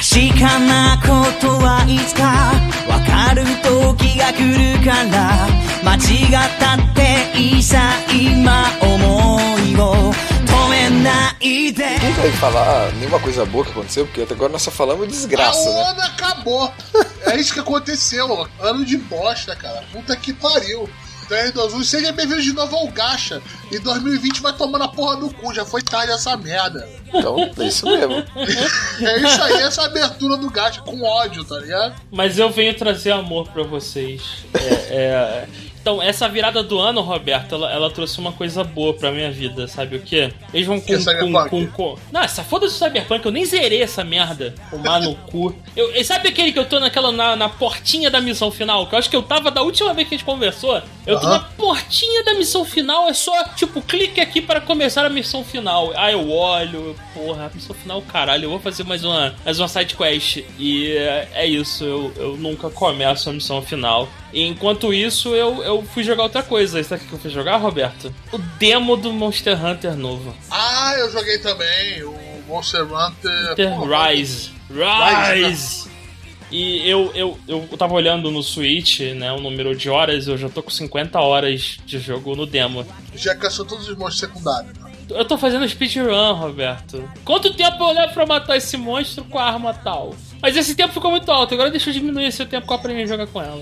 [0.00, 1.07] 確かなこ
[1.41, 2.53] とはいつか
[2.87, 5.47] わかる時が来るから
[5.83, 10.13] 間違ったっていいさ今思いを
[10.45, 14.05] 止めないで Quem vai falar nenhuma coisa boa que aconteceu?
[14.05, 15.91] Porque até agora nós só falamos desgraça, a né?
[15.91, 16.71] onda acabou.
[17.25, 18.47] É isso que aconteceu.
[18.59, 19.83] Ano de bosta, cara.
[19.91, 20.89] Puta que pariu.
[21.31, 23.41] 3, 2, 1, seja bem-vindo de novo ao Gacha.
[23.71, 25.53] E 2020 vai tomando a porra do cu.
[25.53, 26.85] Já foi tarde essa merda.
[27.07, 28.15] Então, é isso mesmo.
[29.01, 31.95] É isso aí, essa abertura do Gacha com ódio, tá ligado?
[32.11, 34.43] Mas eu venho trazer amor pra vocês.
[34.53, 35.47] É, é,
[35.81, 39.67] Então, essa virada do ano, Roberto, ela, ela trouxe uma coisa boa pra minha vida,
[39.67, 40.31] sabe o quê?
[40.53, 40.93] Eles vão com.
[40.93, 41.49] É com, Cyberpunk?
[41.49, 41.97] com, com...
[42.11, 44.53] Não, essa foda-se do Cyberpunk, eu nem zerei essa merda.
[44.69, 45.55] Tomar no cu.
[45.75, 47.11] Eu, sabe aquele que eu tô naquela.
[47.11, 48.85] Na, na portinha da missão final?
[48.85, 50.81] Que eu acho que eu tava da última vez que a gente conversou.
[51.05, 51.37] Eu tô Aham.
[51.37, 55.91] na portinha da missão final, é só, tipo, clique aqui para começar a missão final.
[55.95, 59.67] Aí eu olho, porra, a missão final, caralho, eu vou fazer mais uma, mais uma
[59.67, 60.43] side quest.
[60.59, 64.07] E é, é isso, eu, eu nunca começo a missão final.
[64.33, 66.81] E enquanto isso, eu, eu fui jogar outra coisa.
[66.83, 68.13] Sabe o que eu fui jogar, Roberto?
[68.31, 70.33] O demo do Monster Hunter novo.
[70.49, 72.03] Ah, eu joguei também.
[72.03, 72.15] O
[72.47, 73.51] Monster Hunter.
[73.51, 74.51] Hunter Porra, Rise.
[74.69, 75.91] Rise, Rise!
[76.51, 80.49] E eu, eu, eu tava olhando no Switch, né, o número de horas, eu já
[80.49, 82.85] tô com 50 horas de jogo no demo.
[83.15, 84.77] Já caçou todos os monstros secundários.
[84.77, 84.91] né?
[85.09, 87.09] Eu tô fazendo speedrun, Roberto.
[87.23, 90.13] Quanto tempo eu levo pra matar esse monstro com a arma tal?
[90.41, 93.03] Mas esse tempo ficou muito alto, agora deixa eu diminuir esse tempo que eu aprendi
[93.03, 93.61] a jogar com ela.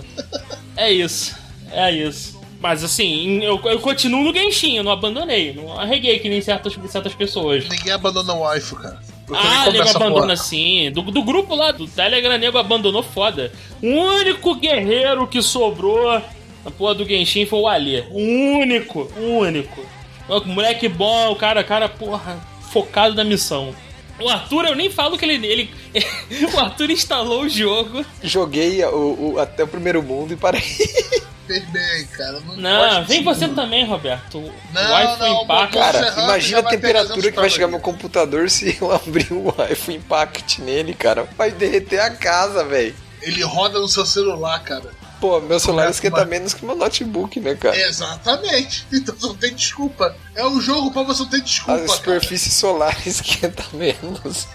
[0.77, 1.35] É isso,
[1.71, 2.39] é isso.
[2.61, 6.77] Mas assim, eu, eu continuo no Genshin, eu não abandonei, não arreguei que nem certas,
[6.89, 7.67] certas pessoas.
[7.69, 8.99] Ninguém abandona o wife, cara.
[9.31, 10.35] Ah, nego abandona porra.
[10.35, 10.91] sim.
[10.91, 13.51] Do, do grupo lá do Telegram, nego abandonou foda.
[13.81, 16.21] O único guerreiro que sobrou
[16.65, 18.03] na porra do Genshin foi o Ali.
[18.11, 19.85] O único, o único.
[20.27, 22.39] O moleque bom, o cara, cara, porra,
[22.71, 23.73] focado na missão.
[24.21, 25.45] O Arthur, eu nem falo que ele.
[25.47, 25.69] ele
[26.53, 28.05] o Arthur instalou o jogo.
[28.23, 30.61] Joguei o, o- até o primeiro mundo e parei.
[30.61, 32.39] Fez bem, cara.
[32.55, 34.37] Não, Não, vem você também, Roberto.
[34.37, 35.45] O Não, Wi-Fi não.
[35.45, 39.93] Monster Cara, imagina a temperatura que vai chegar meu computador se eu abrir o Wi-Fi
[39.95, 41.27] Impact nele, cara.
[41.37, 42.93] Vai derreter a casa, velho.
[43.21, 44.91] Ele roda no seu celular, cara.
[45.19, 47.77] Pô, meu celular Começa esquenta uma- menos que meu notebook, né, cara?
[47.77, 48.85] Exatamente.
[48.91, 50.15] Então você não tem desculpa.
[50.35, 51.93] É um jogo pra você não ter A desculpa, cara.
[51.97, 54.47] superfície solar esquenta menos.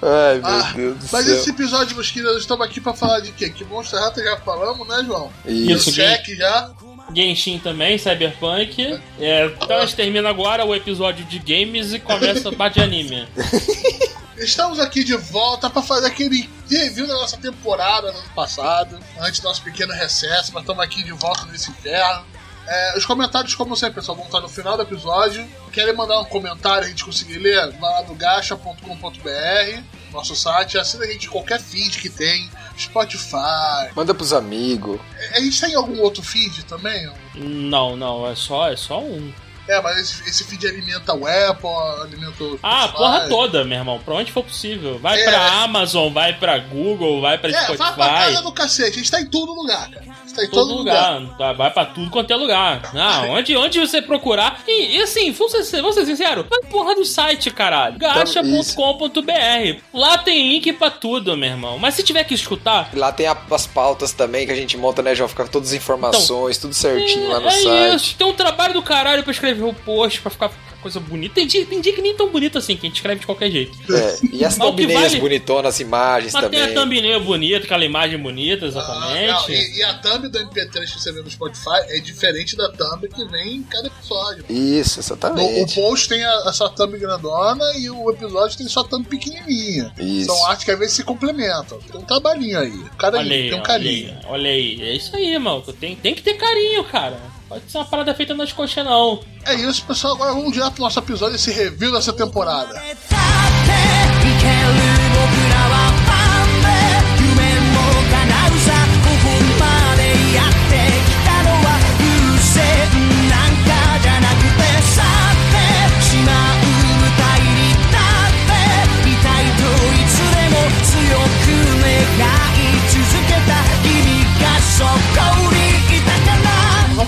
[0.00, 1.34] Ai, meu Ah, Deus do mas céu.
[1.34, 3.50] esse episódio, meus queridos, estamos aqui pra falar de quê?
[3.50, 5.30] Que Monster Hunter já falamos, né, João?
[5.44, 6.70] Isso, O cheque já.
[7.14, 9.00] Genshin também, Cyberpunk.
[9.18, 12.82] É, então a gente termina agora o episódio de games e começa a parte de
[12.82, 13.26] anime.
[14.38, 19.40] Estamos aqui de volta pra fazer aquele review da nossa temporada no ano passado, antes
[19.40, 22.24] do nosso pequeno recesso, mas estamos aqui de volta nesse inferno.
[22.66, 25.44] É, os comentários, como sempre, pessoal, vão estar no final do episódio.
[25.72, 27.72] Querem mandar um comentário a gente conseguir ler?
[27.78, 29.82] Vai lá no gacha.com.br,
[30.12, 33.90] nosso site, assina a gente em qualquer feed que tem, Spotify.
[33.96, 35.00] Manda pros amigos.
[35.32, 37.10] A gente tem algum outro feed também?
[37.34, 39.32] Não, não, é só, é só um.
[39.68, 41.68] É, mas esse, esse feed alimenta o Apple,
[42.02, 42.58] alimenta o.
[42.62, 42.96] Ah, a Spotify.
[42.96, 43.98] porra toda, meu irmão.
[43.98, 44.98] Pra onde for possível.
[44.98, 45.24] Vai É.
[45.24, 48.42] pra Amazon, vai pra Google, vai pra É, vai pra casa Spotify.
[48.42, 48.90] do cacete.
[48.90, 50.06] A gente tá em todo lugar, cara.
[50.38, 52.92] Tá em Todo lugar, Tá, vai pra tudo quanto é lugar.
[52.94, 54.62] Não, onde, onde você procurar.
[54.66, 57.98] E, e assim, vamos ser, vamos ser sinceros, vai porra do site, caralho.
[57.98, 59.80] Gacha.com.br.
[59.92, 61.78] Lá tem link pra tudo, meu irmão.
[61.78, 65.02] Mas se tiver que escutar, Lá tem a- as pautas também que a gente monta,
[65.02, 65.28] né, João?
[65.28, 67.94] Fica com todas as informações, tudo certinho lá no é site.
[67.96, 68.16] isso.
[68.16, 70.50] Tem um trabalho do caralho pra escrever o post, pra ficar
[70.82, 71.34] coisa bonita.
[71.34, 73.50] Tem dia, tem dia que nem tão bonito assim, que a gente escreve de qualquer
[73.50, 73.72] jeito.
[73.92, 76.76] É, e as o thumbnails vale- bonitonas, as imagens Mas tem também.
[76.76, 79.26] a thumbnail bonita, aquela imagem bonita, Ah, exatamente.
[79.32, 82.70] não, e, e a thumb do MP3 que você vê no Spotify é diferente da
[82.70, 84.44] thumb que vem em cada episódio.
[84.48, 85.74] Isso, No, o exatamente.
[85.74, 89.92] post tem a, a sua thumb grandona e o episódio tem sua thumb pequenininha.
[89.98, 90.26] Isso.
[90.26, 91.78] São artes que às vezes se complementam.
[91.90, 92.84] Tem um trabalhinho aí.
[92.98, 94.10] Cada Olha aí, tem um olha carinho.
[94.10, 94.82] aí, olha aí.
[94.82, 95.62] É isso aí, mano.
[95.78, 97.20] Tem, tem que ter carinho, cara.
[97.48, 99.20] Pode ser uma parada feita nas coxas, não.
[99.46, 100.14] É isso, pessoal.
[100.14, 102.74] Agora vamos direto pro nosso episódio, esse review dessa temporada.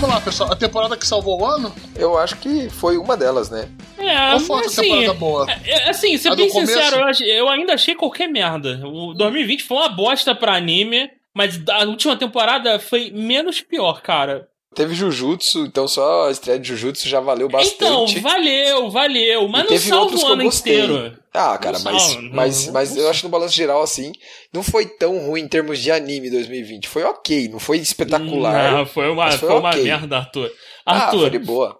[0.00, 0.52] Vamos lá, pessoal.
[0.52, 1.75] A temporada que salvou o ano?
[1.94, 3.69] Eu acho que foi uma delas, né?
[3.99, 5.47] É, Qual foi a outra assim, temporada boa?
[5.50, 6.73] é, é, assim, ser A bem começo?
[6.73, 8.81] sincero, eu, ach- eu ainda achei qualquer merda.
[8.87, 14.49] O 2020 foi uma bosta pra anime, mas a última temporada foi menos pior, cara.
[14.73, 17.75] Teve Jujutsu, então só a estreia de Jujutsu já valeu bastante.
[17.75, 19.49] Então, valeu, valeu.
[19.49, 21.19] Mas E não teve salva o eu ano inteiro.
[21.35, 24.13] Ah, cara, Não mas, salva, mas, não- mas não eu acho no balanço geral, assim,
[24.53, 26.87] não foi tão ruim em termos de anime 2020.
[26.89, 28.73] Foi ok, não foi espetacular.
[28.73, 29.83] Não, foi uma, foi foi uma ok.
[29.83, 30.53] merda, Arthur.
[30.87, 31.77] ah, Arthur, foi de boa.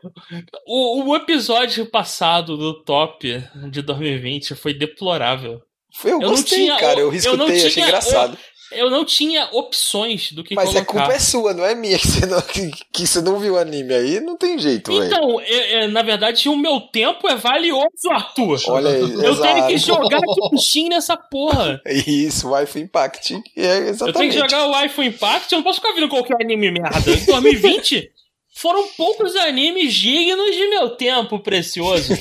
[0.67, 3.41] o, o episódio passado do top
[3.71, 5.61] de 2020 foi deplorável.
[5.93, 7.01] Foi, eu, Eu não gostei, tinha- cara.
[7.01, 8.39] Eu, eu escutei, não achei tinha- engraçado.
[8.72, 10.93] Eu não tinha opções do que Mas a colocar.
[10.93, 13.58] culpa é sua, não é minha, que você não, que, que você não viu o
[13.58, 15.05] anime aí, não tem jeito, velho.
[15.05, 18.61] Então, é- é, na verdade, o meu tempo é valioso, Arthur.
[18.69, 19.78] Olha aí, eu tenho que exato.
[20.02, 20.20] jogar
[20.58, 21.81] Steam nessa porra.
[22.06, 23.34] Isso, Wi-Fi Impact.
[23.34, 24.32] É Eu tenho exatamente.
[24.32, 27.11] que jogar o iPhone Impact, eu não posso ficar vendo qualquer anime merda.
[27.11, 28.11] Em 2020,
[28.55, 32.12] foram poucos animes dignos de meu tempo precioso.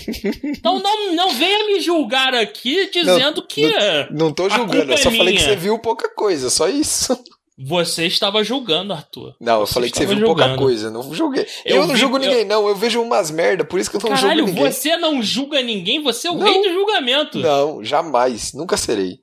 [0.43, 3.69] Então não, não venha me julgar aqui dizendo que
[4.11, 5.49] Não tô A julgando, eu só é falei que minha.
[5.49, 7.17] você viu pouca coisa, só isso.
[7.57, 9.35] você estava julgando, Arthur.
[9.39, 10.61] Não, eu Você falei que você viu pouca julgando.
[10.61, 11.45] coisa, não julguei.
[11.65, 13.97] Eu Eu, não vi- julgo eu- ninguém, não, eu vejo umas merda, por isso que
[13.97, 14.71] eu não Caralho, julgo ninguém.
[14.71, 16.45] você não julga ninguém, você é o Não.
[16.45, 17.39] rei do julgamento.
[17.39, 19.19] Não, jamais, nunca serei.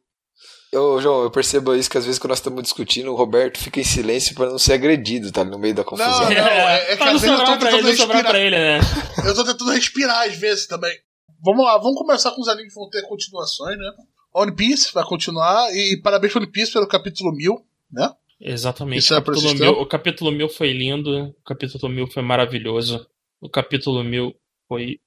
[0.76, 3.80] Eu, João, eu percebo isso que às vezes quando nós estamos discutindo, o Roberto fica
[3.80, 5.42] em silêncio pra não ser agredido, tá?
[5.44, 6.10] No meio da confusão.
[6.20, 8.30] Não, é- é que não às vezes eu tô ele, tentando não sobrar respirar.
[8.30, 8.78] pra ele, né?
[9.26, 10.94] Eu tô tentando respirar às vezes também.
[11.42, 13.90] Vamos lá, vamos começar com os animes que vão ter continuações, né?
[14.34, 17.54] One Piece vai continuar, e parabéns pro One Piece pelo capítulo 1000,
[17.90, 18.10] né?
[18.40, 18.98] Exatamente.
[18.98, 22.22] Isso o, é pra capítulo mil, o capítulo 1000 foi lindo, o capítulo 1000 foi
[22.22, 23.06] maravilhoso,
[23.40, 24.34] o capítulo 1000
[24.68, 24.98] foi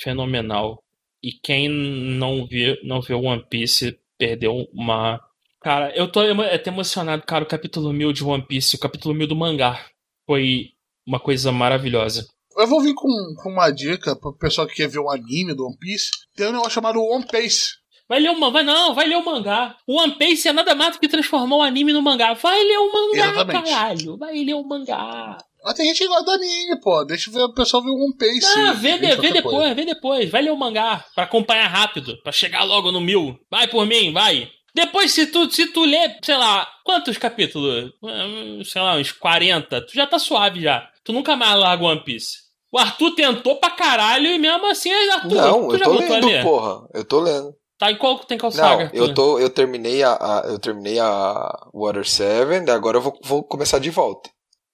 [0.00, 0.82] fenomenal.
[1.22, 5.20] E quem não viu, não viu One Piece perdeu uma.
[5.60, 7.44] Cara, eu tô até emocionado, cara.
[7.44, 9.80] O capítulo 1000 de One Piece, o capítulo 1000 do mangá
[10.26, 10.70] foi
[11.06, 12.26] uma coisa maravilhosa.
[12.56, 15.64] Eu vou vir com, com uma dica pro pessoal que quer ver um anime do
[15.64, 16.10] One Piece.
[16.34, 17.70] Tem um negócio chamado One Piece.
[18.08, 18.52] Vai ler o mangá.
[18.52, 19.76] Vai não, vai ler o mangá.
[19.86, 22.34] O One Piece é nada mais do que transformar o anime no mangá.
[22.34, 23.70] Vai ler o mangá, Exatamente.
[23.70, 24.16] caralho.
[24.16, 25.36] Vai ler o mangá.
[25.64, 27.04] Mas tem gente que gosta do anime, pô.
[27.04, 28.46] Deixa eu ver o pessoal ver o One Piece.
[28.58, 29.74] Ah, vê, vê qualquer depois, coisa.
[29.74, 30.30] vê depois.
[30.30, 33.36] Vai ler o mangá pra acompanhar rápido, pra chegar logo no mil.
[33.50, 34.48] Vai por mim, vai.
[34.74, 37.90] Depois, se tu, se tu ler, sei lá, quantos capítulos?
[38.02, 39.80] Hum, Sei lá, uns 40.
[39.86, 40.88] Tu já tá suave já.
[41.04, 42.46] Tu nunca mais larga One Piece.
[42.70, 46.42] O Arthur tentou pra caralho e mesmo assim, Arthur, Não, tu eu já tô lendo,
[46.42, 46.86] porra.
[46.94, 47.54] Eu tô lendo.
[47.78, 48.84] Tá em qual, tem qual saga?
[48.84, 49.14] Não, eu Arthur?
[49.14, 53.78] tô, eu terminei a, a- eu terminei a Water 7, agora eu vou, vou começar
[53.78, 54.28] de volta.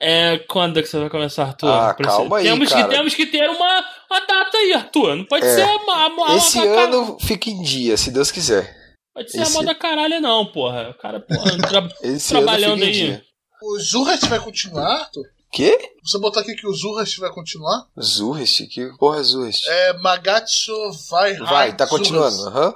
[0.07, 1.69] É, quando é que você vai começar, Arthur?
[1.69, 2.89] Ah, Precisa- calma aí, temos cara.
[2.89, 5.17] Que, temos que ter uma, uma data aí, Arthur.
[5.17, 5.55] Não pode É.
[5.55, 8.75] ser a, a, a, Esse a- a- ano fica em dia, se Deus quiser.
[9.15, 10.91] Pode ser a esse- moda caralho, não, porra.
[10.91, 11.89] O cara, porra, tra-
[12.29, 12.93] Trabalhando aí.
[12.93, 13.23] dia.
[13.63, 15.25] O Zurrast vai continuar, Arthur?
[15.53, 15.79] Quê?
[16.03, 17.87] Você botar aqui que o Zurrast vai continuar?
[18.03, 18.67] Zurist?
[18.67, 19.65] Que porra é Zurist?
[19.69, 20.75] É Magatsu
[21.09, 22.49] vai Vai, tá continuando.
[22.49, 22.73] aham.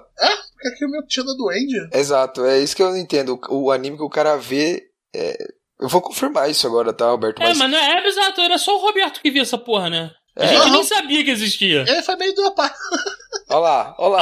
[0.52, 1.76] Porque aqui o meu tinha da Duende.
[1.92, 3.38] Exato, é isso que eu não entendo.
[3.48, 4.84] O, o anime que o cara vê.
[5.14, 5.36] é,
[5.80, 7.40] Eu vou confirmar isso agora, tá, Roberto?
[7.40, 9.88] É, Mas, mas não é, é exato, era só o Roberto que via essa porra,
[9.88, 10.10] né?
[10.38, 10.48] A É.
[10.48, 10.70] gente Aham.
[10.70, 11.80] nem sabia que existia.
[11.88, 12.76] Ele foi meio do parte.
[13.50, 14.20] Olha lá, olha lá.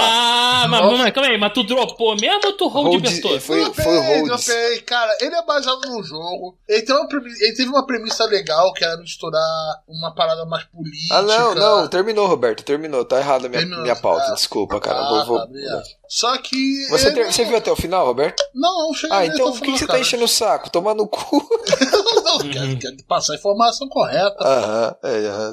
[0.62, 0.96] Ah, mas, Nossa.
[0.98, 3.40] mas calma aí, mas tu dropou mesmo ou tu hold, Hold- Bertô?
[3.40, 4.44] foi, Dropei, foi Rhodes.
[4.46, 4.80] dropei.
[4.82, 6.56] Cara, ele é baseado num jogo.
[6.68, 9.42] Ele, tem uma premi- ele teve uma premissa legal, que era misturar
[9.88, 11.16] uma parada mais política.
[11.16, 13.04] Ah, não, não, terminou, Roberto, terminou.
[13.04, 13.82] Tá errada a minha, Terminou.
[13.82, 15.00] minha pauta, Ah, desculpa, cara.
[15.00, 15.82] Ah, vou, vou- tá.
[16.08, 16.86] Só que.
[16.88, 18.42] Você, ter- não- você viu até o final, Roberto?
[18.54, 20.00] Não, não cheguei Ah, então por que você tá cara.
[20.00, 20.70] enchendo o saco?
[20.70, 21.46] Tomar no cu.
[22.24, 24.36] não, quero, quero passar a informação correta.
[24.40, 25.52] Aham, é, aham,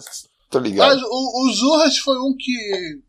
[0.54, 0.90] tô ligado.
[0.94, 2.54] Mas o, o Zurras foi um que,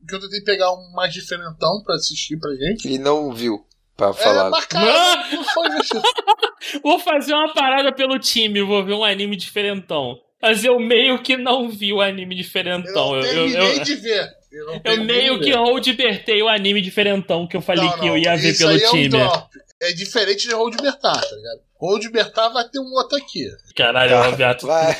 [0.08, 2.88] que eu tentei pegar um mais diferentão pra assistir pra gente.
[2.88, 3.64] Ele não viu
[3.96, 4.50] pra É, falar.
[4.50, 5.68] mas cara, não foi.
[6.82, 10.16] Vou fazer uma parada pelo time, vou ver um anime diferentão.
[10.42, 13.14] Mas eu meio que não vi o anime diferentão.
[13.16, 14.28] Eu Eu, eu, eu, de ver.
[14.52, 15.56] Eu, não eu meio que ver.
[15.56, 18.82] hold-bertei o anime diferentão que eu falei Não, que eu não, ia ver pelo aí
[18.82, 19.08] é um time.
[19.08, 19.48] drop.
[19.84, 21.60] É diferente de Hold Bertar, tá ligado?
[21.80, 23.46] Hold Bertar vai ter um outro aqui.
[23.76, 24.94] Caralho, Tá, Roberto, Vai.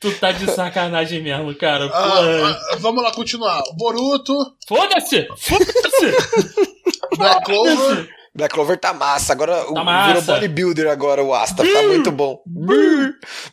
[0.00, 1.86] tu tá de sacanagem mesmo, cara.
[1.92, 3.62] Ah, ah, vamos lá continuar.
[3.76, 4.34] Boruto,
[4.66, 5.28] Foda-se!
[5.36, 6.56] Foda-se!
[7.16, 8.08] Black Clover.
[8.38, 9.32] Black Clover tá massa.
[9.32, 10.08] Agora o- Tá massa.
[10.20, 11.64] virou bodybuilder agora o Asta.
[11.64, 12.40] Tá muito bom.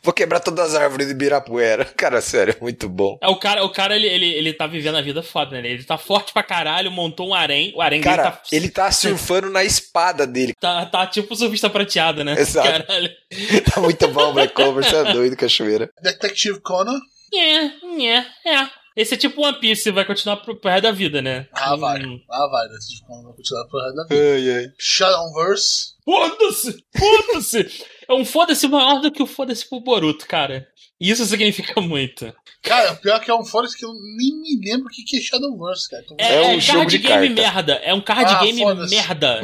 [0.02, 1.84] Vou quebrar todas as árvores de Ibirapuera.
[1.96, 3.18] Cara, sério, é muito bom.
[3.22, 5.68] É, o cara, o cara ele, ele, ele tá vivendo a vida foda, né?
[5.68, 7.72] Ele tá forte pra caralho, montou um harém.
[7.76, 10.54] O harém dele Cara, tá, ele tá surfando na espada dele.
[10.60, 12.34] tá, tá tipo surfista prateado, né?
[12.38, 12.68] Exato.
[12.86, 13.10] Caralho.
[13.74, 14.84] Tá muito bom, Black Clover.
[14.84, 15.90] Você é doido, cachoeira.
[16.00, 16.96] Detective Conan.
[17.34, 17.64] É,
[18.06, 18.68] é, é.
[18.96, 21.46] Esse é tipo One Piece, vai continuar pro, pro resto da vida, né?
[21.52, 22.02] Ah, vai.
[22.02, 22.18] Hum.
[22.30, 22.66] Ah, vai.
[22.68, 24.22] Detective Conan vai continuar pro resto da vida.
[24.22, 24.72] Ai, ai.
[24.78, 25.94] Shadowverse.
[26.04, 26.84] Foda-se!
[26.96, 27.84] Foda-se!
[28.08, 30.66] É um foda-se maior do que o foda-se pro Boruto, cara.
[31.00, 32.32] E isso significa muito.
[32.62, 35.02] Cara, o pior é que é um Forest que eu nem me lembro o que
[35.04, 36.02] que é Shadowverse, cara.
[36.04, 37.42] Então, É, É um é jogo card de game carta.
[37.42, 37.72] merda.
[37.84, 38.94] É um card Ah, game foda-se.
[38.94, 39.40] merda.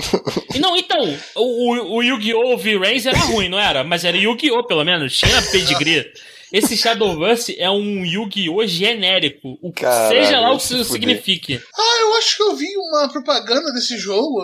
[0.54, 2.56] E não, então, o, o, o Yu-Gi-Oh!
[2.56, 3.84] V-Rays era ruim, não era?
[3.84, 4.64] Mas era Yu-Gi-Oh!
[4.66, 5.16] pelo menos.
[5.18, 6.10] Tinha pedigree.
[6.52, 8.66] esse Shadowverse é um Yu-Gi-Oh!
[8.66, 9.58] genérico.
[9.62, 11.60] O, Caralho, seja lá o que isso signifique.
[11.76, 14.40] Ah, eu acho que eu vi uma propaganda desse jogo.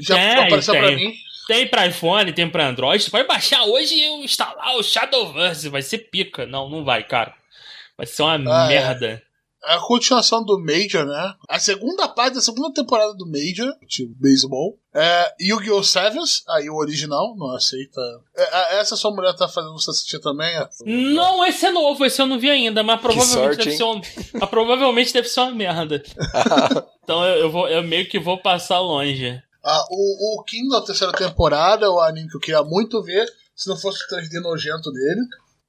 [0.00, 0.96] Já Tem, apareceu pra tem.
[0.96, 1.14] mim.
[1.48, 3.02] Tem pra iPhone, tem pra Android.
[3.02, 5.68] Você pode baixar hoje e instalar o Shadowverse.
[5.68, 6.46] Vai ser pica.
[6.46, 7.34] Não, não vai, cara.
[7.96, 8.68] Vai ser uma Ah, é.
[8.78, 9.06] merda.
[9.06, 9.31] É
[9.64, 11.34] a continuação do Major, né?
[11.48, 14.78] A segunda parte da segunda temporada do Major, de beisebol.
[14.94, 15.82] É Yu-Gi-Oh!
[15.82, 18.00] Sevens, aí o original, não aceita.
[18.36, 20.54] É, é, essa sua mulher tá fazendo você assistir também?
[20.54, 20.68] é?
[20.84, 24.00] Não, esse é novo, esse eu não vi ainda, mas provavelmente sorte, deve ser um,
[24.38, 26.02] mas provavelmente deve ser uma merda.
[27.04, 29.42] Então eu, eu vou, eu meio que vou passar longe.
[29.64, 33.28] Ah, o, o King da terceira temporada é o anime que eu queria muito ver,
[33.56, 35.20] se não fosse o 3D nojento dele.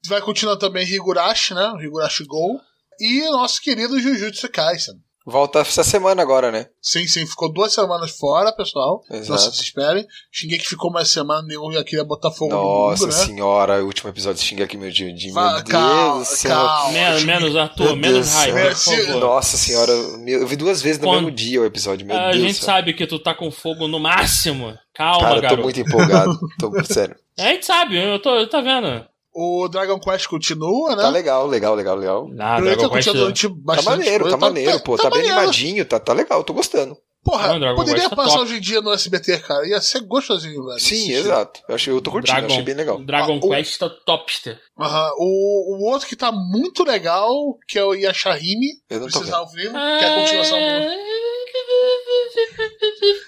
[0.07, 1.73] Vai continuar também Higurashi, né?
[1.79, 2.61] Higurashi Go.
[2.99, 4.95] E nosso querido Jujutsu Kaisen.
[5.25, 6.65] Volta essa semana agora, né?
[6.81, 9.01] Sim, sim, ficou duas semanas fora, pessoal.
[9.09, 9.55] Não Exato.
[9.55, 10.05] se esperem.
[10.29, 13.25] Xinguei que ficou uma semana, nenhum já queria botar fogo Nossa no mundo, né?
[13.25, 16.25] senhora, o último episódio de Xinga aqui, meu de, de Vai, meu Deus calma, do
[16.25, 16.51] céu.
[16.57, 16.91] calma.
[16.91, 18.67] menos, menos Arthur, Meu menos Deus raiva, céu.
[18.67, 19.21] por Se- favor.
[19.21, 19.91] Nossa senhora,
[20.27, 22.57] eu vi duas vezes no Quando- mesmo dia o episódio, meu a Deus gente do
[22.57, 22.65] céu.
[22.65, 24.77] sabe que tu tá com fogo no máximo.
[24.93, 25.61] Calma, Cara, eu tô garoto.
[25.63, 26.37] muito empolgado.
[26.59, 27.15] tô, sério.
[27.39, 29.05] A gente sabe, eu tô, tá vendo.
[29.35, 31.01] O Dragon Quest continua, né?
[31.01, 32.29] Tá legal, legal, legal, legal.
[32.39, 33.09] Ah, Dragon Quest.
[33.33, 34.37] tipo, Tá bastante maneiro, coisa.
[34.37, 34.95] tá maneiro, pô.
[34.97, 35.37] Tá, bem maneiro.
[35.37, 36.95] animadinho, tá, tá legal, tô gostando.
[37.23, 38.41] Porra, Não, Dragon poderia Quest tá passar top.
[38.43, 39.65] hoje em dia no SBT, cara.
[39.65, 40.77] Ia ser gostosinho, velho.
[40.79, 41.13] Sim, assistir.
[41.13, 41.61] exato.
[41.69, 43.01] Eu, achei, eu tô curtindo, Dragon, achei bem legal.
[43.01, 44.59] Dragon Ah, o- Quest tá topster.
[44.77, 45.09] Aham.
[45.17, 47.31] O, o outro que tá muito legal,
[47.65, 48.67] que é o Yashahime.
[48.89, 49.35] Eu não tô Precisa vendo.
[49.35, 51.12] ao vivo, que é a continuação do...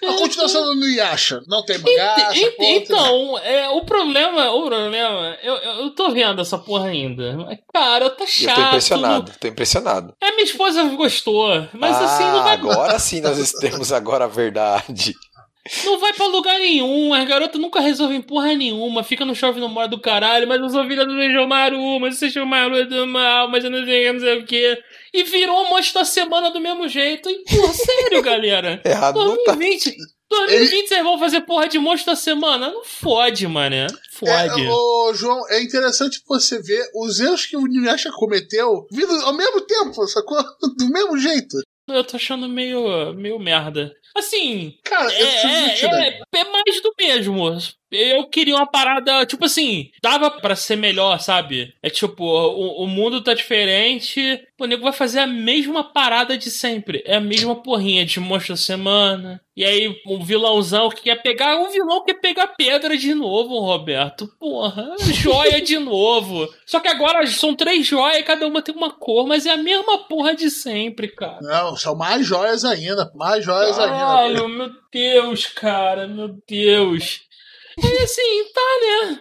[0.03, 1.41] A continuação do Yasha.
[1.47, 3.07] Não tem mangá, Ent- porra, não tem nada.
[3.07, 7.37] Então, é, o problema, o problema, eu, eu, tô vendo essa porra ainda.
[7.73, 8.49] Cara, tá chato.
[8.49, 10.13] eu tô impressionado, tô impressionado.
[10.21, 14.27] É, minha esposa gostou, mas ah, assim, não vai, agora sim nós temos agora a
[14.27, 15.13] verdade.
[15.83, 17.13] não vai pra lugar nenhum.
[17.13, 19.03] As garotas nunca resolvem porra nenhuma.
[19.03, 22.19] Fica no chove no mora do caralho, mas eu sou filha do Seijomaru, mas o
[22.19, 24.77] Seijomaru é do mal, mas eu não sei, não sei o que.
[25.13, 27.29] E virou um monstro da semana do mesmo jeito.
[27.29, 28.81] E, porra, sério, galera.
[28.85, 29.53] Errado não tá.
[29.53, 29.95] 2020,
[30.29, 32.69] 2020 vocês vão fazer porra de monstro da semana?
[32.69, 33.87] Não fode, mané.
[34.13, 34.61] Fode.
[34.61, 39.33] É, ô, João, é interessante você ver os erros que o Inuyasha cometeu vindo ao
[39.33, 40.37] mesmo tempo, sacou?
[40.77, 41.57] Do mesmo jeito.
[41.87, 43.91] Eu tô achando meio, meio merda.
[44.15, 46.19] Assim, Cara, é, é, né?
[46.33, 47.57] é, é mais do mesmo.
[47.91, 51.73] Eu queria uma parada, tipo assim, dava pra ser melhor, sabe?
[51.81, 56.49] É tipo, o, o mundo tá diferente, o nego vai fazer a mesma parada de
[56.49, 57.03] sempre.
[57.05, 59.41] É a mesma porrinha de monstro semana.
[59.55, 61.55] E aí, um vilãozão que quer pegar.
[61.57, 64.27] Um vilão quer pegar pedra de novo, Roberto.
[64.37, 66.47] Porra, joia de novo.
[66.65, 69.99] Só que agora são três joias, cada uma tem uma cor, mas é a mesma
[69.99, 71.39] porra de sempre, cara.
[71.41, 73.09] Não, são mais joias ainda.
[73.15, 74.04] Mais joias ainda.
[74.05, 77.21] Caralho, meu Deus, cara, meu Deus.
[77.77, 78.61] E assim, tá,
[79.11, 79.19] né?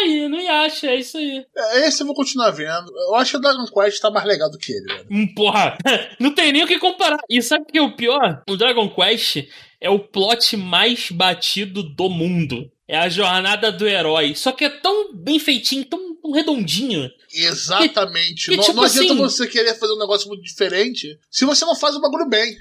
[0.00, 1.44] Aí, não acha, é isso aí.
[1.56, 2.90] É, Esse eu vou continuar vendo.
[3.08, 5.06] Eu acho que o Dragon Quest tá mais legal do que ele, velho.
[5.10, 5.76] Hum, Porra,
[6.18, 7.18] não tem nem o que comparar.
[7.28, 8.42] E sabe o que é o pior?
[8.48, 9.46] O Dragon Quest
[9.80, 12.70] é o plot mais batido do mundo.
[12.88, 14.34] É a jornada do herói.
[14.34, 17.08] Só que é tão bem feitinho, tão, tão redondinho.
[17.32, 18.50] Exatamente.
[18.50, 21.44] E- e não, tipo não adianta assim- você querer fazer um negócio muito diferente se
[21.44, 22.56] você não faz o bagulho bem.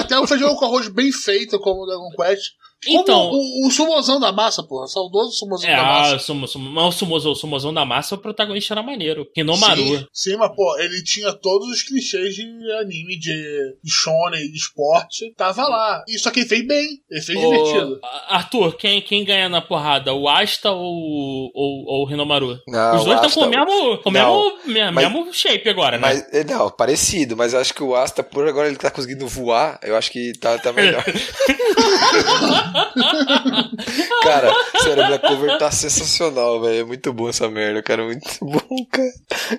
[0.00, 2.52] Até o feijão com arroz bem feito, como o Dragon Quest.
[2.86, 4.86] Então- Como o, o sumozão da massa, porra.
[4.86, 6.16] Saudoso sumozão É, da massa.
[6.16, 9.26] ah, sumo, sumo, mas o sumozão, o sumozão da massa, o protagonista era maneiro.
[9.36, 9.82] Hinomaru.
[9.82, 12.42] Sim, sim, mas pô, ele tinha todos os clichês de
[12.80, 15.32] anime, de, de shonen, de esporte.
[15.36, 16.04] Tava lá.
[16.08, 16.88] E só que ele fez bem.
[17.10, 18.00] Ele fez divertido.
[18.28, 20.12] Arthur, quem, quem ganha na porrada?
[20.12, 22.58] O Asta ou, ou, ou o Hinomaru?
[22.66, 25.32] Não, Os dois o estão com o mesmo, com o Não, mesmo, me- mas- mesmo
[25.32, 26.02] shape agora, né?
[26.02, 29.26] Mas, é, não, parecido, mas eu acho que o Asta, por agora ele tá conseguindo
[29.28, 31.04] voar, eu acho que tá, tá melhor.
[34.22, 34.52] cara,
[34.82, 36.80] sério, Black Clover tá sensacional, velho.
[36.80, 38.04] É muito bom essa merda, cara.
[38.04, 38.60] Muito bom,
[38.90, 39.12] cara.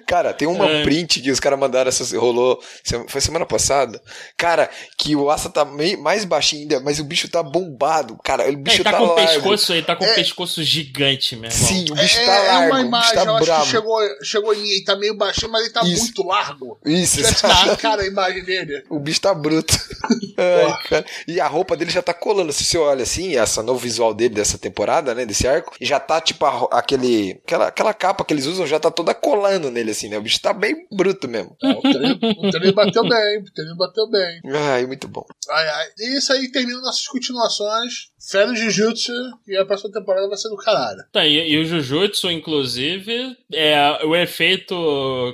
[0.08, 0.84] Cara, tem uma É.
[0.84, 2.60] print que os caras mandaram, essa, rolou,
[3.08, 4.01] foi semana passada.
[4.38, 8.17] Cara, que o Asta tá meio, mais baixinho ainda, mas o bicho tá bombado.
[8.24, 9.24] Cara, o bicho ele tá, tá, com o largo.
[9.34, 10.13] pescoço, ele tá com o É.
[10.15, 11.67] pescoço gigante, meu irmão.
[11.67, 13.63] Sim, o bicho é, tá é largo, uma o bicho imagem, tá eu acho bravo.
[13.65, 14.70] que chegou, chegou em mim.
[14.70, 16.03] Ele tá meio baixinho, mas ele tá Isso.
[16.03, 16.79] muito largo.
[16.86, 17.22] Isso,
[17.67, 18.84] na cara a imagem dele.
[18.89, 19.74] O bicho tá bruto.
[20.38, 21.05] Ai, cara.
[21.27, 22.51] E a roupa dele já tá colando.
[22.53, 25.25] Se você olha assim, essa novo visual dele dessa temporada, né?
[25.25, 27.39] Desse arco, e já tá tipo a aquele.
[27.45, 30.17] Aquela, aquela capa que eles usam já tá toda colando nele, assim, né?
[30.17, 31.55] O bicho tá bem bruto mesmo.
[31.63, 34.39] O treino, o treino bateu bem, o bateu bem.
[34.72, 35.25] Ai, muito bom.
[35.51, 35.86] Ai, ai.
[36.00, 38.12] E isso aí termina nossas continuações.
[38.31, 39.12] Fé no Jujutsu
[39.45, 41.00] e a próxima temporada vai ser do caralho.
[41.12, 44.74] Tá, e, e o Jujutsu, inclusive, é, o efeito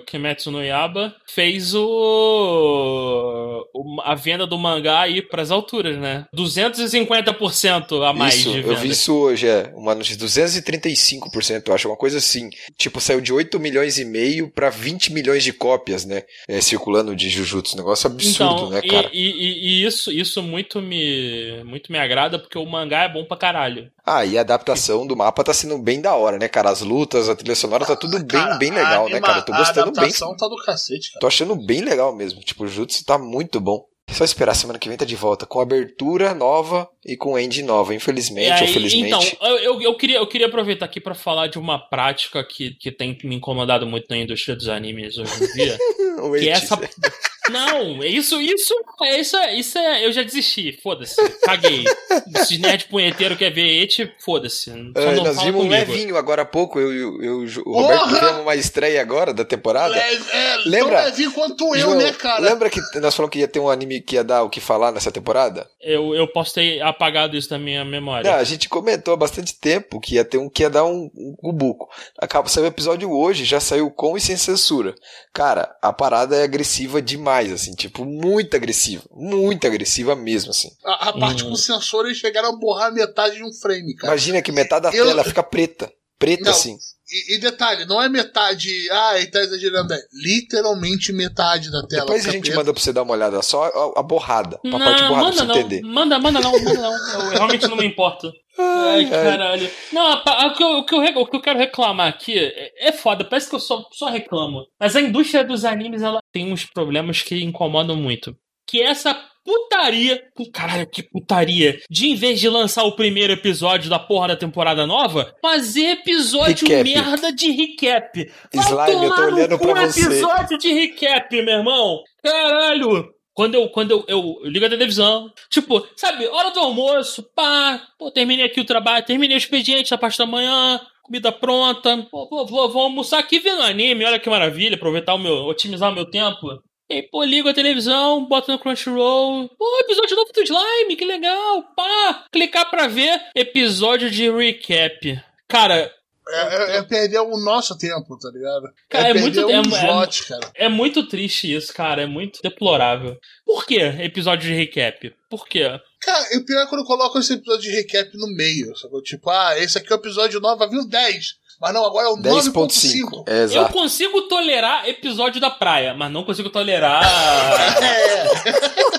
[0.07, 6.25] Kimetsu no Yaba fez o, o- a venda do mangá ir pras alturas, né?
[6.35, 7.33] 250%
[7.67, 9.71] a mais isso, de eu vi isso hoje, é.
[9.75, 12.49] uma notícia, 235%, eu acho, uma coisa assim.
[12.77, 16.23] Tipo, saiu de 8 milhões e meio pra 20 milhões de cópias, né?
[16.47, 17.75] É, circulando de Jujutsu.
[17.77, 19.09] Negócio absurdo, então, né, cara?
[19.13, 23.25] e, e- e isso, isso muito me, muito me agrada, porque o mangá é bom
[23.25, 23.89] pra caralho.
[24.05, 26.69] Ah, e a adaptação do mapa tá sendo bem da hora, né, cara?
[26.69, 29.39] As lutas, a trilha sonora, tá tudo bem, Cara, bem a legal, né, anima- cara?
[29.39, 29.99] Eu tô gostando A bem.
[30.03, 31.19] adaptação tá do cacete, cara.
[31.21, 32.39] Tô achando bem legal mesmo.
[32.41, 33.83] Tipo, o Jutsu tá muito bom.
[34.09, 37.61] É Só esperar, semana que vem tá de volta com abertura nova e com end
[37.63, 39.35] nova, infelizmente aí, ou felizmente.
[39.35, 42.91] então, eu, eu, queria, eu queria aproveitar aqui pra falar de uma prática que, que
[42.91, 45.77] tem me incomodado muito na indústria dos animes hoje em dia.
[46.19, 46.77] Que é essa.
[47.49, 50.05] Não, isso, isso, é isso, é- isso é.
[50.05, 51.15] Eu já desisti, foda-se.
[51.39, 51.83] Caguei.
[52.35, 54.69] Esses nerd punheteiro quer ver et, foda-se.
[54.69, 57.95] É, nós vimos um levinho agora há pouco, eu, eu, eu- o Porra!
[57.97, 59.97] Roberto vimos uma estreia agora da temporada.
[59.97, 60.97] É, é, Lembra?
[60.97, 62.39] tão levinho quanto eu, João, né, cara?
[62.41, 64.91] Lembra que nós falamos que ia ter um anime que ia dar o que falar
[64.91, 65.69] nessa temporada?
[65.81, 68.29] Eu, eu posso ter apagado isso da minha memória.
[68.31, 71.09] Não, a gente comentou há bastante tempo que ia ter um que ia dar um,
[71.15, 71.87] um cubuco.
[72.17, 74.93] Acaba saiu o episódio hoje, já saiu com e sem censura.
[75.33, 79.03] Cara, a parada é agressiva demais, assim, tipo, muito agressiva.
[79.11, 80.69] Muito agressiva mesmo, assim.
[80.85, 81.49] A, a parte Hum.
[81.49, 84.13] com sensor, eles chegaram a borrar metade de um frame, cara.
[84.13, 85.91] Imagina que metade da Eu- tela fica preta.
[86.17, 86.51] Preta, Não.
[86.51, 86.77] assim.
[87.11, 92.05] E, e detalhe, não é metade, ah, ele tá exagerando, é literalmente metade da tela.
[92.05, 94.57] Depois a gente manda pra você dar uma olhada só a, a borrada.
[94.59, 95.55] Pra Não, parte borrada, pra manda você não.
[95.57, 95.81] entender.
[95.81, 97.23] Manda, manda não, manda não.
[97.23, 98.31] Eu realmente não me importo.
[98.57, 99.69] Ai, caralho.
[99.93, 102.37] Não, a pa- o que, eu, o, que eu, o que eu quero reclamar aqui
[102.37, 104.65] é, é foda, parece que eu só, só reclamo.
[104.79, 108.35] Mas a indústria dos animes, ela tem uns problemas que incomodam muito.
[108.67, 109.17] Que é essa
[109.49, 110.21] putaria.
[110.53, 111.79] Caralho, que putaria.
[111.89, 116.67] De em vez de lançar o primeiro episódio da porra da temporada nova, fazer episódio
[116.67, 116.93] Recap.
[116.93, 118.31] merda de recap.
[118.53, 120.01] Vai Slime, eu tô olhando pra você.
[120.01, 122.03] episódio de recap, meu irmão.
[122.23, 123.09] Caralho.
[123.33, 127.81] Quando eu, quando eu, eu, eu ligo a televisão, tipo, sabe, hora do almoço, pá,
[127.97, 132.27] pô, terminei aqui o trabalho, terminei o expediente da parte da manhã, comida pronta, pô,
[132.27, 135.95] pô, vou, vou almoçar aqui vendo anime, olha que maravilha, aproveitar o meu, otimizar o
[135.95, 136.47] meu tempo.
[136.89, 141.63] E pô, ligo a televisão, boto no Crunchyroll, pô, episódio novo do Slime, que legal,
[141.75, 145.21] pá, clicar pra ver episódio de recap.
[145.47, 145.93] Cara,
[146.31, 148.63] É, é, é perder o nosso tempo, tá ligado?
[148.87, 150.51] Cara, é perder muito- é- um é- slot, cara.
[150.55, 152.03] É muito triste isso, cara.
[152.03, 153.17] É muito deplorável.
[153.45, 155.11] Por que episódio de recap?
[155.27, 155.63] Por quê?
[156.01, 158.75] Cara, e o pior é quando colocam esse episódio de recap no meio.
[158.77, 159.01] Sacou?
[159.01, 161.33] Tipo, ah, esse aqui é o episódio 9, vai vir o 10.
[161.61, 162.51] Mas não, agora é o 9.5.
[162.53, 163.23] 10.5.
[163.27, 167.01] É, Eu consigo tolerar episódio da praia, mas não consigo tolerar
[167.83, 168.23] É.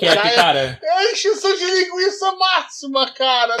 [0.00, 0.78] recap, cara.
[0.82, 3.56] É a extensão de linguiça máxima, cara.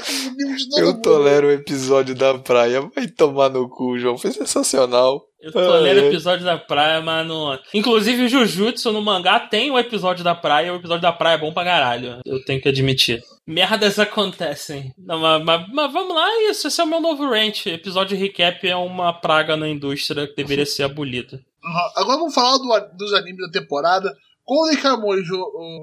[0.78, 1.02] Eu mundo.
[1.02, 2.80] tolero o episódio da praia.
[2.94, 4.18] Vai tomar no cu, João.
[4.18, 5.22] Foi sensacional.
[5.40, 6.06] Eu tolero Ah, é.
[6.08, 7.58] episódio da praia, mas não.
[7.74, 11.34] Inclusive o Jujutsu no mangá tem o episódio da praia, e o episódio da praia
[11.34, 12.18] é bom pra caralho.
[12.24, 13.20] Eu tenho que admitir.
[13.46, 14.94] Merdas acontecem.
[14.96, 16.68] Não, mas, mas- mas vamos lá, é isso.
[16.68, 17.66] Esse é o meu novo rant.
[17.66, 21.36] Episódio recap é uma praga na indústria que deveria ser abolida.
[21.64, 21.90] Uhum.
[21.96, 24.12] Agora vamos falar do- dos animes da temporada.
[24.46, 25.22] Golden Kamuy,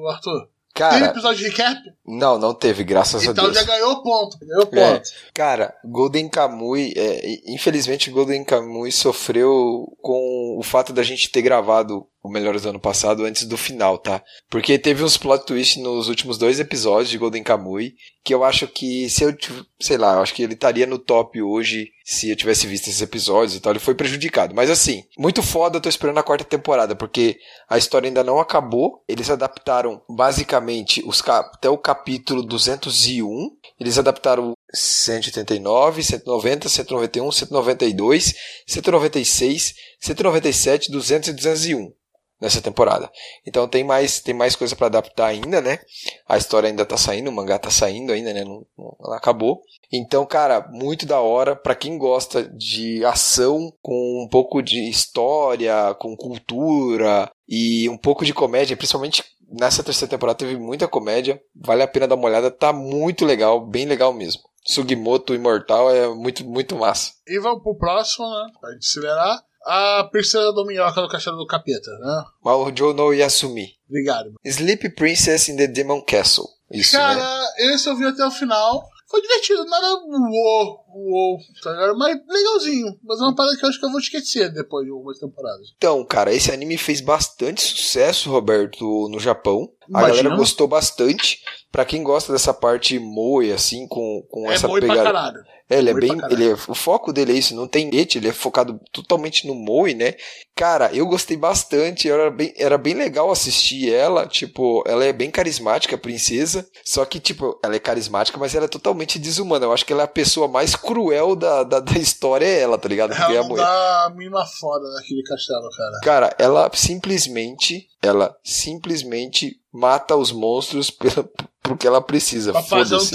[0.10, 0.48] Arthur.
[0.74, 1.78] Teve Cara, episódio de recap?
[2.08, 3.58] não, não teve, graças a Então Deus.
[3.58, 4.38] já ganhou ponto.
[4.39, 4.93] Ganhou É.
[4.93, 5.10] ponto.
[5.34, 12.06] Cara, Golden Kamuy, é, infelizmente Golden Kamuy sofreu com o fato da gente ter gravado
[12.30, 14.24] o Melhores do ano passado antes do final, tá?
[14.50, 18.68] Porque teve uns plot twist nos últimos dois episódios de Golden Kamuy que eu acho
[18.68, 19.36] que se eu,
[19.80, 23.02] sei lá, eu acho que ele estaria no top hoje se eu tivesse visto esses
[23.02, 24.54] episódios e tal, ele foi prejudicado.
[24.56, 27.39] Mas assim, muito foda, eu tô esperando a quarta temporada, porque
[27.70, 29.04] a história ainda não acabou.
[29.08, 33.52] Eles adaptaram basicamente os até o capítulo 201.
[33.80, 38.36] Eles adaptaram 189, 190, 191, 192,
[38.68, 41.94] 196, 197, 200 e 201
[42.41, 43.10] nessa temporada.
[43.45, 45.80] Então tem mais tem mais coisa pra adaptar ainda, né?
[46.28, 48.43] A história ainda tá saindo, o mangá tá saindo ainda, né?
[48.43, 49.62] Não, não- acabou.
[49.91, 55.93] Então, cara, muito da hora pra quem gosta de ação com um pouco de história,
[55.95, 61.41] com cultura e um pouco de comédia, principalmente nessa terceira temporada teve muita comédia.
[61.56, 64.41] Vale a pena dar uma olhada, tá muito legal, bem legal mesmo.
[64.63, 67.13] Sugimoto Imortal é muito muito massa.
[67.28, 68.52] E vamos pro próximo, né?
[68.60, 69.39] Pra acelerar.
[69.65, 72.24] A Princesa do Minhoca do Castelo do Capeta, né?
[72.43, 73.76] Mahou no Yasumi.
[73.88, 74.34] Obrigado.
[74.45, 76.48] Sleep Princess in the Demon Castle.
[76.72, 77.02] Isso, né?
[77.02, 78.88] Cara, esse eu vi até o final.
[79.10, 81.98] Foi divertido, nada uou, uou, tá ligado?
[81.98, 82.95] Mas legalzinho.
[83.04, 85.74] Mas é uma parada que eu acho que eu vou esquecer depois de algumas temporadas.
[85.76, 89.67] Então, cara, esse anime fez bastante sucesso, Roberto, no Japão.
[89.93, 91.39] A galera gostou bastante.
[91.71, 95.04] Pra quem gosta dessa parte moe, assim, com, com É essa pra pegada.
[95.04, 95.38] caralho.
[95.69, 96.17] É, ele é bem.
[96.17, 96.32] pra.
[96.32, 99.54] Ele é, o foco dele é isso, não tem et, ele é focado totalmente no
[99.54, 100.15] Moe, né?
[100.56, 105.30] Cara, eu gostei bastante, era bem, era bem legal assistir ela, tipo, ela é bem
[105.30, 109.67] carismática, a princesa, só que, tipo, ela é carismática, mas ela é totalmente desumana.
[109.67, 112.80] Eu acho que ela é a pessoa mais cruel da, da, da história, é ela,
[112.80, 113.13] tá ligado?
[113.13, 115.99] Ela a não mulher- dá a mínima foda naquele castelo, cara.
[116.04, 121.30] Cara, ela simplesmente, ela simplesmente mata os monstros pela,
[121.62, 122.52] porque ela precisa.
[122.52, 123.14] Pra fazer um foda-se,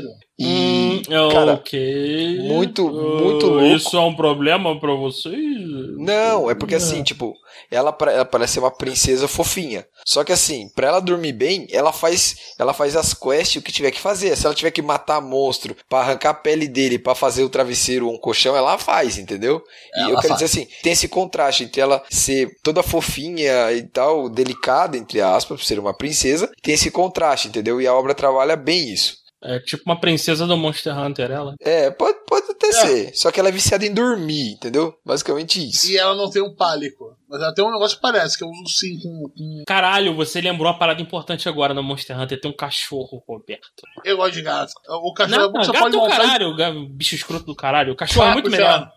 [0.00, 0.12] né?
[0.42, 2.38] E, Hum, cara, ok.
[2.48, 3.66] muito- muito Ah, louco.
[3.66, 5.36] Isso é um problema pra vocês?
[5.98, 7.34] Não, é porque assim, tipo,
[7.70, 9.86] ela, ela parece ser uma princesa fofinha.
[10.06, 13.70] Só que assim, pra ela dormir bem, ela faz ela faz as quests o que
[13.70, 14.34] tiver que fazer.
[14.34, 18.06] Se ela tiver que matar monstro pra arrancar a pele dele pra fazer o travesseiro
[18.06, 19.62] ou um colchão, ela faz, entendeu?
[19.94, 20.40] E Ela eu quero faz.
[20.40, 25.60] dizer assim, tem esse contraste entre ela ser toda fofinha e tal, delicada, entre aspas,
[25.60, 27.78] por ser uma princesa, tem esse contraste, entendeu?
[27.78, 29.19] E a obra trabalha bem isso.
[29.42, 31.54] É tipo uma princesa do Monster Hunter, ela.
[31.60, 32.72] É, pode, pode até É.
[32.72, 33.10] ser.
[33.16, 34.94] Só que ela é viciada em dormir, entendeu?
[35.04, 35.90] Basicamente isso.
[35.90, 37.16] E ela não tem um pálico.
[37.28, 39.62] Mas ela tem um negócio que parece, que é um sim com, com.
[39.66, 42.38] Caralho, você lembrou uma parada importante agora no Monster Hunter.
[42.40, 43.64] Tem um cachorro, Roberto.
[44.04, 44.72] Eu gosto de gato.
[44.88, 46.16] O cachorro Não, é bom você gato pode é montar.
[46.18, 47.92] caralho, ga- bicho escroto do caralho.
[47.92, 48.90] O cachorro é Saco, muito melhor.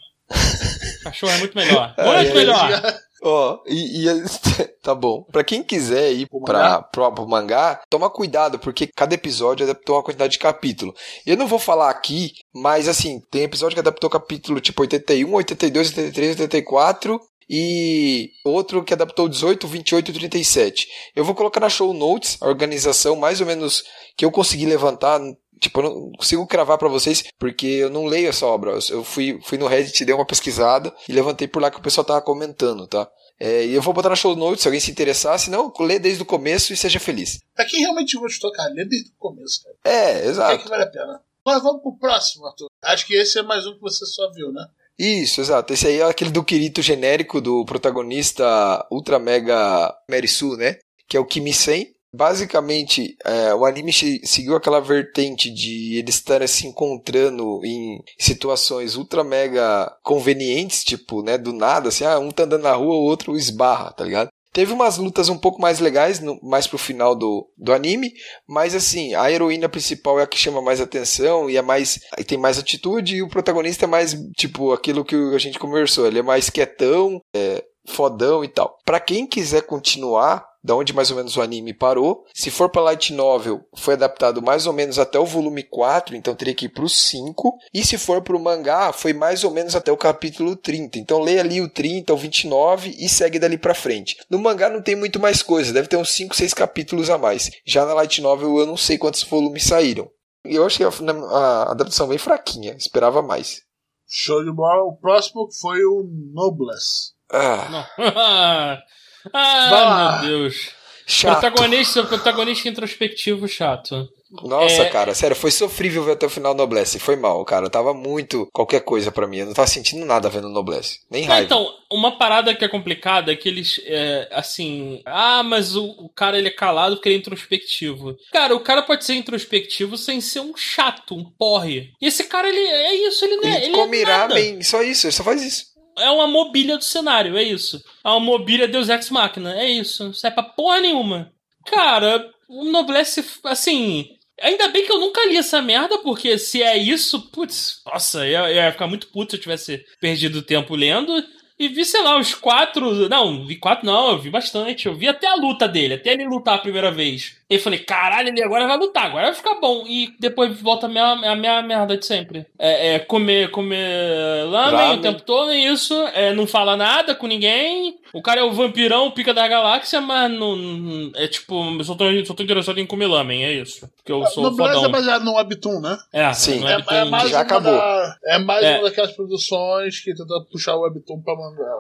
[0.99, 1.95] O cachorro é muito melhor.
[2.03, 2.81] Muito melhor.
[3.23, 4.23] Ó, e, e-
[4.83, 5.23] tá bom.
[5.31, 10.03] Pra quem quiser ir pra, pro, pro mangá, toma cuidado, porque cada episódio adaptou uma
[10.03, 10.93] quantidade de capítulo.
[11.25, 15.89] Eu não vou falar aqui, mas assim, tem episódio que adaptou capítulo tipo 81, 82,
[15.89, 20.87] 83, 84 e outro que adaptou 18, 28 e 37.
[21.15, 23.83] Eu vou colocar na show notes a organização mais ou menos
[24.17, 25.19] que eu consegui levantar.
[25.63, 28.77] Tipo, eu não consigo cravar pra vocês, porque eu não leio essa obra.
[28.89, 32.03] Eu fui, fui no Reddit, dei uma pesquisada e levantei por lá que o pessoal
[32.03, 33.09] tava comentando, tá?
[33.39, 35.99] É, e eu vou botar na show notes se alguém se interessar, se não, lê
[35.99, 37.39] desde o começo e seja feliz.
[37.55, 39.75] Pra quem realmente gostou, cara, lê desde o começo, cara.
[39.85, 40.69] É, Acho que exato.
[40.69, 41.21] vale a pena.
[41.45, 42.67] Mas vamos pro próximo, Arthur.
[42.83, 44.65] Acho que esse é mais um que você só viu, né?
[44.99, 45.73] Isso, exato.
[45.73, 50.77] Esse aí é aquele do Kirito genérico do protagonista Ultra Mega Merisu, né?
[51.07, 51.87] Que é o Kimi-sen.
[52.13, 58.95] Basicamente, é, o anime se- seguiu aquela vertente de eles estarem se encontrando em situações
[58.95, 63.03] ultra mega convenientes, tipo, né, do nada, assim, ah, um tá andando na rua, o
[63.03, 64.29] outro esbarra, tá ligado?
[64.53, 68.13] Teve umas lutas um pouco mais legais, no- mais pro final do, do anime,
[68.47, 71.99] mas assim, a heroína principal é a que chama mais atenção e é mais.
[72.19, 76.05] e tem mais atitude, e o protagonista é mais, tipo, aquilo que a gente conversou,
[76.05, 78.77] ele é mais quietão, é, fodão e tal.
[78.85, 82.81] Pra quem quiser continuar, da onde mais ou menos o anime parou, se for pra
[82.81, 86.69] Light Novel, foi adaptado mais ou menos até o volume 4, então teria que ir
[86.69, 90.99] pro 5, e se for pro mangá, foi mais ou menos até o capítulo 30.
[90.99, 94.17] Então leia ali o 30, o 29 e segue dali pra frente.
[94.29, 97.51] No mangá não tem muito mais coisa, deve ter uns 5, 6 capítulos a mais.
[97.65, 100.09] Já na Light Novel eu não sei quantos volumes saíram.
[100.45, 103.61] E eu acho que a, a adaptação bem fraquinha, esperava mais.
[104.07, 104.83] Show de bola.
[104.83, 107.13] O próximo foi o Noblesse.
[107.31, 108.77] Ah, Não.
[109.31, 110.69] ah, meu Deus.
[111.05, 111.39] chato.
[111.39, 114.07] Protagonista, protagonista introspectivo chato.
[114.41, 116.97] Nossa, É- cara, sério, foi sofrível ver até o final Noblesse.
[116.97, 117.69] Foi mal, cara.
[117.69, 119.37] Tava muito qualquer coisa pra mim.
[119.37, 121.01] Eu não tava sentindo nada vendo Noblesse.
[121.07, 121.45] Nem raiva.
[121.45, 126.09] então, uma parada que é complicada é que eles, é, assim, ah, mas o, o
[126.09, 128.15] cara ele é calado porque ele é introspectivo.
[128.31, 131.91] Cara, o cara pode ser introspectivo sem ser um chato, um porre.
[132.01, 133.55] E esse cara, ele é isso, ele não é.
[133.57, 135.72] ele Ele come é ramen, só isso, ele só faz isso.
[135.97, 137.83] É uma mobília do cenário, é isso.
[138.03, 140.05] É uma mobília Deus Ex Machina, é isso.
[140.05, 141.31] Não serve pra porra nenhuma.
[141.65, 144.07] Cara, o Noblesse, assim.
[144.41, 148.41] Ainda bem que eu nunca li essa merda, porque se é isso, putz, nossa, eu,
[148.45, 151.23] eu ia ficar muito puto se eu tivesse perdido tempo lendo.
[151.57, 153.07] E vi, sei lá, os quatro.
[153.07, 154.87] Não, vi quatro não, eu vi bastante.
[154.87, 157.37] Eu vi até a luta dele, até ele lutar a primeira vez.
[157.55, 159.83] E falei, caralho, ele agora vai lutar, agora vai ficar bom.
[159.87, 162.45] E depois volta a minha, a minha merda de sempre.
[162.57, 164.99] É, é comer, comer lamen, Ramen.
[164.99, 165.93] o tempo todo, é isso.
[166.13, 167.97] É, não fala nada com ninguém.
[168.13, 171.11] O cara é o vampirão, o pica da galáxia, mas não.
[171.15, 173.89] É tipo, eu só tô, só tô interessado em comer lamen, é isso.
[173.97, 174.85] Porque eu sou Noblesse fodão.
[174.85, 175.97] é baseado no Webtoon, né?
[176.13, 176.63] É, Sim.
[176.65, 177.71] É, é, é mais, já uma acabou.
[177.73, 178.75] da- é mais É.
[178.77, 181.33] uma daquelas produções que tentou puxar o Webtoon pra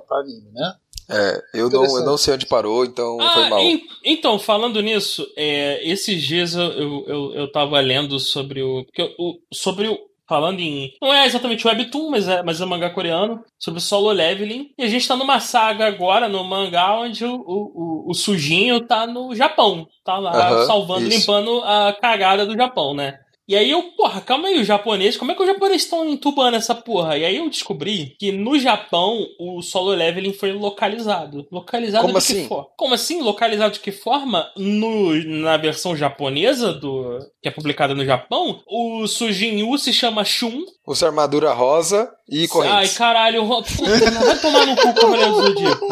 [0.07, 0.73] pra anime, né?
[1.09, 3.59] É, eu não, eu não sei onde parou, então foi Ah, mal.
[3.61, 8.85] en- então, falando nisso, é, esses dias eu, eu, eu, eu tava lendo sobre o.
[9.19, 9.97] o- sobre o.
[10.27, 10.89] Falando em.
[11.01, 13.41] Não é exatamente Webtoon, mas é, mas é mangá coreano.
[13.59, 14.69] Sobre solo leveling.
[14.77, 18.79] E a gente tá numa saga agora, no mangá, onde o, o, o, o sujinho
[18.87, 19.85] tá no Japão.
[20.05, 21.19] Tá lá Aham, salvando, isso.
[21.19, 23.19] limpando a cagada do Japão, né?
[23.45, 26.55] E aí eu, porra, calma aí, o japonês, como é que os japoneses estão entubando
[26.55, 27.17] essa porra?
[27.17, 31.45] E aí eu descobri que no Japão o solo leveling foi localizado.
[31.51, 32.47] Localizado Como de que assim?
[32.47, 32.67] forma?
[32.77, 33.21] Como assim?
[33.21, 34.49] Localizado de que forma?
[34.55, 40.63] No, na versão japonesa do que é publicada no Japão, o Sujinyu se chama Shun.
[40.87, 42.97] Usa armadura rosa e Ai, correntes.
[42.97, 45.87] caralho, puta, não vai tomar no cu Cavaleiro do Zodíaco.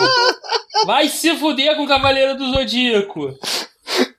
[0.86, 3.38] Vai se fuder com o Cavaleiro do Zodíaco.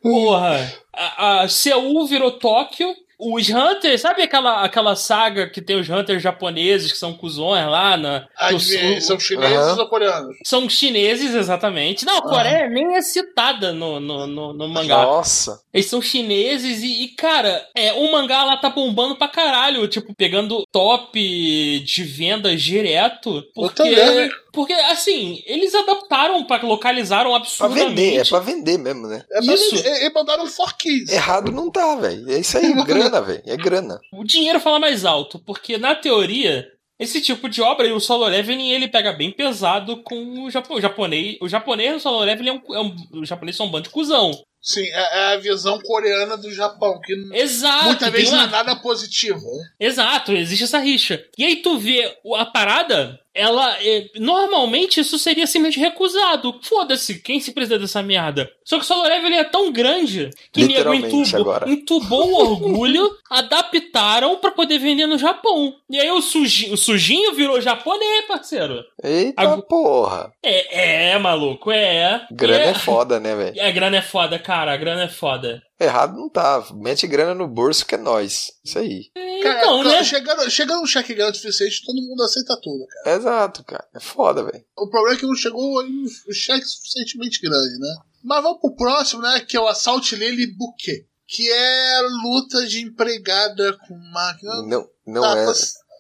[0.03, 0.73] Porra.
[0.95, 2.95] A, a Seul virou Tóquio.
[3.35, 7.97] Os Hunters, sabe aquela, aquela saga que tem os Hunters japoneses que são cuzões lá
[7.97, 8.27] na.
[8.37, 9.79] Adivinha, o- são chineses Aham.
[9.81, 10.37] ou coreanos?
[10.45, 12.05] são chineses, exatamente.
[12.05, 15.05] Não, a Coreia nem é citada no, no, no, no mangá.
[15.05, 15.61] Nossa.
[15.73, 20.15] Eles são chineses e, e, cara, é, o mangá lá tá bombando pra caralho, tipo,
[20.15, 23.43] pegando top de vendas direto.
[23.55, 24.31] Porque, também.
[24.53, 27.89] Porque assim, eles adaptaram pra localizaram Pra absurdamente.
[27.89, 29.25] vender, é pra vender mesmo, né?
[29.31, 29.77] É pra Isso.
[29.77, 30.07] vender.
[30.07, 31.11] E- mandaram um.
[31.11, 32.31] Errado não tá, velho.
[32.31, 33.43] É isso aí, grana, velho.
[33.47, 33.99] É grana.
[34.13, 36.67] O dinheiro fala mais alto, porque na teoria.
[37.01, 40.75] Esse tipo de obra, e o solo leveling, ele pega bem pesado com o, japo-
[40.75, 41.37] o japonês.
[41.41, 43.91] O japonês no solo leveling é um, é um, Os japoneses são um bando de
[43.91, 44.31] cuzão.
[44.61, 47.87] Sim, é, é a visão coreana do Japão, que Exato.
[47.87, 49.41] muitas vezes uma- não é nada positivo.
[49.41, 49.65] né?
[49.81, 51.21] Exato, existe essa rixa.
[51.37, 53.77] E aí tu vê o- a parada, ela.
[53.83, 56.59] é, normalmente isso seria simplesmente recusado.
[56.63, 58.51] Foda-se, quem se precisa dessa merda?
[58.65, 61.71] Só que o level ele é tão grande que nego entubou, agora.
[61.71, 65.75] entubou o orgulho, adaptaram pra poder vender no Japão.
[65.91, 68.85] E aí o, suji, o sujinho virou japonês, parceiro.
[69.03, 70.33] Eita Agu- porra.
[70.43, 72.27] É, é, maluco, é.
[72.31, 73.63] Grana é é, foda, né, velho?
[73.63, 75.63] A grana é foda, cara, a grana é foda.
[75.83, 76.65] Errado não tá.
[76.75, 78.53] Mete grana no bolso que é nós.
[78.65, 79.11] Isso aí.
[79.43, 80.05] Cara, Então, né?
[80.05, 83.17] chegando, chegando um cheque grande o suficiente, todo mundo aceita tudo, cara.
[83.17, 83.87] Exato, cara.
[83.95, 84.65] É foda, velho.
[84.79, 87.95] O problema é que não chegou um cheque suficientemente grande, né?
[88.23, 89.41] Mas vamos pro próximo, né?
[89.41, 91.07] Que é o Assault Lily Bouquet.
[91.27, 94.63] Que é luta de empregada com máquina.
[94.63, 95.47] Não, não Tá, é.
[95.47, 95.53] tá-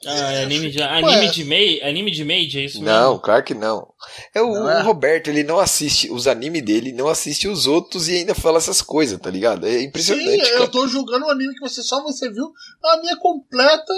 [0.04, 3.20] Ah, é anime de, anime de Mage, anime de Mage, é isso Não, mesmo?
[3.20, 3.86] claro que não.
[4.34, 4.80] É o, Não é?
[4.80, 8.58] o Roberto, ele não assiste os animes dele, não assiste os outros e ainda fala
[8.58, 9.64] essas coisas, tá ligado?
[9.66, 10.40] É Sim, impressionante.
[10.50, 10.68] eu cara.
[10.68, 12.50] tô julgando um anime que você só você viu
[12.84, 13.92] a minha completa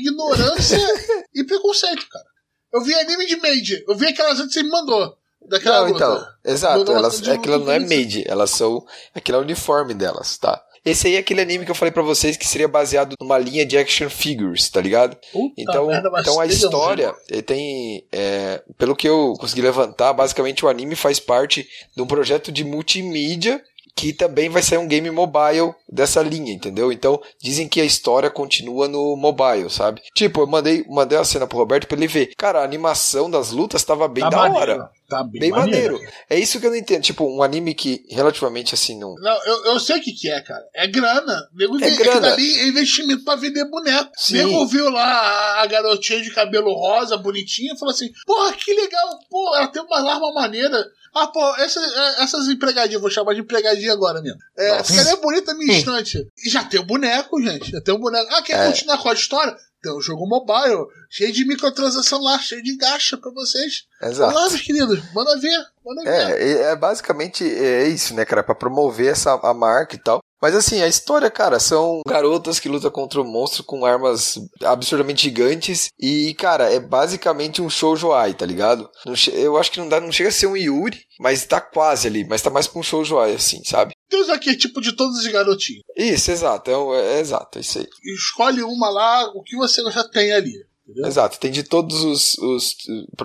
[0.00, 0.78] ignorância
[1.34, 2.24] e preconceito, cara.
[2.72, 5.16] Eu vi anime de Made, eu vi aquelas antes que você me mandou.
[5.48, 5.96] Daquela Não, luta.
[6.04, 8.84] então, exato, Não, não, elas, aquilo não é de- made, elas são.
[9.14, 10.60] Aquilo é o uniforme delas, tá?
[10.86, 13.66] Esse aí é aquele anime que eu falei pra vocês que seria baseado numa linha
[13.66, 15.16] de action figures, tá ligado?
[15.32, 18.04] Puta Então, merda, então a história ele tem.
[18.12, 22.62] é, pelo que eu consegui levantar, basicamente o anime faz parte de um projeto de
[22.64, 23.60] multimídia
[23.96, 26.92] que também vai sair um game mobile dessa linha, entendeu?
[26.92, 30.02] Então dizem que a história continua no mobile, sabe?
[30.14, 32.30] Tipo, eu mandei, mandei uma cena pro Roberto pra ele ver.
[32.36, 34.90] Cara, a animação das lutas tava bem Tá da maneiro, hora.
[35.08, 36.00] Tá bem, Bem maneiro.
[36.28, 37.02] É isso que eu não entendo.
[37.02, 39.14] Tipo, um anime que relativamente assim não.
[39.14, 40.64] Não, eu, eu sei o que, que é, cara.
[40.74, 41.48] É grana.
[41.54, 42.32] Nego, É é grana.
[42.32, 44.10] ali é investimento pra vender boneco.
[44.16, 44.34] Sim.
[44.38, 49.18] Nego viu lá a, garotinha de cabelo rosa, bonitinha, e falou assim: Porra, que legal.
[49.30, 50.84] Pô, ela tem uma arma maneira.
[51.14, 54.38] Ah, pô, essa- é, essas empregadinhas, vou chamar de empregadinha agora mesmo.
[54.58, 56.18] É, ficaria bonita na minha instante.
[56.44, 57.70] E já tem o boneco, gente.
[57.70, 58.26] Já tem o boneco.
[58.34, 58.66] Ah, quer É.
[58.66, 59.56] continuar com a história?
[59.86, 63.84] Tem um jogo mobile, cheio de microtransação lá, cheio de gacha pra vocês.
[64.02, 64.32] Exato.
[64.32, 65.14] Vamos lá, meus queridos.
[65.14, 65.64] Manda ver.
[65.84, 66.10] Manda ver.
[66.10, 68.42] É, é, é basicamente é isso, né, cara?
[68.42, 70.18] Pra promover essa a marca e tal.
[70.42, 75.22] Mas assim, a história, cara, são garotas que lutam contra um monstro com armas absurdamente
[75.22, 75.88] gigantes.
[75.98, 78.90] E, cara, é basicamente um shoujo ai, tá ligado?
[79.32, 82.26] Eu acho que não dá, não chega a ser um Yuri, mas tá quase ali.
[82.28, 83.94] Mas tá mais pra um shoujo ai, assim, sabe?
[84.08, 85.82] Tem os arquetipos de todos os garotinhos.
[85.96, 86.70] Isso, exato.
[86.70, 87.88] É, é- é exato, é isso aí.
[88.14, 90.64] escolhe uma lá, o que você já tem ali.
[90.88, 91.06] Entendeu?
[91.08, 91.40] Exato.
[91.40, 92.38] Tem de todos os.
[92.38, 92.76] os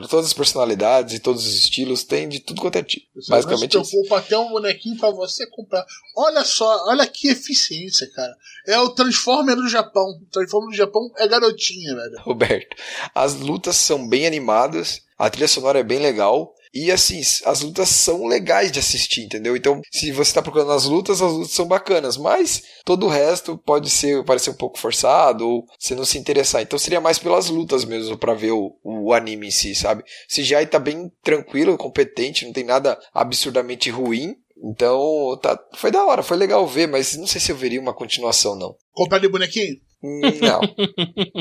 [0.09, 3.05] todas as personalidades e todos os estilos, tem de tudo quanto é tipo.
[3.15, 5.85] Você Basicamente se preocupa ter um bonequinho pra você comprar.
[6.17, 8.35] Olha só, olha que eficiência, cara.
[8.65, 10.03] É o Transformer do Japão.
[10.09, 12.19] O Transformer do Japão é garotinha, velho.
[12.21, 12.75] Roberto.
[13.13, 16.55] As lutas são bem animadas, a trilha sonora é bem legal.
[16.73, 19.55] E assim, as lutas são legais de assistir, entendeu?
[19.57, 23.57] Então, se você tá procurando as lutas, as lutas são bacanas, mas todo o resto
[23.57, 26.61] pode ser parecer um pouco forçado ou você não se interessar.
[26.61, 30.03] Então seria mais pelas lutas mesmo pra ver o, o anime em si, sabe?
[30.03, 34.35] O CGI tá bem tranquilo, competente, não tem nada absurdamente ruim.
[34.63, 37.93] Então, tá, foi da hora, foi legal ver, mas não sei se eu veria uma
[37.93, 38.75] continuação, não.
[38.93, 39.75] Comprar de bonequinho?
[40.03, 40.61] Hum, Não.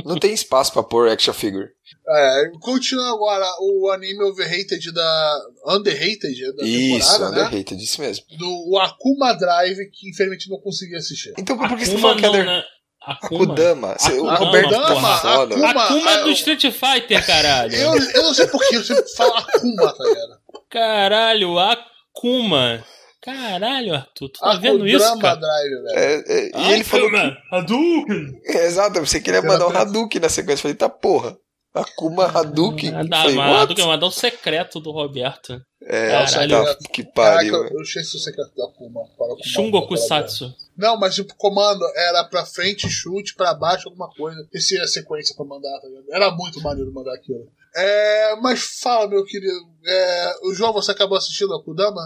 [0.04, 1.66] não tem espaço pra pôr action figure.
[2.08, 5.40] É, continua agora o anime overrated da.
[5.66, 7.46] Underrated da Isso, temporada, né?
[7.46, 8.24] underrated, isso mesmo.
[8.38, 11.32] Do Akuma Drive, que infelizmente não consegui assistir.
[11.38, 12.46] Então por que você tá Akuma falando que é under...
[12.46, 12.62] né?
[13.02, 13.44] Akuma.
[13.44, 13.96] Akudama?
[13.98, 15.54] Você- O Akudama, Roberto tá foda.
[15.54, 17.74] Akuma- Akuma ah, do Street Fighter, caralho.
[17.74, 20.40] Eu, eu não sei porquê, eu sempre falo Akuma, tá ligado?
[20.68, 22.84] Caralho, Akuma.
[23.22, 25.36] Caralho, Arthur, tu tá Ah, vendo isso, Drama cara?
[25.36, 25.98] Drive, velho.
[25.98, 27.16] É, é, e Ai, ele falou que.
[27.16, 28.40] Akuma, Hadouken!
[28.46, 30.54] É, exato, eu pensei que ele ia mandar um Hadouken na sequência.
[30.60, 31.36] Eu falei, tá porra.
[31.74, 32.94] Akuma Hadouken.
[32.94, 33.56] Ah, falei, mas?
[33.62, 35.60] Hadouken é mandar um secreto do Roberto.
[35.82, 36.64] É, Caralho.
[36.64, 37.54] tá, que Caraca, pariu.
[37.68, 39.02] eu esqueci o secreto da Akuma.
[39.44, 40.52] Shungoku Satsu.
[40.76, 44.38] Não, mas o comando era pra frente, chute, pra baixo, alguma coisa.
[44.52, 46.06] Esse é a sequência pra mandar, tá ligado?
[46.10, 47.46] Era muito maneiro mandar aquilo.
[47.76, 49.54] É, mas fala, meu querido.
[49.86, 52.00] É, o João, você acabou assistindo a Kudama?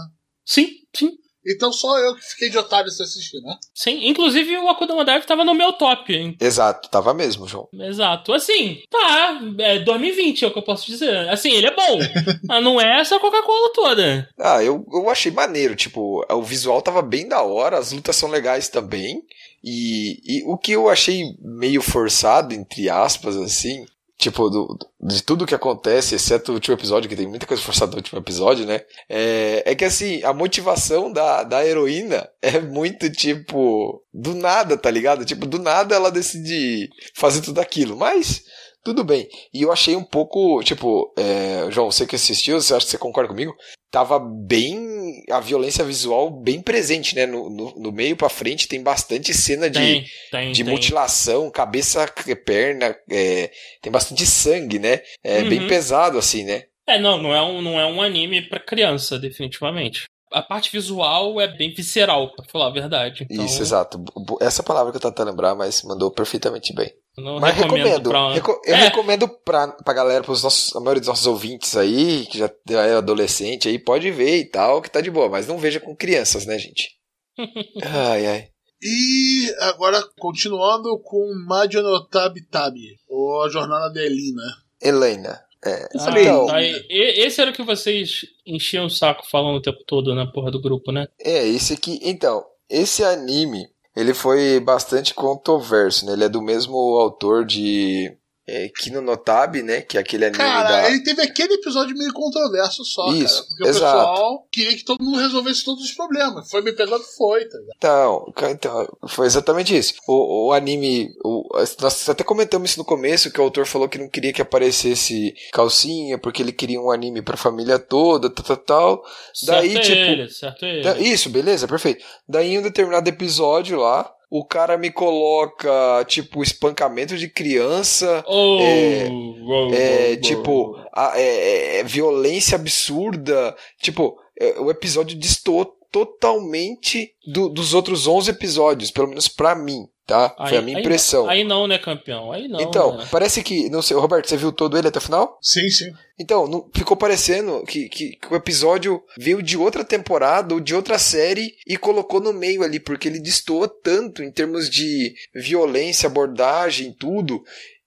[0.44, 1.10] Sim, sim.
[1.46, 3.54] Então só eu que fiquei de otário sem assistir, né?
[3.74, 6.10] Sim, inclusive o Akudama Drive tava no meu top.
[6.14, 6.34] hein?
[6.40, 7.68] Exato, tava mesmo, João.
[7.74, 8.32] Exato.
[8.32, 9.40] Assim, tá.
[9.58, 11.28] É 2020 é o que eu posso dizer.
[11.28, 11.98] Assim, ele é bom.
[12.48, 14.28] mas não é essa Coca-Cola toda.
[14.38, 18.30] Ah, eu, eu achei maneiro, tipo, o visual tava bem da hora, as lutas são
[18.30, 19.20] legais também.
[19.62, 23.84] E, e o que eu achei meio forçado, entre aspas, assim,
[24.18, 27.92] tipo, do, de tudo que acontece, exceto o último episódio, que tem muita coisa forçada
[27.92, 28.82] no último episódio, né?
[29.08, 34.90] É, é que assim, a motivação da, da heroína é muito tipo, do nada, tá
[34.90, 35.24] ligado?
[35.24, 38.42] Tipo, do nada ela decide fazer tudo aquilo, mas.
[38.84, 39.26] Tudo bem.
[39.52, 42.98] E eu achei um pouco, tipo, é, João, você que assistiu, você acha que você
[42.98, 43.54] concorda comigo?
[43.94, 45.22] Tava bem.
[45.30, 47.26] A violência visual bem presente, né?
[47.26, 50.50] No, no, no meio pra frente tem bastante cena de, Tem, tem.
[50.52, 50.72] de tem.
[50.72, 52.04] mutilação, cabeça,
[52.44, 55.00] perna, é, tem bastante sangue, né?
[55.22, 55.68] É bem Uhum.
[55.68, 56.64] pesado, assim, né?
[56.88, 60.06] É, não, não é um, não é um anime pra criança, definitivamente.
[60.32, 63.24] A parte visual é bem visceral, pra falar a verdade.
[63.30, 64.02] Então, Isso, exato.
[64.40, 66.92] Essa palavra que eu tô tentando lembrar, mas mandou perfeitamente bem.
[67.16, 68.10] Não Mas recomendo.
[68.10, 71.76] pra- Reco- eu É, recomendo pra, pra galera, pros nossos, a maioria dos nossos ouvintes
[71.76, 75.46] aí, que já é adolescente aí, pode ver e tal, que tá de boa, mas
[75.46, 76.90] não veja com crianças, né, gente?
[77.82, 78.48] ai, ai.
[78.82, 84.42] E agora, continuando com Madio no Tabi Tabi, ou a jornada da Elina.
[84.82, 85.40] Helena.
[85.64, 89.62] É, Ah, então, tá, e- esse era o que vocês enchiam o saco falando o
[89.62, 91.06] tempo todo na porra do grupo, né?
[91.18, 91.98] é, esse aqui.
[92.02, 96.12] Então, esse anime, ele foi bastante controverso, né?
[96.12, 99.80] Ele é do mesmo autor de é, Kino no Tabi, né?
[99.80, 100.90] Que é aquele anime Cara, da.
[100.90, 103.46] ele teve aquele episódio meio controverso só, Isso, cara.
[103.48, 103.96] Porque exato.
[103.96, 106.50] o pessoal queria que todo mundo resolvesse todos os problemas.
[106.50, 107.74] Foi me pegando, foi, tá ligado?
[107.76, 109.94] Então, então, foi exatamente isso.
[110.06, 111.08] O, o anime.
[111.24, 111.48] O,
[111.80, 115.34] nós até comentamos isso no começo, que o autor falou que não queria que aparecesse
[115.52, 119.02] calcinha, porque ele queria um anime pra família toda, tal, tal, tal.
[119.46, 120.82] Daí, certo tipo, ele, certo ele.
[120.82, 122.04] Da- Isso, beleza, perfeito.
[122.28, 125.70] Daí em um determinado episódio lá, o cara me coloca,
[126.08, 128.24] tipo, espancamento de criança.
[128.26, 130.88] Oh, é, oh, É, oh, tipo, oh.
[130.92, 133.54] a- é, é, violência absurda.
[133.80, 139.86] Tipo, é, o episódio destoou totalmente do- dos outros 11 episódios, pelo menos pra mim,
[140.06, 140.34] tá?
[140.48, 141.28] Foi a minha aí- impressão.
[141.28, 142.32] Aí, não, né, campeão?
[142.32, 142.60] Aí não.
[142.60, 143.06] então, né?
[143.10, 145.38] parece que, não sei, Roberto, você viu todo ele até o final?
[145.40, 145.92] Sim, sim.
[146.18, 150.72] Então, não, ficou parecendo que, que, que o episódio veio de outra temporada ou de
[150.74, 156.06] outra série e colocou no meio ali, porque ele destoou tanto em termos de violência,
[156.06, 157.42] abordagem, tudo,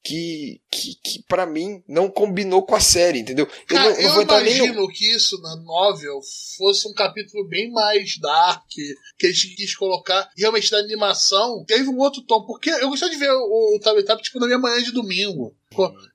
[0.07, 3.45] que, que, que para mim não combinou com a série, entendeu?
[3.45, 6.21] Eu Cara, não, eu vou entrar nem imagino que isso na novel
[6.57, 11.61] fosse um capítulo bem mais dark, que a gente quis colocar realmente da animação.
[11.67, 14.57] Teve um outro tom, porque eu gostava de ver o, o Tabi, tipo na minha
[14.57, 15.53] manhã de domingo.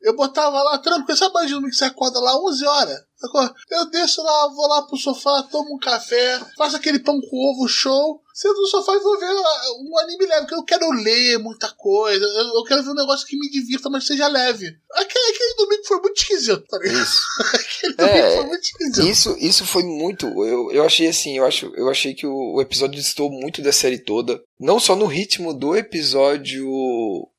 [0.01, 2.99] Eu botava lá tranquilo, sabe de domingo que você acorda lá 11 horas?
[3.71, 7.69] Eu desço lá, vou lá pro sofá, tomo um café, faço aquele pão com ovo
[7.69, 11.39] show, sento no sofá e vou ver ah, um anime leve, porque eu quero ler
[11.39, 14.67] muita coisa, eu, eu quero ver um negócio que me divirta, mas seja leve.
[14.93, 17.03] Aquele, aquele domingo foi muito esquisito, tá ligado?
[17.03, 17.23] Isso.
[17.55, 19.07] Aquele domingo É, foi muito esquisito.
[19.07, 20.27] Isso, isso foi muito.
[20.45, 23.73] Eu, eu achei assim, eu, acho, eu achei que o, o episódio distou muito da
[23.73, 24.43] série toda.
[24.59, 26.67] Não só no ritmo do episódio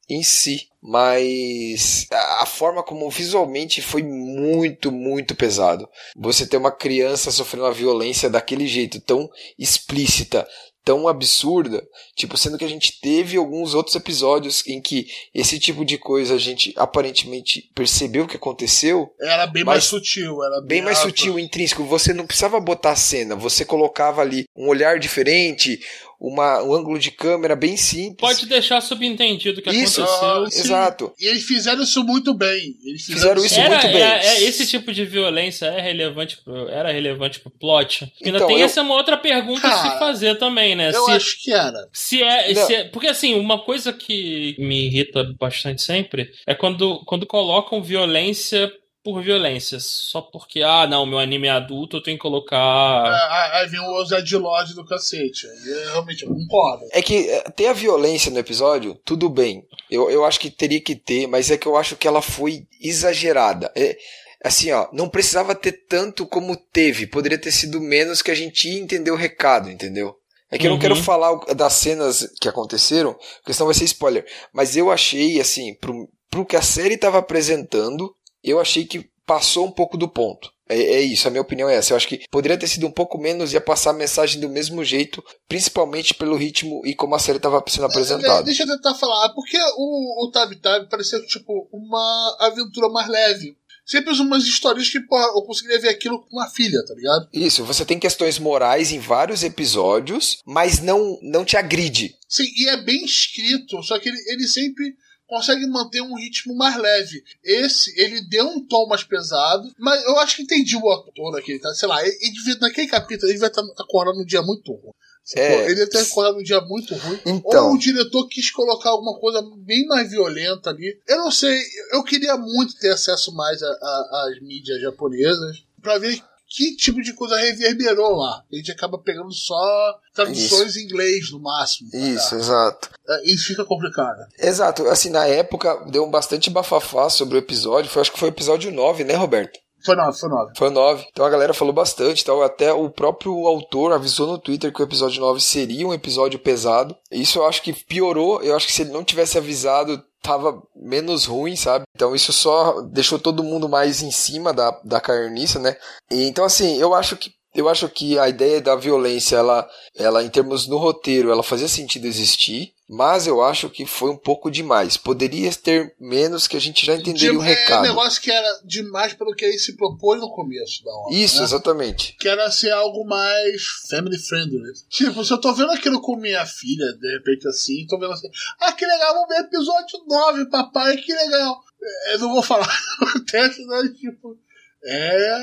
[0.10, 5.88] em si, mas a, a forma como visualmente foi muito, muito pesado.
[6.16, 10.48] Você ter uma criança sofrendo uma violência daquele jeito, tão explícita,
[10.84, 11.82] tão absurda,
[12.16, 16.36] tipo, sendo que a gente teve alguns outros episódios em que esse tipo de coisa
[16.36, 21.10] a gente aparentemente percebeu o que aconteceu, Era bem mais sutil, era bem mais alto.
[21.10, 21.84] sutil, intrínseco.
[21.86, 25.80] Você não precisava botar a cena, você colocava ali um olhar diferente,
[26.24, 28.16] uma, um ângulo de câmera bem simples.
[28.18, 30.30] Pode deixar subentendido o que Isso, aconteceu.
[30.30, 30.48] Ah.
[30.48, 31.14] Exato.
[31.20, 32.76] E eles fizeram isso muito bem.
[32.86, 34.02] Eles Fizeram isso Era, muito bem.
[34.02, 38.10] é- é- esse tipo de violência é relevante pro, era relevante pro plot.
[38.24, 40.92] Ainda Então, tem eu- essa uma outra pergunta a se fazer também, né?
[40.94, 41.90] Eu se, acho que era.
[41.92, 47.04] se é, se é- Porque assim, uma coisa que me irrita bastante sempre é quando,
[47.06, 48.72] quando colocam violência
[49.04, 49.78] por violência.
[49.80, 53.04] Só porque, ah, não, meu anime é adulto, eu tenho que colocar.
[53.06, 55.46] Aí aí vem o Zed Lodge do cacete.
[55.66, 56.86] Eu realmente eu concordo.
[56.92, 59.66] É que é, ter a violência no episódio, tudo bem.
[59.92, 62.66] Eu, eu acho que teria que ter, mas é que eu acho que ela foi
[62.82, 63.72] exagerada.
[63.76, 63.98] É,
[64.44, 67.06] assim, ó, não precisava ter tanto como teve.
[67.08, 70.16] Poderia ter sido menos que a gente ia entender o recado, entendeu?
[70.52, 70.82] É que eu não Uhum.
[70.82, 74.24] quero falar das cenas que aconteceram, porque senão vai ser spoiler.
[74.54, 79.66] Mas eu achei, assim, pro, pro que a série tava apresentando, eu achei que passou
[79.66, 80.52] um pouco do ponto.
[80.68, 81.94] É, é isso, a minha opinião é essa.
[81.94, 84.50] Eu acho que poderia ter sido um pouco menos e ia passar a mensagem do
[84.50, 88.44] mesmo jeito, principalmente pelo ritmo e como a série estava sendo É, apresentada.
[88.44, 93.58] Deixa eu tentar falar, porque o, o Tab Tab parecia tipo uma aventura mais leve.
[93.86, 97.28] Sempre umas histórias que, porra, eu conseguiria ver aquilo com uma filha, tá ligado?
[97.34, 102.16] Isso, você tem questões morais em vários episódios, mas não, não te agride.
[102.30, 104.96] Sim, e é bem escrito, só que ele, ele sempre
[105.34, 107.24] consegue manter um ritmo mais leve.
[107.44, 111.58] Esse, ele deu um tom mais pesado, mas eu acho que entendi o ator aqui,
[111.58, 111.74] tá?
[111.74, 114.94] Sei lá, ele, ele naquele capítulo ele vai estar acordando um dia muito ruim.
[115.36, 115.56] É.
[115.56, 117.20] Pô, ele deve ter acordado um dia muito ruim.
[117.26, 117.70] Então.
[117.70, 121.00] Ou o diretor quis colocar alguma coisa bem mais violenta ali.
[121.08, 121.60] Eu não sei,
[121.92, 126.22] eu queria muito ter acesso mais às mídias japonesas pra ver
[126.54, 128.44] que tipo de coisa reverberou lá.
[128.52, 131.90] A gente acaba pegando só traduções em inglês no máximo.
[131.90, 132.90] pra Isso, exato.
[133.10, 134.20] É, Isso fica complicado.
[134.38, 138.32] Exato, assim, na época deu bastante bafafá sobre o episódio, foi, acho que foi o
[138.32, 139.60] episódio 9, né, Roberto?
[139.84, 140.54] Foi nove, foi nove.
[140.56, 141.06] Foi o 9.
[141.12, 142.42] Então a galera falou bastante, tal.
[142.42, 146.96] até o próprio autor avisou no Twitter que o episódio 9 seria um episódio pesado.
[147.12, 151.26] Isso eu acho que piorou, eu acho que se ele não tivesse avisado, tava menos
[151.26, 151.84] ruim, sabe?
[151.96, 155.76] Então isso só deixou todo mundo mais em cima da, da carniça, né?
[156.10, 160.24] E, então assim, eu acho que eu acho que a ideia da violência, ela, ela
[160.24, 164.52] em termos no roteiro, ela fazia sentido existir, mas eu acho que foi um pouco
[164.52, 164.98] demais.
[164.98, 167.82] Poderia ter menos que a gente já entenderia De- o É um recado.
[167.84, 171.16] negócio que era demais pelo que ele se propôs no começo da obra.
[171.16, 171.44] Isso, né?
[171.44, 172.16] exatamente.
[172.20, 174.72] Que era ser algo mais family friendly.
[174.90, 178.30] Tipo, se eu tô vendo aquilo com minha filha, de repente assim, tô vendo assim,
[178.60, 181.60] ah, que legal, vamos ver episódio 9, papai, que legal.
[181.82, 182.68] É, Eu não vou falar
[183.16, 183.90] o texto, né?
[184.00, 184.38] Tipo,
[184.86, 185.42] é.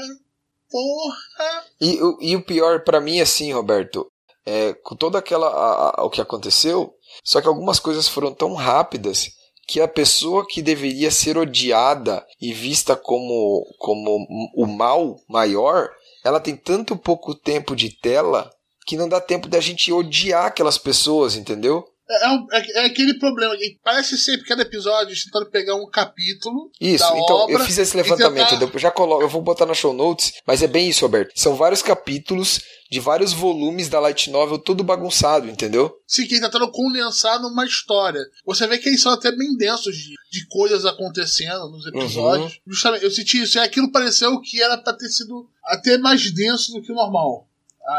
[0.70, 1.64] Porra.
[1.80, 4.06] E, o- e o pior pra mim, assim, Roberto,
[4.46, 5.48] é, com toda aquela.
[5.48, 6.94] a- a- o que aconteceu,
[7.24, 9.30] só que algumas coisas foram tão rápidas
[9.66, 15.90] que a pessoa que deveria ser odiada e vista como, como o mal maior,
[16.24, 18.50] ela tem tanto pouco tempo de tela
[18.84, 21.86] que não dá tempo da gente odiar aquelas pessoas, entendeu?
[22.22, 23.56] É, um- é- é aquele problema.
[23.56, 26.70] que Parece sempre cada episódio eles tentando pegar um capítulo.
[26.80, 29.74] Isso, então obra eu fiz esse levantamento, tentar- eu já coloco, eu vou botar na
[29.74, 31.32] show notes, mas é bem isso, Roberto.
[31.36, 35.94] São vários capítulos de vários volumes da Light Novel, tudo bagunçado, entendeu?
[36.06, 38.20] Sim, que ele tentando condensar numa história.
[38.44, 42.52] Você vê que eles são até bem densos de, de coisas acontecendo nos episódios.
[42.52, 42.58] Uhum.
[42.66, 43.58] Justamente, eu senti isso.
[43.58, 47.46] E aquilo pareceu que era pra ter sido até mais denso do que o normal.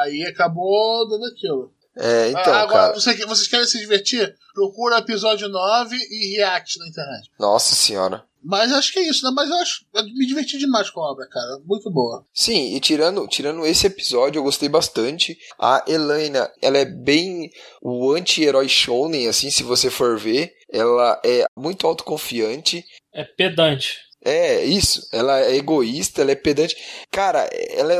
[0.02, 1.72] Aí acabou dando aquilo.
[1.98, 2.94] É, então, Ah, Agora, cara.
[2.94, 4.34] você- vocês querem se divertir?
[4.54, 7.30] Procura episódio 9 e react na internet.
[7.40, 8.24] Nossa senhora.
[8.44, 9.32] Mas acho que é isso, né?
[9.36, 9.86] Mas eu acho.
[9.94, 11.60] Eu me diverti demais com a obra, cara.
[11.64, 12.26] Muito boa.
[12.34, 15.38] Sim, e tirando, tirando esse episódio, eu gostei bastante.
[15.60, 17.52] A Helena, ela é bem
[17.84, 20.52] o anti-herói shonen, assim, se você for ver.
[20.74, 22.84] Ela é muito autoconfiante.
[23.14, 23.98] É pedante.
[24.24, 25.08] É, isso.
[25.12, 26.76] Ela é egoísta, ela é pedante.
[27.12, 28.00] Cara, ela é,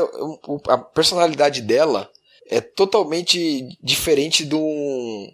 [0.68, 2.10] a personalidade dela
[2.52, 5.26] é totalmente diferente de um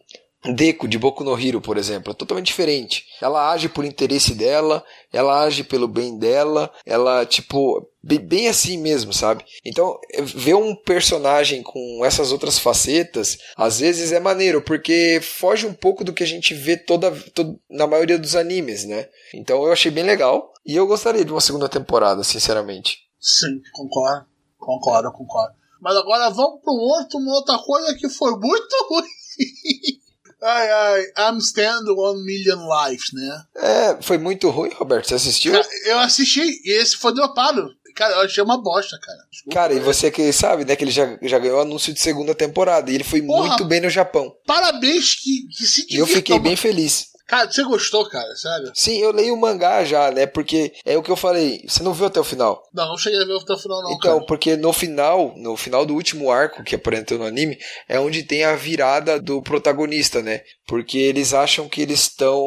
[0.55, 2.13] de Boku no Hero, por exemplo.
[2.13, 3.05] É totalmente diferente.
[3.21, 8.79] Ela age por interesse dela, ela age pelo bem dela, ela, tipo, be- bem assim
[8.79, 9.45] mesmo, sabe?
[9.65, 15.67] Então, é, ver um personagem com essas outras facetas, às vezes é maneiro, porque foge
[15.67, 19.09] um pouco do que a gente vê toda, to- na maioria dos animes, né?
[19.35, 20.53] Então eu achei bem legal.
[20.65, 22.99] E eu gostaria de uma segunda temporada, sinceramente.
[23.21, 24.25] Sim, concordo.
[24.57, 25.55] Concordo, concordo.
[25.81, 30.01] Mas agora vamos para um outro, uma outra coisa que foi muito ruim.
[30.43, 33.43] ai, ai, I'm Stand One Million Lives, né?
[33.57, 35.09] É, foi muito ruim, Roberto.
[35.09, 35.53] Você assistiu?
[35.53, 37.69] Cara, eu assisti e esse foi dropado.
[37.95, 39.19] Cara, eu achei uma bosta, cara.
[39.29, 39.55] Desculpa.
[39.55, 42.91] Cara, e você que sabe, né, que ele já, já ganhou anúncio de segunda temporada.
[42.91, 43.49] E ele foi Porra.
[43.49, 44.33] muito bem no Japão.
[44.47, 47.09] Parabéns que, que se E eu fiquei bem feliz.
[47.29, 48.35] Cara, você gostou, cara?
[48.35, 48.73] Sério?
[48.75, 50.25] Sim, eu leio o mangá já, né?
[50.25, 51.63] Porque é o que eu falei.
[51.69, 52.63] Você não viu até o final.
[52.73, 54.27] Não, não cheguei a ver até o final, não, então, cara.
[54.27, 58.45] porque no final, no final do último arco que apareceu no anime, é onde tem
[58.45, 60.41] a virada do protagonista, né?
[60.67, 62.47] Porque eles acham que eles estão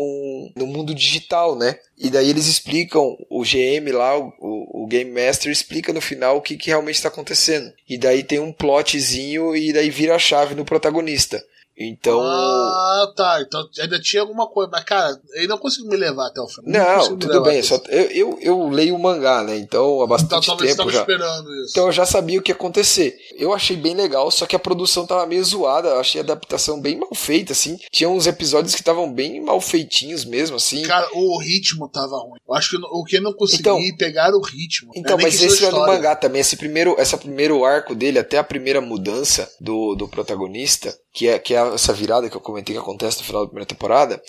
[0.56, 1.78] no mundo digital, né?
[1.96, 6.42] E daí eles explicam, o GM lá, o, o Game Master explica no final o
[6.42, 7.72] que, que realmente está acontecendo.
[7.88, 11.40] E daí tem um plotzinho e daí vira a chave no protagonista.
[11.88, 12.22] Então.
[12.22, 13.42] Ah, tá.
[13.42, 14.70] Então ainda tinha alguma coisa.
[14.72, 16.66] Mas, cara, ele não conseguiu me levar até o final.
[16.66, 17.62] Não, me tudo bem.
[17.64, 19.58] Só, eu, eu, eu leio o mangá, né?
[19.58, 21.00] Então há bastante Então talvez você tempo já.
[21.02, 21.72] esperando isso.
[21.72, 23.18] Então eu já sabia o que ia acontecer.
[23.38, 25.90] Eu achei bem legal, só que a produção tava meio zoada.
[25.90, 27.78] Eu achei a adaptação bem mal feita, assim.
[27.92, 30.82] Tinha uns episódios que estavam bem mal feitinhos mesmo, assim.
[30.84, 32.40] Cara, o ritmo tava ruim.
[32.48, 34.92] Eu acho que o que eu não consegui Então- pegar o ritmo.
[34.96, 35.94] Então, Não é nem mas questão esse é história.
[35.94, 36.42] mangá também.
[36.42, 41.38] Esse primeiro, essa primeiro arco dele, até a primeira mudança do, do protagonista, que é,
[41.38, 44.22] que é essa virada que eu comentei que acontece no final da primeira temporada,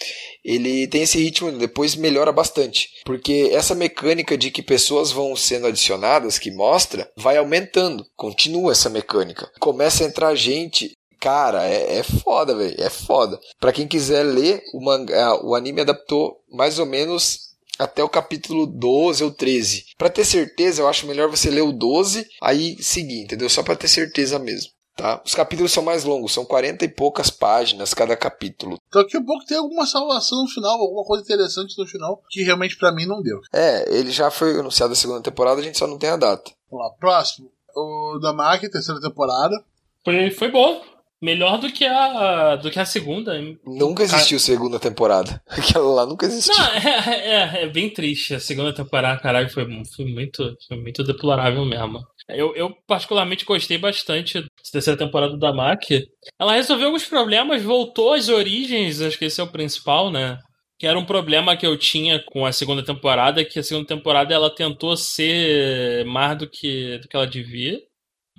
[0.44, 2.88] ele tem esse ritmo, depois melhora bastante.
[3.04, 8.06] Porque essa mecânica de que pessoas vão sendo adicionadas, que mostra, vai aumentando.
[8.16, 9.50] Continua essa mecânica.
[9.60, 10.96] Começa a entrar gente.
[11.20, 12.74] Cara, é, é foda, velho.
[12.78, 13.38] É foda.
[13.60, 18.66] Pra quem quiser ler, o, mangá, o anime adaptou mais ou menos até o capítulo
[18.66, 19.84] 12 ou 13.
[19.96, 23.48] Pra ter certeza, eu acho melhor você ler o 12, aí seguir, entendeu?
[23.48, 24.71] Só pra ter certeza mesmo.
[24.94, 25.22] Tá?
[25.24, 28.76] Os capítulos são mais longos, são 40 e poucas páginas cada capítulo.
[28.88, 32.42] Então daqui a pouco tem alguma salvação no final, alguma coisa interessante no final, que
[32.42, 33.40] realmente pra mim não deu.
[33.52, 36.50] É, ele já foi anunciado a segunda temporada, a gente só não tem a data.
[36.70, 37.50] Vamos lá, próximo.
[37.74, 39.56] O Damaki, terceira temporada.
[40.04, 40.82] Foi, foi bom.
[41.22, 43.40] Melhor do que a, do que a segunda.
[43.64, 45.40] Nunca existiu segunda temporada.
[45.46, 46.52] Aquela lá nunca existiu.
[46.52, 48.34] Não, é, é, é bem triste.
[48.34, 49.64] A segunda temporada, caralho, foi,
[49.94, 52.04] foi, muito, foi muito deplorável mesmo.
[52.28, 56.04] Eu, eu particularmente gostei bastante da terceira temporada da MAC.
[56.40, 60.38] Ela resolveu alguns problemas, voltou às origens, acho que esse é o principal, né?
[60.78, 64.34] Que era um problema que eu tinha com a segunda temporada, que a segunda temporada
[64.34, 67.78] ela tentou ser mais do que, do que ela devia.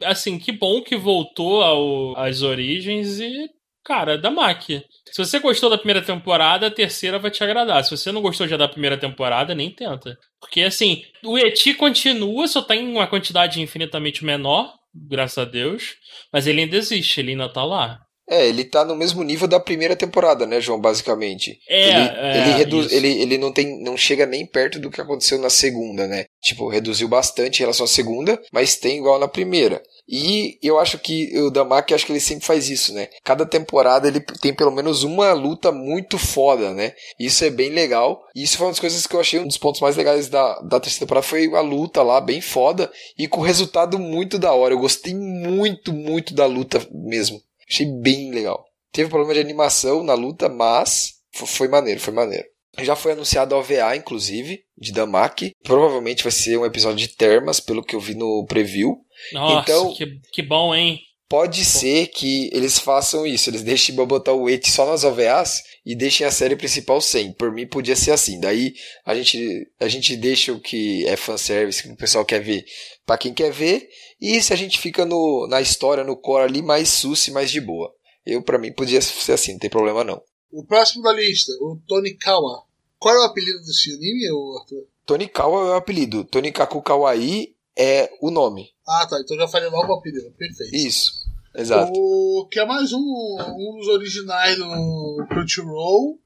[0.04, 3.48] Assim, que bom que voltou ao, às origens e,
[3.84, 4.84] cara, da MAC.
[5.12, 7.84] Se você gostou da primeira temporada, a terceira vai te agradar.
[7.84, 10.18] Se você não gostou já da primeira temporada, nem tenta.
[10.40, 15.96] Porque, assim, o Eti continua, só tá em uma quantidade infinitamente menor, graças a Deus.
[16.32, 18.03] Mas ele ainda existe, ele ainda tá lá.
[18.30, 21.60] É, ele tá no mesmo nível da primeira temporada, né, João, basicamente.
[21.68, 22.96] É, ele, é, ele, reduz, isso.
[22.96, 26.26] ele, ele não tem não chega nem perto do que aconteceu na segunda, né?
[26.42, 29.82] Tipo, reduziu bastante em relação à segunda, mas tem igual na primeira.
[30.08, 33.08] E eu acho que o Damaki, acho que ele sempre faz isso, né?
[33.24, 36.94] Cada temporada ele tem pelo menos uma luta muito foda, né?
[37.20, 38.22] Isso é bem legal.
[38.36, 40.60] E isso foi uma das coisas que eu achei um dos pontos mais legais da,
[40.62, 44.74] da terceira temporada foi a luta lá, bem foda, e com resultado muito da hora.
[44.74, 47.42] Eu gostei muito, muito da luta mesmo.
[47.70, 48.64] Achei bem legal.
[48.92, 52.46] Teve problema de animação na luta, mas fo- foi maneiro, foi maneiro.
[52.82, 55.52] Já foi anunciado a OVA, inclusive, de Damaki.
[55.64, 58.98] Provavelmente vai ser um episódio de Termas, pelo que eu vi no preview.
[59.32, 61.00] Nossa, Então- que, que bom, hein?
[61.30, 65.96] Pode ser que eles façam isso, eles deixem botar o Eti só nas OVAs e
[65.96, 67.32] deixem a série principal sem.
[67.34, 68.40] Por mim podia ser assim.
[68.40, 72.64] Daí a gente, a gente deixa o que é fanservice, que o pessoal quer ver,
[73.04, 73.88] pra quem quer ver.
[74.24, 77.60] E se a gente fica no, na história, no core ali, mais susse, mais de
[77.60, 77.94] boa.
[78.26, 80.22] Eu, pra mim, podia ser assim, não tem problema não.
[80.50, 82.64] O próximo da lista, o Tony Kawa.
[82.98, 84.88] Qual é o apelido desse anime, Arthur?
[85.06, 86.24] Tonikawa é o apelido.
[86.24, 88.70] Tonikaku Kawaii é o nome.
[88.88, 89.20] Ah, tá.
[89.20, 90.32] Então já falei logo o apelido.
[90.38, 90.74] Perfeito.
[90.74, 91.12] Isso.
[91.54, 91.92] Exato.
[91.94, 96.18] O, que é mais um, um dos originais do Crunchyroll.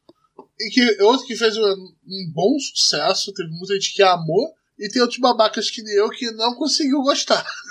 [0.59, 3.33] E que outro que fez um, um bom sucesso.
[3.33, 4.53] Teve muita gente que amou.
[4.77, 7.43] E tem outros babacas que nem eu que não conseguiu gostar.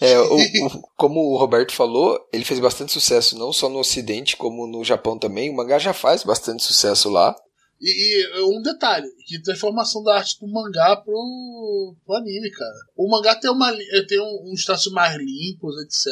[0.00, 4.36] É, o- o- como o Roberto falou, ele fez bastante sucesso não só no Ocidente,
[4.36, 5.50] como no Japão também.
[5.50, 7.34] O mangá já faz bastante sucesso lá.
[7.80, 12.74] E, e um detalhe, que transformação da arte do mangá pro, pro anime, cara.
[12.96, 13.72] O mangá tem, uma,
[14.08, 14.20] tem
[14.52, 16.06] uns traços mais limpos, etc.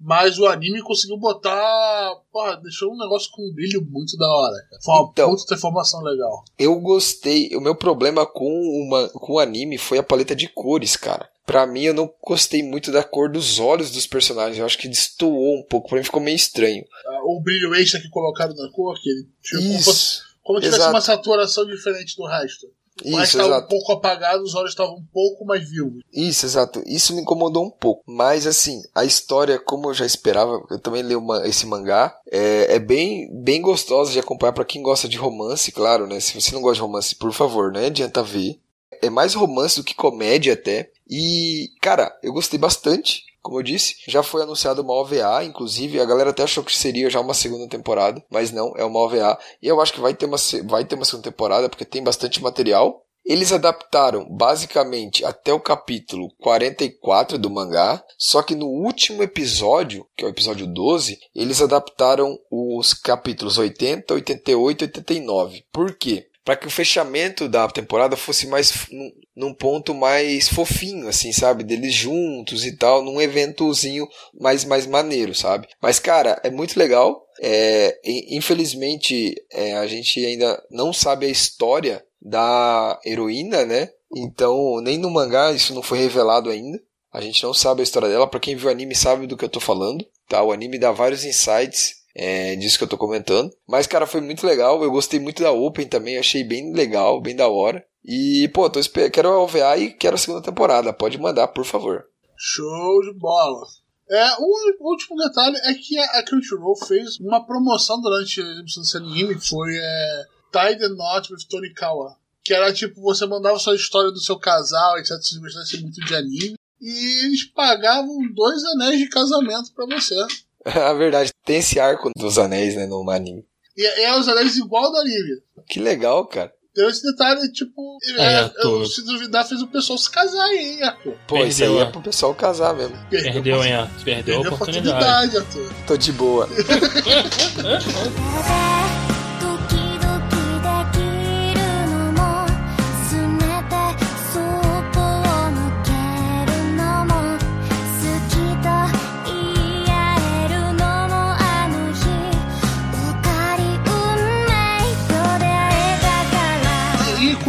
[0.00, 2.12] Mas o anime conseguiu botar.
[2.32, 4.82] Porra, deixou um negócio com um brilho muito da hora, cara.
[4.82, 5.30] Foi uma Então.
[5.30, 6.44] puta transformação legal.
[6.58, 7.50] Eu gostei.
[7.56, 8.48] O meu problema com,
[8.84, 11.28] uma, com o anime foi a paleta de cores, cara.
[11.44, 14.58] Pra mim, eu não gostei muito da cor dos olhos dos personagens.
[14.58, 15.88] Eu acho que destoou um pouco.
[15.88, 16.84] Pra mim, ficou meio estranho.
[17.06, 20.60] Ah, O brilho extra que colocaram na cor, que ele tipo, como, fosse- Isso, como
[20.60, 22.66] tivesse uma saturação diferente do resto.
[23.04, 26.02] Mas isso, estava um pouco apagado, os olhos estavam um pouco mais vivos.
[26.12, 26.82] Isso, exato.
[26.86, 28.02] Isso me incomodou um pouco.
[28.06, 32.74] Mas, assim, a história, como eu já esperava, eu também li uma, esse mangá, é,
[32.74, 36.20] é bem, bem gostosa de acompanhar pra quem gosta de romance, claro, né?
[36.20, 38.58] Se você não gosta de romance, por favor, não adianta ver.
[39.00, 40.90] É mais romance do que comédia até.
[41.08, 43.27] E, cara, eu gostei bastante.
[43.48, 47.08] Como eu disse, já foi anunciado uma OVA, inclusive, a galera até achou que seria
[47.08, 49.38] já uma segunda temporada, mas não, é uma OVA.
[49.62, 52.42] E eu acho que vai ter uma, vai ter uma segunda temporada, porque tem bastante
[52.42, 53.02] material.
[53.24, 60.24] Eles adaptaram basicamente até o capítulo 44 do mangá, só que no último episódio, que
[60.24, 65.64] é o episódio 12, eles adaptaram os capítulos 80, 88 e 89.
[65.72, 66.27] Por quê?
[66.48, 71.62] Para que o fechamento da temporada fosse mais num, num ponto mais fofinho, assim, sabe?
[71.62, 75.68] Deles juntos e tal, num eventozinho mais, mais maneiro, sabe?
[75.78, 77.22] Mas, cara, é muito legal.
[77.42, 83.90] É, infelizmente, é, a gente ainda não sabe a história da heroína, né?
[84.16, 86.80] Então, nem no mangá isso não foi revelado ainda.
[87.12, 88.26] A gente não sabe a história dela.
[88.26, 90.02] Para quem viu o anime sabe do que eu tô falando.
[90.26, 90.42] Tá?
[90.42, 93.50] O anime dá vários insights é, disso que eu tô comentando.
[93.66, 94.82] Mas, cara, foi muito legal.
[94.82, 96.18] Eu gostei muito da Open também.
[96.18, 97.84] Achei bem legal, bem da hora.
[98.04, 99.10] E, pô, tô esper...
[99.10, 100.92] quero a OVA e quero a segunda temporada.
[100.92, 102.04] Pode mandar, por favor.
[102.36, 103.64] Show de bola.
[104.10, 108.96] É, o último detalhe é que a Crunchyroll fez uma promoção durante a exibição desse
[108.96, 112.16] anime, foi é, Tie the Knot with Tonikawa.
[112.42, 115.20] Que era tipo, você mandava sua história do seu casal, etc.
[115.20, 116.54] Se gostasse muito de anime.
[116.80, 120.16] E eles pagavam dois anéis de casamento para você.
[120.64, 123.44] A verdade, tem esse arco dos anéis, né, no anime.
[123.76, 125.40] E é os anéis igual do anime.
[125.68, 126.52] Que legal, cara.
[126.74, 130.74] Tem esse detalhe, tipo, é, é, eu, se duvidar, fez o pessoal se casar aí,
[130.74, 131.12] hein, Arthur.
[131.26, 132.96] Pô, Perdeu, isso aí é pro pessoal casar mesmo.
[133.10, 134.04] Perdeu, Perdeu hein, Arthur.
[134.04, 135.36] Perdeu, Perdeu a oportunidade.
[135.36, 135.86] oportunidade Arthur.
[135.86, 136.48] Tô de boa.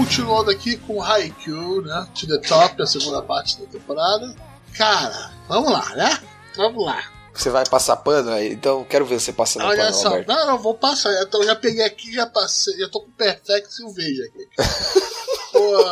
[0.10, 2.07] continuando aqui com Haikyuu, né?
[2.16, 4.36] To the Top, a segunda parte da temporada.
[4.74, 6.20] Cara, vamos lá, né?
[6.55, 6.99] Vamos lá.
[7.32, 8.53] Você vai passar pano aí?
[8.53, 11.14] Então quero ver você passando Olha pano, só, não, não, vou passar.
[11.22, 14.47] Então já peguei aqui, já passei, já tô com o Perfect Silveja aqui.
[15.53, 15.86] Pô,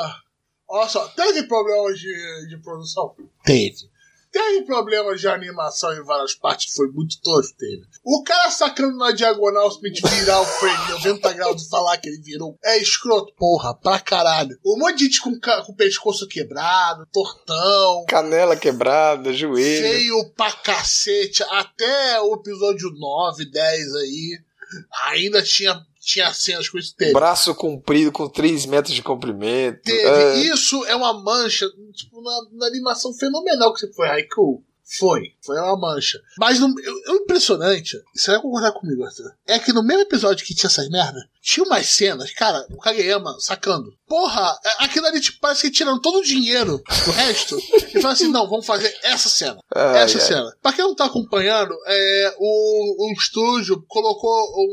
[0.67, 3.15] olha só, teve problemas de, de produção?
[3.45, 3.87] Teve.
[4.37, 7.83] Teve problemas de animação em várias partes, foi muito tosco, teve.
[8.03, 12.21] O cara sacando na diagonal gente virar o frame 90 graus e falar que ele
[12.21, 12.55] virou.
[12.63, 14.55] É escroto, porra, pra caralho.
[14.63, 18.05] Um monte de gente com, com o pescoço quebrado, tortão.
[18.07, 19.81] Canela quebrada, joelho.
[19.81, 21.41] Feio pra cacete.
[21.49, 24.39] Até o episódio 9, 10 aí.
[25.07, 26.95] Ainda tinha tinha cenas com isso.
[26.95, 27.11] Teve.
[27.11, 29.81] Braço comprido com 3 metros de comprimento.
[29.83, 30.07] Teve.
[30.07, 30.37] É.
[30.37, 34.63] Isso é uma mancha, tipo, na, na animação fenomenal que você foi, Haiku.
[34.87, 36.17] Foi, foi uma mancha.
[36.39, 40.55] Mas no, o, impressionante, você vai concordar comigo, Arthur, é que no mesmo episódio que
[40.55, 43.93] tinha essas merda, tinha umas cenas, cara, o Kageyama sacando.
[44.07, 47.57] Porra, é, aquilo ali tipo, parece que tiraram todo o dinheiro do resto
[47.93, 49.59] e falaram assim: não, vamos fazer essa cena.
[49.75, 50.23] Ai, essa ai.
[50.25, 50.57] cena.
[50.61, 54.31] Pra quem não tá acompanhando, é, o, o estúdio colocou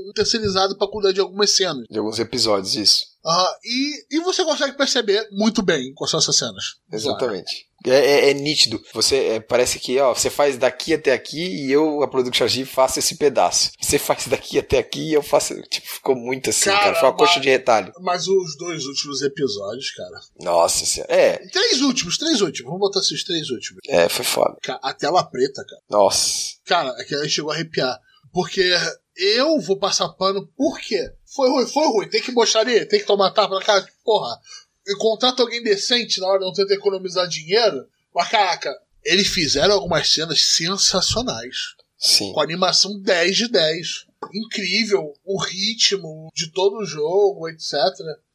[0.08, 1.84] um terceirizado para cuidar de algumas cenas.
[1.90, 3.14] De alguns episódios, isso.
[3.24, 6.76] Uhum, e, e você consegue perceber muito bem quais são essas cenas.
[6.92, 7.66] Exatamente.
[7.86, 8.82] É, é, é, nítido.
[8.94, 12.64] Você é, parece que ó, você faz daqui até aqui e eu, a Production G,
[12.64, 13.70] faço esse pedaço.
[13.80, 15.60] Você faz daqui até aqui e eu faço.
[15.62, 16.78] Tipo, ficou muito assim, cara.
[16.78, 16.94] cara.
[16.94, 17.92] Foi uma mas, coxa de retalho.
[18.00, 20.20] Mas os dois últimos episódios, cara.
[20.40, 21.12] Nossa senhora.
[21.12, 21.36] É.
[21.48, 22.70] Três últimos, três últimos.
[22.70, 23.80] Vamos botar esses três últimos.
[23.86, 24.56] É, foi foda.
[24.82, 25.82] A tela preta, cara.
[25.90, 26.54] Nossa.
[26.64, 27.98] Cara, aquela chegou a arrepiar.
[28.32, 28.74] Porque
[29.16, 31.12] eu vou passar pano, por quê?
[31.34, 32.08] Foi ruim, foi ruim.
[32.08, 33.86] Tem que mostrar ali, tem que tomar tapa na cara.
[34.04, 34.38] Porra,
[34.86, 38.72] eu contrato alguém decente na hora de não que economizar dinheiro mas caraca,
[39.04, 41.74] eles fizeram algumas cenas sensacionais.
[41.98, 42.32] Sim.
[42.32, 44.06] Com animação 10 de 10.
[44.32, 47.74] Incrível o ritmo de todo o jogo, etc.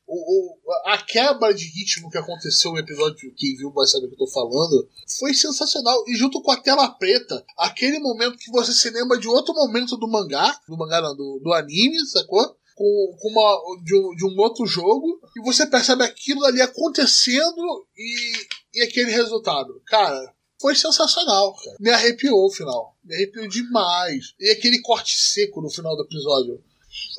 [0.05, 4.09] O, o, a quebra de ritmo que aconteceu no episódio, quem viu vai saber o
[4.09, 4.89] que eu tô falando,
[5.19, 6.03] foi sensacional.
[6.07, 9.95] E junto com a tela preta, aquele momento que você se lembra de outro momento
[9.97, 12.58] do mangá, do mangá não, do, do anime, sacou?
[12.79, 17.85] Com, com uma, de um, de, um, outro jogo, e você percebe aquilo ali acontecendo
[17.93, 19.81] e, e aquele resultado.
[19.85, 21.75] Cara, foi sensacional, cara.
[21.77, 22.95] Me arrepiou o final.
[23.03, 24.33] Me arrepiou demais.
[24.39, 26.63] E aquele corte seco no final do episódio.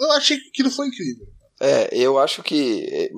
[0.01, 1.27] Eu achei que aquilo foi incrível.
[1.61, 3.11] É, eu acho que eh,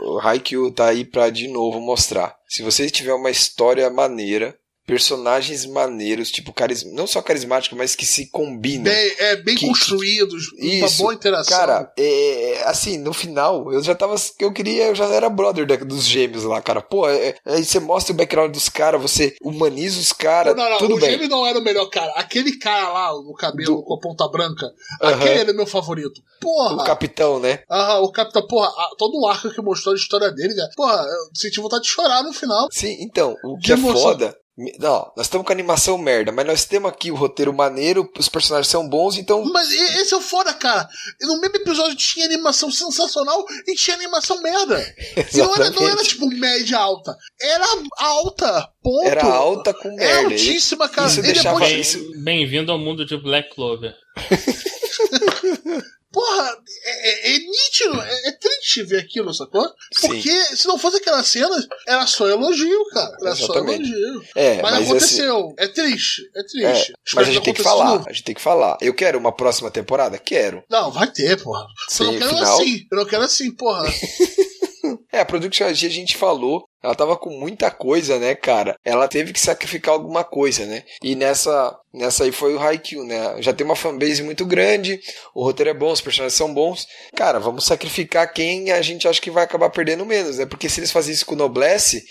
[0.00, 2.34] o Haikyuu tá aí pra de novo mostrar.
[2.48, 4.58] Se você tiver uma história maneira,
[4.90, 6.84] personagens maneiros, tipo, caris...
[6.84, 8.84] não só carismáticos, mas que se combinam.
[8.84, 10.80] Bem, é, bem que, construídos, que...
[10.80, 11.56] uma boa interação.
[11.56, 14.16] Cara, é, assim, no final, eu já tava.
[14.40, 16.82] Eu queria, eu já era brother dos gêmeos lá, cara.
[16.82, 20.56] Pô, é, aí você mostra o background dos caras, você humaniza os caras.
[20.56, 21.12] Não, não, tudo o bem.
[21.12, 22.12] gêmeo não era o melhor cara.
[22.16, 23.82] Aquele cara lá, no cabelo Do...
[23.84, 25.14] com a ponta branca, uh -huh.
[25.14, 26.20] aquele era o meu favorito.
[26.40, 26.82] Porra!
[26.82, 27.62] O capitão, né?
[27.70, 30.70] Aham, o capitão, porra, todo o arco que mostrou a história dele, cara.
[30.74, 32.68] Porra, eu senti vontade de chorar no final.
[32.72, 34.36] Sim, então, o que é foda
[34.78, 38.68] não, nós estamos com animação merda, mas nós temos aqui o roteiro maneiro, os personagens
[38.68, 39.42] são bons, então.
[39.44, 40.86] Mas esse é o foda, cara.
[41.22, 44.78] No mesmo episódio tinha animação sensacional e tinha animação merda.
[45.32, 47.16] e não era, não era tipo média alta.
[47.40, 47.66] Era
[47.98, 49.08] alta, ponto.
[49.08, 50.04] Era alta com merda.
[50.04, 51.08] Era altíssima, cara.
[51.08, 51.98] Isso deixava isso...
[52.22, 53.94] Bem-vindo ao mundo de Black Clover.
[56.12, 58.32] porra, é, é, é nítido, é, é
[58.70, 59.68] triste ver aquilo, sacou?
[60.00, 63.16] Porque se não fosse aquelas cenas, era só elogio, cara.
[63.20, 63.88] Era Exatamente.
[63.88, 64.24] só elogio.
[64.34, 65.54] É, mas, mas aconteceu.
[65.58, 66.92] É triste, é É, triste.
[66.92, 68.78] mas Espero a gente tem que falar, a gente tem que falar.
[68.80, 70.18] Eu quero uma próxima temporada?
[70.18, 70.62] Quero.
[70.70, 71.66] Não, vai ter, porra.
[72.00, 72.54] eu não Sim, quero final.
[72.60, 72.86] assim.
[72.90, 73.84] Eu não quero assim, porra.
[75.12, 78.76] É, a Production AG a gente falou, ela tava com muita coisa, né, cara?
[78.84, 80.84] Ela teve que sacrificar alguma coisa, né?
[81.02, 83.42] E nessa, nessa aí foi o Haikyuu, né?
[83.42, 85.00] Já tem uma fanbase muito grande,
[85.34, 86.86] o roteiro é bom, os personagens são bons.
[87.14, 90.46] Cara, vamos sacrificar quem a gente acha que vai acabar perdendo menos, né?
[90.46, 92.04] Porque se eles fazem isso com Noblesse,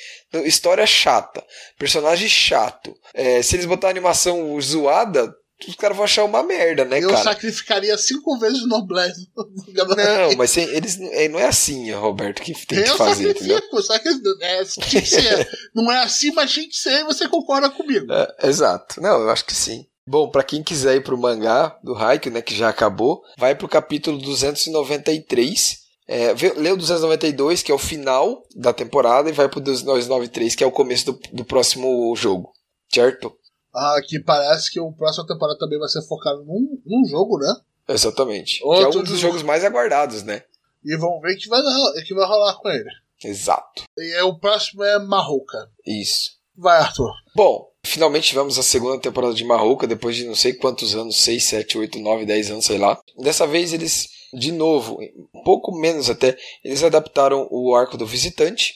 [0.46, 1.44] história chata,
[1.78, 2.94] personagem chato.
[3.14, 5.34] É, se eles botarem animação zoada,
[5.68, 7.24] os caras vão achar uma merda, né, eu cara?
[7.24, 9.28] sacrificaria cinco vezes o Noblesse.
[9.76, 13.60] Não, mas sem- eles é, não é assim, Roberto, que tem que eu fazer, entendeu?
[13.82, 14.44] sacrifico.
[14.44, 15.50] É, tinha que ser.
[15.76, 18.12] Não é assim, mas tinha que ser e você concorda comigo.
[18.12, 19.02] É, exato.
[19.02, 19.86] Não, eu acho que sim.
[20.08, 23.68] Bom, pra quem quiser ir pro mangá do Haikyuu, né, que já acabou, vai pro
[23.68, 25.78] capítulo 293.
[26.08, 30.64] É, lê o 292, que é o final da temporada, e vai pro 293, que
[30.64, 32.52] é o começo do, do próximo jogo.
[32.92, 33.32] Certo?
[33.80, 37.54] Ah, que parece que o próximo temporada também vai ser focado num, num jogo, né?
[37.88, 38.62] Exatamente.
[38.64, 39.34] Outro que é um dos jogo.
[39.34, 40.44] jogos mais aguardados, né?
[40.84, 41.62] E vamos ver o que vai,
[42.06, 42.90] que vai rolar com ele.
[43.24, 43.84] Exato.
[43.98, 45.70] E aí, o próximo é Marroca.
[45.86, 46.32] Isso.
[46.56, 47.12] Vai, Arthur.
[47.36, 51.44] Bom, finalmente tivemos a segunda temporada de Marroca, depois de não sei quantos anos 6,
[51.44, 53.00] 7, 8, 9, 10 anos, sei lá.
[53.18, 54.98] Dessa vez eles, de novo,
[55.34, 58.76] um pouco menos até, eles adaptaram o arco do visitante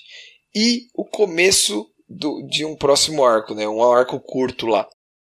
[0.56, 3.68] e o começo do- de um próximo arco, né?
[3.68, 4.88] Um arco curto lá.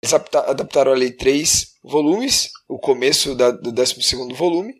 [0.01, 4.73] Eles adapta- adaptaram ali três volumes, o começo da- do 12 volume.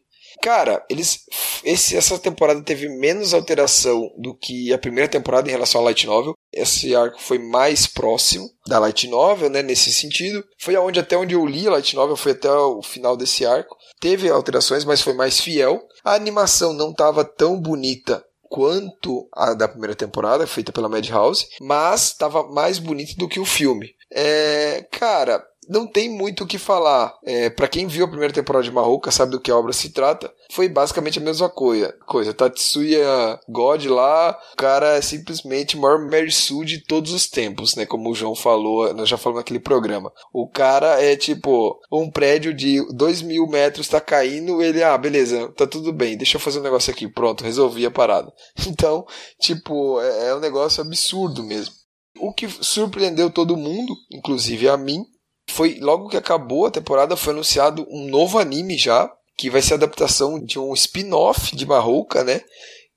[0.44, 1.22] Cara, eles
[1.64, 6.06] esse, essa temporada teve menos alteração do que a primeira temporada em relação à Light
[6.06, 6.34] Novel.
[6.54, 9.64] Esse arco foi mais próximo da Light Novel, né?
[9.64, 10.44] Nesse sentido.
[10.60, 13.76] Foi aonde até onde eu li a Light Novel, foi até o final desse arco.
[14.00, 15.82] Teve alterações, mas foi mais fiel.
[16.06, 22.04] A animação não estava tão bonita quanto a da primeira temporada, feita pela Madhouse, mas
[22.10, 23.90] estava mais bonita do que o filme.
[24.12, 27.14] É, cara, não tem muito o que falar.
[27.24, 29.90] É, para quem viu a primeira temporada de Mahoka, sabe do que a obra se
[29.90, 30.34] trata.
[30.52, 31.94] Foi basicamente a mesma coisa.
[32.08, 32.34] coisa.
[32.34, 37.86] Tatsuya God lá, o cara é simplesmente o maior Merisu de todos os tempos, né?
[37.86, 40.12] Como o João falou, nós já falamos naquele programa.
[40.34, 45.52] O cara é tipo, um prédio de dois mil metros tá caindo, ele, ah, beleza,
[45.56, 48.32] tá tudo bem, deixa eu fazer um negócio aqui, pronto, resolvi a parada.
[48.68, 49.06] Então,
[49.40, 51.74] tipo, é, é um negócio absurdo mesmo.
[52.20, 55.06] O que surpreendeu todo mundo, inclusive a mim,
[55.50, 59.74] foi logo que acabou a temporada foi anunciado um novo anime já que vai ser
[59.74, 62.42] a adaptação de um spin-off de Mahoka, né?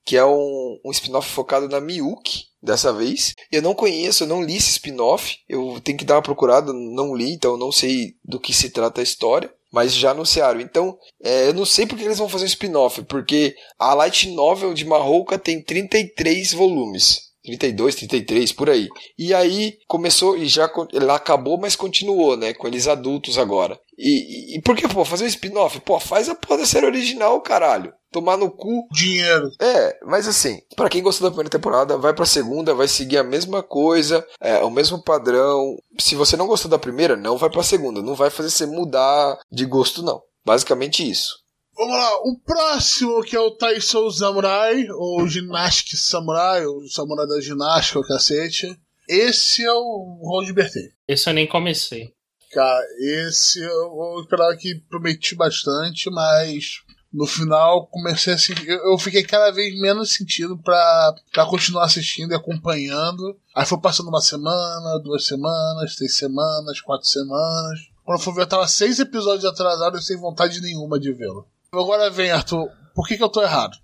[0.04, 3.34] Que é um, um spin-off focado na Miyuki dessa vez.
[3.52, 5.36] Eu não conheço, eu não li esse spin-off.
[5.46, 9.02] Eu tenho que dar uma procurada, não li, então não sei do que se trata
[9.02, 9.52] a história.
[9.70, 10.60] Mas já anunciaram.
[10.60, 13.02] Então, é, eu não sei porque eles vão fazer um spin-off.
[13.04, 17.29] Porque a Light Novel de Mahoka tem 33 volumes.
[17.44, 18.88] 32, 33, por aí.
[19.18, 22.52] E aí começou e já ela acabou, mas continuou, né?
[22.54, 23.78] Com eles adultos agora.
[23.96, 25.80] E, e, e por que, pô, fazer um spin-off?
[25.80, 27.92] Pô, faz a porra da série original, caralho.
[28.10, 28.86] Tomar no cu.
[28.92, 29.50] Dinheiro.
[29.60, 33.24] É, mas assim, pra quem gostou da primeira temporada, vai pra segunda, vai seguir a
[33.24, 35.76] mesma coisa, é, o mesmo padrão.
[35.98, 38.02] Se você não gostou da primeira, não vai pra segunda.
[38.02, 40.20] Não vai fazer você mudar de gosto, não.
[40.44, 41.39] Basicamente isso.
[41.80, 47.40] Vamos lá, o próximo que é o Taisou Samurai, ou Ginastic Samurai, ou Samurai da
[47.40, 48.78] Ginástica, o cacete.
[49.08, 50.92] Esse é o Ron de Bertê.
[51.08, 52.12] Esse eu nem comecei.
[52.52, 58.68] Cara, esse eu vou esperar que prometi bastante, mas no final comecei a sentir.
[58.68, 63.40] Eu fiquei cada vez menos sentido pra, pra continuar assistindo e acompanhando.
[63.56, 67.80] Aí foi passando uma semana, duas semanas, três semanas, quatro semanas.
[68.04, 71.48] Quando eu fui ver, eu tava seis episódios atrasado e sem vontade nenhuma de vê-lo.
[71.72, 73.78] Agora vem, Arthur, por que, que eu tô errado?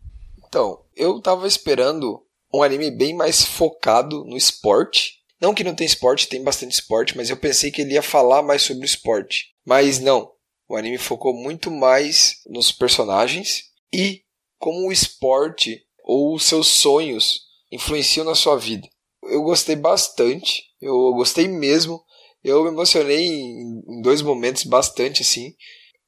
[0.44, 2.20] Então, eu tava esperando
[2.52, 5.20] um anime bem mais focado no esporte.
[5.40, 8.42] Não que não tem esporte, tem bastante esporte, mas eu pensei que ele ia falar
[8.42, 9.54] mais sobre o esporte.
[9.64, 10.32] Mas não.
[10.68, 14.22] O anime focou muito mais nos personagens e
[14.58, 18.88] como o esporte ou os seus sonhos influenciam na sua vida.
[19.22, 22.02] Eu gostei bastante, eu gostei mesmo.
[22.42, 25.54] Eu me emocionei em dois momentos bastante assim.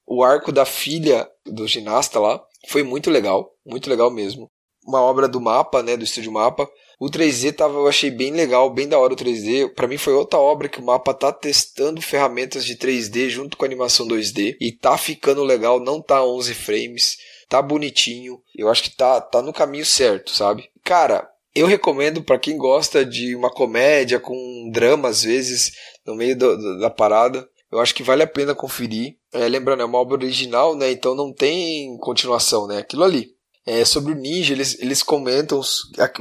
[0.06, 4.50] O arco da filha do ginasta lá foi muito legal, muito legal mesmo.
[4.86, 6.66] Uma obra do mapa, né, do estúdio Mapa.
[6.98, 9.68] O 3D tava, eu achei bem legal, bem da hora o 3D.
[9.74, 13.64] Pra mim foi outra obra que o mapa tá testando ferramentas de 3D junto com
[13.66, 17.16] animação 2D e tá ficando legal, não tá 11 frames,
[17.48, 18.40] tá bonitinho.
[18.56, 20.68] Eu acho que tá tá no caminho certo, sabe?
[20.82, 25.72] Cara, eu recomendo pra quem gosta de uma comédia com drama às vezes
[26.06, 27.46] no meio do- do- da parada.
[27.70, 29.16] Eu acho que vale a pena conferir.
[29.32, 30.90] É, lembrando, é uma obra original, né?
[30.90, 32.78] Então não tem continuação, né?
[32.78, 33.30] Aquilo ali.
[33.66, 35.60] É, sobre o ninja, eles, eles comentam,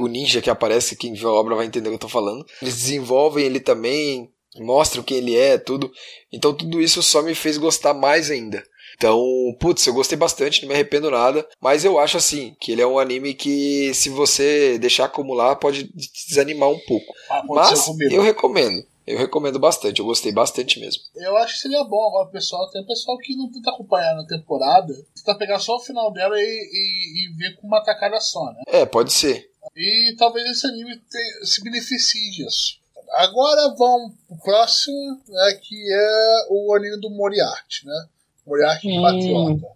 [0.00, 2.44] o ninja que aparece, quem viu a obra vai entender o que eu tô falando.
[2.60, 5.90] Eles desenvolvem ele também, mostram quem ele é, tudo.
[6.30, 8.62] Então tudo isso só me fez gostar mais ainda.
[8.98, 9.22] Então,
[9.60, 11.48] putz, eu gostei bastante, não me arrependo nada.
[11.60, 15.88] Mas eu acho assim, que ele é um anime que, se você deixar acumular, pode
[16.28, 17.14] desanimar um pouco.
[17.30, 18.84] Ah, Mas eu recomendo.
[19.08, 21.02] Eu recomendo bastante, eu gostei bastante mesmo.
[21.16, 22.70] Eu acho que seria bom agora, pessoal.
[22.70, 26.42] Tem pessoal que não tenta acompanhar na temporada, tenta pegar só o final dela e,
[26.44, 28.60] e, e ver com uma tacada só, né?
[28.66, 29.50] É, pode ser.
[29.74, 32.78] E talvez esse anime te- se beneficie disso.
[33.12, 38.06] Agora vamos pro próximo, né, que é o anime do Moriarty, né?
[38.46, 39.00] Moriarty Hum.
[39.02, 39.66] Patriota.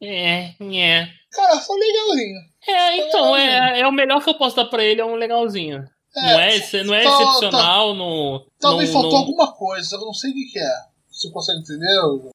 [0.00, 1.08] É, é.
[1.32, 2.38] Cara, foi legalzinho.
[2.68, 5.84] É, então, é, é o melhor que eu posso dar pra ele, é um legalzinho.
[6.22, 8.46] Não é, não é tá- excepcional, não.
[8.60, 10.72] Talvez não, faltou não- alguma coisa, eu não sei o que, que é.
[11.10, 11.86] Você consegue entender?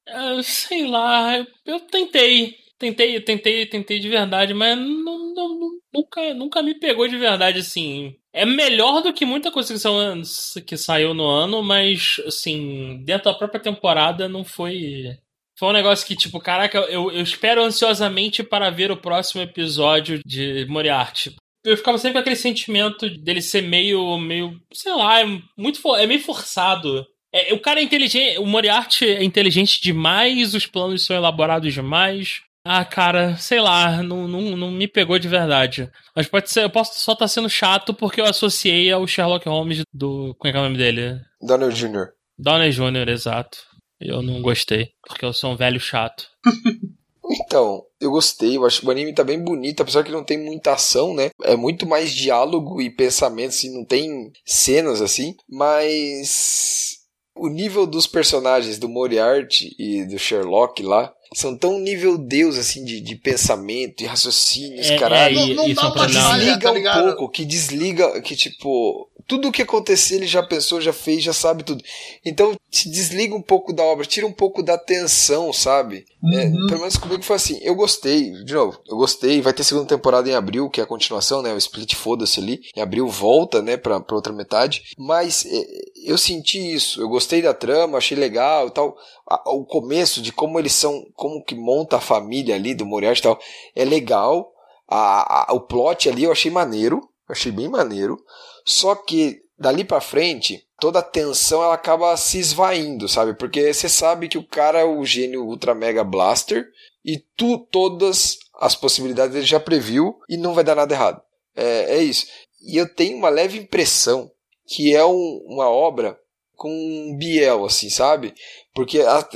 [0.10, 2.56] Ah, sei lá, eu, eu tentei.
[2.80, 8.16] Tentei, tentei, tentei de verdade, mas não, não- nunca, nunca me pegou de verdade, assim.
[8.34, 13.26] É melhor do que muita coisa que, saiu- que saiu no ano, mas, assim, dentro
[13.26, 15.16] da própria temporada não foi.
[15.60, 20.20] Foi um negócio que, tipo, caraca, eu, eu espero ansiosamente para ver o próximo episódio
[20.26, 21.36] de Moriarty.
[21.64, 25.26] Eu ficava sempre com aquele sentimento dele ser meio, meio, sei lá, é
[25.57, 27.05] muito, for- é meio forçado.
[27.34, 32.41] É, o cara é inteligente, o Moriarty é inteligente demais, os planos são elaborados demais.
[32.66, 35.89] Ah, cara, sei lá, não, não, não me pegou de verdade.
[36.16, 39.82] Mas pode ser, eu posso só estar sendo chato porque eu associei ao Sherlock Holmes
[39.93, 40.36] do.
[40.38, 41.20] Como é que é o nome dele?
[41.41, 42.09] Donald Jr.
[42.38, 43.57] Downey Jr., exato.
[43.99, 46.26] Eu não gostei, porque eu sou um velho chato.
[47.30, 50.38] Então, eu gostei, eu acho que o anime tá bem bonito, apesar que não tem
[50.44, 51.30] muita ação, né?
[51.44, 56.98] É muito mais diálogo e pensamento, assim, não tem cenas assim, mas
[57.36, 62.84] o nível dos personagens do Moriarty e do Sherlock lá são tão nível Deus, assim,
[62.84, 65.40] de, de pensamento e raciocínios, É, caralho.
[65.40, 69.48] é, e- Não- não dá uma desliga tá um pouco, que desliga, que tipo, tudo
[69.48, 71.82] o que acontecer ele já pensou, já fez, já sabe tudo.
[72.26, 76.04] Então, te desliga um pouco da obra, tira um pouco da tensão, sabe?
[76.34, 76.68] É, Uhum.
[76.68, 77.58] pelo menos comigo foi assim.
[77.62, 79.40] Eu gostei, de novo, eu gostei.
[79.42, 81.54] Vai ter segunda temporada em abril, que é a continuação, né?
[81.54, 82.60] O Split foda-se ali.
[82.76, 84.84] Em abril volta, né, pra, pra outra metade.
[84.98, 85.66] Mas é,
[86.06, 87.02] eu senti isso.
[87.02, 88.98] Eu gostei da trama, achei legal e tal.
[89.30, 93.20] A- o começo de como eles são, como que monta a família ali do Moriarty
[93.22, 93.40] e tal,
[93.76, 94.52] é legal.
[94.90, 97.00] A, a- o plot ali eu achei maneiro.
[97.30, 98.18] Achei bem maneiro.
[98.66, 103.34] Só que dali pra frente, toda a tensão ela acaba se esvaindo, sabe?
[103.36, 106.66] Porque você sabe que o cara é o gênio Ultra Mega Blaster
[107.05, 111.22] e tu todas as possibilidades ele já previu e não vai dar nada errado.
[111.55, 112.26] É, é isso.
[112.64, 114.32] E eu tenho uma leve impressão
[114.68, 116.18] que é um- uma obra
[116.55, 118.34] com um Biel, assim, sabe?
[118.74, 119.28] Porque a-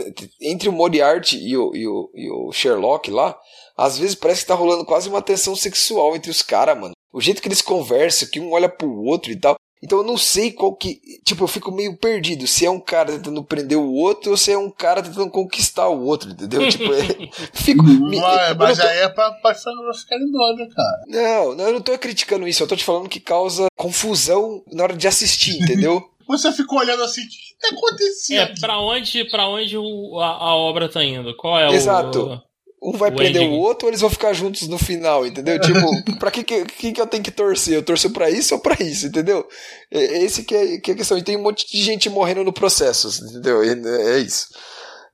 [0.42, 3.36] entre o Moriarty e o, e, o, e o Sherlock lá,
[3.76, 6.94] às vezes parece que tá rolando quase uma tensão sexual entre os caras, mano.
[7.16, 9.56] O jeito que eles conversam, que um olha pro outro e tal.
[9.84, 11.00] Então eu não sei qual que.
[11.24, 12.48] Tipo, eu fico meio perdido.
[12.48, 15.88] Se é um cara tentando prender o outro ou se é um cara tentando conquistar
[15.88, 16.68] o outro, entendeu?
[16.70, 17.06] Tipo, é,
[17.54, 17.84] fico.
[17.84, 18.20] me-
[18.58, 21.04] Mas, tô- aí é pra, pra ficarem doidos, cara.
[21.08, 22.64] não, não, eu não tô criticando isso.
[22.64, 26.04] Eu tô te falando que causa confusão na hora de assistir, entendeu?
[26.28, 28.40] Você ficou olhando assim, o que, tá acontecendo?
[28.40, 31.36] É, pra onde, pra onde o- a, a obra tá indo?
[31.38, 32.20] Qual é Exato.
[32.24, 32.55] o.
[32.88, 33.56] Um vai O prender ending.
[33.56, 35.60] o outro ou eles vão ficar juntos no final, entendeu?
[35.60, 35.80] Tipo,
[36.20, 37.74] pra que, que, que eu tenho que torcer?
[37.74, 39.48] Eu torço pra isso ou pra isso, entendeu?
[39.92, 41.18] É, é esse que é, que é a questão.
[41.18, 43.64] E tem um monte de gente morrendo no processo, entendeu?
[43.64, 44.48] É, é isso.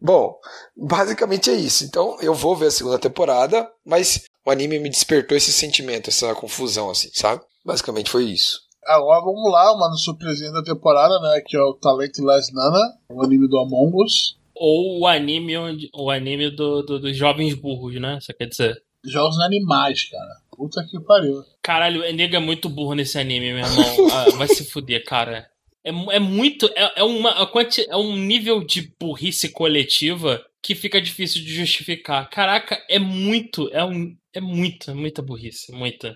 [0.02, 0.36] Bom,
[0.76, 1.84] basicamente é isso.
[1.84, 6.34] Então, eu vou ver a segunda temporada, mas o anime me despertou esse sentimento, essa
[6.36, 7.42] confusão, assim, sabe?
[7.64, 8.60] Basicamente foi isso.
[8.84, 11.42] Agora vamos lá, uma surpresinha da temporada, né?
[11.46, 14.36] Que é o Talentless Nana, o anime do Among Us.
[14.64, 18.20] Ou o anime, onde, o anime do, do- dos jovens burros, né?
[18.22, 18.80] Você quer dizer?
[19.04, 20.30] Jogos animais, cara.
[20.56, 21.42] Puta que pariu.
[21.64, 23.86] Caralho, o nego é muito burro nesse anime, meu irmão.
[24.14, 25.48] Ah, vai se fuder, cara.
[25.84, 26.68] É, é muito.
[26.76, 27.32] É, é uma,
[27.90, 32.30] é um nível de burrice coletiva que fica difícil de justificar.
[32.30, 33.68] Caraca, é muito.
[33.74, 35.72] É, um, é muita, muita burrice.
[35.72, 36.16] Muita.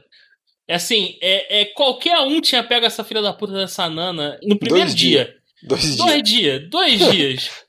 [0.67, 4.57] É assim, é, é, qualquer um tinha pego essa filha da puta dessa nana no
[4.59, 5.35] primeiro Dois dia.
[5.63, 6.59] Dois Dois dias.
[6.59, 7.49] dias, dois dias.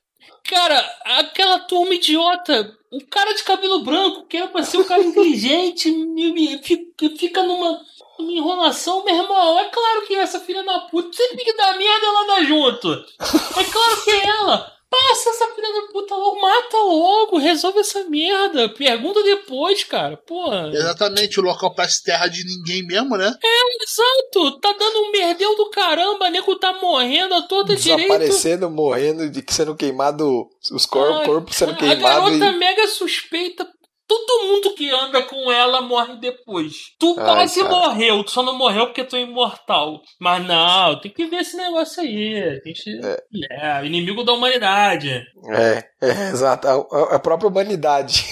[0.48, 5.02] Cara, aquela turma idiota, o cara de cabelo branco, que era pra ser um cara
[5.02, 5.92] inteligente,
[7.18, 7.80] fica numa,
[8.18, 9.58] numa enrolação, meu irmão.
[9.58, 12.92] É claro que essa filha da puta, sempre que dá merda, ela dá junto.
[12.92, 14.75] É claro que é ela.
[14.88, 18.68] Passa essa filha da puta logo, mata logo, resolve essa merda.
[18.68, 20.16] Pergunta depois, cara.
[20.16, 20.70] Porra.
[20.72, 23.34] Exatamente, o local parece terra de ninguém mesmo, né?
[23.82, 28.02] Exato, tá dando um merdeu do caramba, nego tá morrendo a toda direita.
[28.02, 32.38] Desaparecendo, morrendo, de sendo queimado, os cor corpos sendo A queimados.
[32.38, 32.58] garota E...
[32.58, 33.68] mega suspeita.
[34.08, 36.72] Todo mundo que anda com ela morre depois.
[36.98, 37.74] Tu Ai, quase cara.
[37.74, 40.00] morreu, tu só não morreu porque tu é imortal.
[40.20, 42.38] Mas não, tem que ver esse negócio aí.
[42.38, 43.00] A gente.
[43.50, 45.10] É, inimigo da humanidade.
[45.50, 46.68] É, é, exato.
[46.68, 48.24] A, a própria humanidade.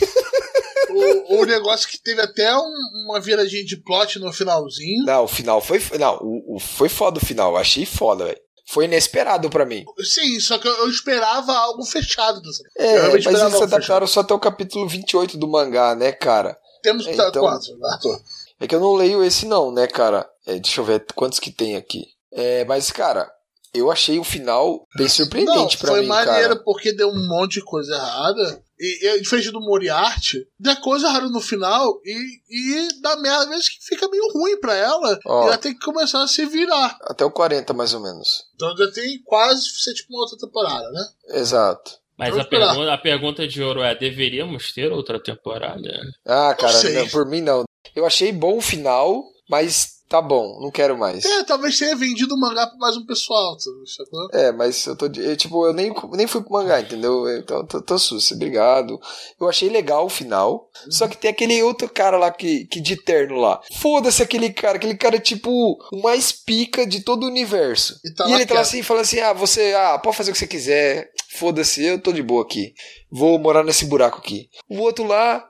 [0.91, 5.05] O, o negócio que teve até um- uma viradinha de plot no finalzinho.
[5.05, 5.83] Não, o final foi.
[5.99, 7.57] Não, o, o- foi foda o final.
[7.57, 8.39] Achei foda, velho.
[8.67, 9.85] Foi inesperado pra mim.
[10.03, 12.41] Sim, só que eu, eu esperava algo fechado.
[12.77, 16.13] Eu É, realmente mas eles algo adaptaram só até o capítulo 28 do mangá, né,
[16.13, 16.59] cara?
[16.83, 18.21] Temos Então- quantos, Arthur?
[18.61, 20.29] É que eu não leio esse não, né, cara?
[20.47, 22.07] É, deixa eu ver quantos que tem aqui.
[22.33, 23.31] É, mas, cara,
[23.75, 26.63] eu achei o final bem surpreendente pra foi mim, maneiro cara.
[26.65, 28.63] porque deu um monte de coisa errada.
[28.79, 33.49] E, e diferente do Moriarty, dá coisa errada no final e, e dá merda, às
[33.49, 35.19] vezes que fica meio ruim pra ela.
[35.25, 35.45] Ó.
[35.45, 36.99] E ela tem que começar a se virar.
[37.03, 38.45] Até o 40, mais ou menos.
[38.55, 41.07] Então já tem quase ser tipo uma outra temporada, né?
[41.29, 42.05] Exato.
[42.17, 45.91] Mas Vamos a pergunta, a pergunta de ouro é: deveríamos ter outra temporada?
[46.25, 47.65] Ah, cara, não, por mim não.
[47.95, 51.25] Eu achei bom o final, mas tá bom, não quero mais.
[51.25, 54.29] É, talvez tenha vendido o mangá pra mais um pessoal, tu sacou?
[54.33, 55.07] É, mas eu tô.
[55.07, 57.29] eu, tipo, eu nem, nem fui pro mangá, entendeu?
[57.37, 59.01] Então tô, tô susto, obrigado.
[59.41, 60.71] Eu achei legal o final.
[60.89, 63.61] Só que tem aquele outro cara lá que, que de terno lá.
[63.81, 64.77] Foda-se aquele cara.
[64.77, 65.51] Aquele cara tipo
[65.93, 67.99] o mais pica de todo o universo.
[68.05, 70.33] E tá e ele tá lá assim, fala assim: ah, você, ah, pode fazer o
[70.33, 71.11] que você quiser.
[71.33, 72.73] Foda-se, eu tô de boa aqui.
[73.11, 74.49] Vou morar nesse buraco aqui.
[74.69, 75.45] O outro lá.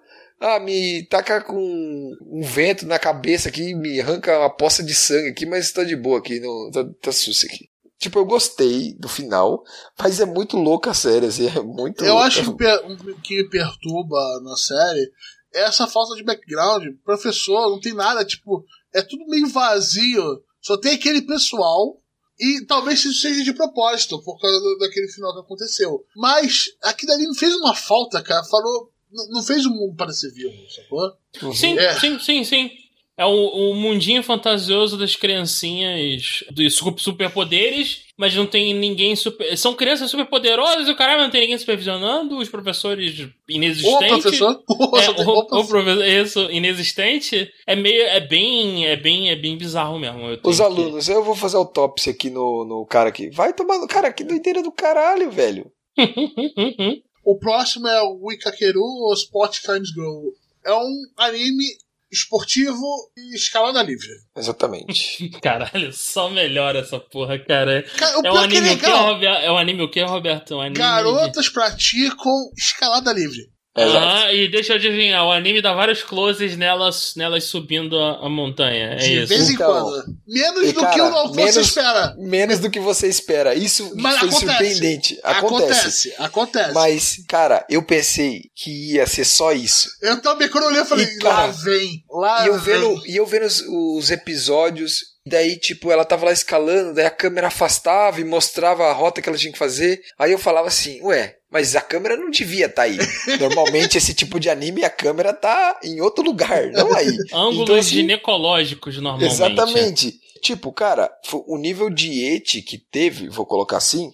[0.46, 5.30] Ah, me taca com um vento na cabeça aqui, me arranca uma poça de sangue
[5.30, 7.70] aqui, mas tá de boa aqui, não, tá, tá aqui.
[7.98, 9.62] Tipo, eu gostei do final,
[9.98, 12.26] mas é muito louca a série, assim, é muito Eu louca.
[12.26, 15.10] acho que que me perturba na série
[15.54, 16.88] é essa falta de background.
[17.04, 20.42] Professor, não tem nada, tipo, é tudo meio vazio.
[20.60, 21.98] Só tem aquele pessoal.
[22.38, 26.04] E talvez isso seja de propósito, por causa do- daquele final que aconteceu.
[26.16, 28.44] Mas aquilo ali me fez uma falta, cara.
[28.44, 28.90] Falou.
[29.30, 31.12] Não fez o mundo parecer vivo, sacou?
[31.42, 31.52] Uhum.
[31.52, 31.94] Sim, É.
[32.00, 32.70] sim, sim, sim.
[33.16, 33.30] É o,
[33.70, 39.56] o mundinho fantasioso das criancinhas dos su- superpoderes, mas não tem ninguém super.
[39.56, 44.20] São crianças superpoderosas e o caralho não tem ninguém supervisionando, os professores inexistentes.
[44.20, 44.64] professor!
[44.96, 45.68] É, só tem- o, ô, o professor.
[45.84, 50.36] professor, isso, inexistente, é meio, é bem, é bem, é bem bizarro mesmo.
[50.42, 53.30] Os que- alunos, eu vou fazer autópsia aqui no, no cara aqui.
[53.30, 55.70] Vai tomar no cara, que doideira do caralho, velho.
[57.24, 60.34] O próximo é o Wikakeru ou Sport Times Go.
[60.64, 61.64] É um anime
[62.12, 62.84] esportivo
[63.16, 64.08] e escalada livre.
[64.36, 65.28] Exatamente.
[65.42, 67.82] Caralho, só melhora essa porra, cara.
[67.96, 69.06] Cara, o É um pior que é anime o que, legal.
[69.14, 69.42] Roberto?
[69.44, 70.52] É um anime o que, Roberto?
[70.52, 73.50] É Um anime de- Garotas praticam escalada livre.
[73.76, 74.06] Exato.
[74.06, 78.28] Ah, e deixa eu adivinhar, o anime dá vários closes nelas, nelas subindo a, a
[78.28, 78.90] montanha.
[78.92, 79.26] É de isso.
[79.26, 80.04] vez em Então, quando.
[80.28, 82.14] Menos e, do cara, que o que menos- você espera.
[82.16, 83.54] Menos do que você espera.
[83.54, 84.46] Isso Mas foi acontece.
[84.46, 85.18] surpreendente.
[85.24, 86.12] Acontece.
[86.12, 86.72] Acontece, acontece.
[86.72, 89.88] Mas, cara, eu pensei que ia ser só isso.
[90.00, 92.74] Eu também, quando eu olhei, eu falei, E, cara, lá vem, lá E eu vem.
[92.80, 97.10] vendo, e eu vendo os, os episódios, daí, tipo, ela tava lá escalando, daí a
[97.10, 100.00] câmera afastava e mostrava a rota que ela tinha que fazer.
[100.18, 102.98] Aí eu falava assim, ué, mas a câmera não devia estar aí.
[103.38, 107.16] Normalmente, esse tipo de anime, a câmera tá em outro lugar, não aí.
[107.32, 109.32] Ângulos Então, assim, ginecológicos, normalmente.
[109.32, 110.20] Exatamente.
[110.42, 111.08] Tipo, cara,
[111.46, 114.10] o nível de eti que teve, vou colocar assim,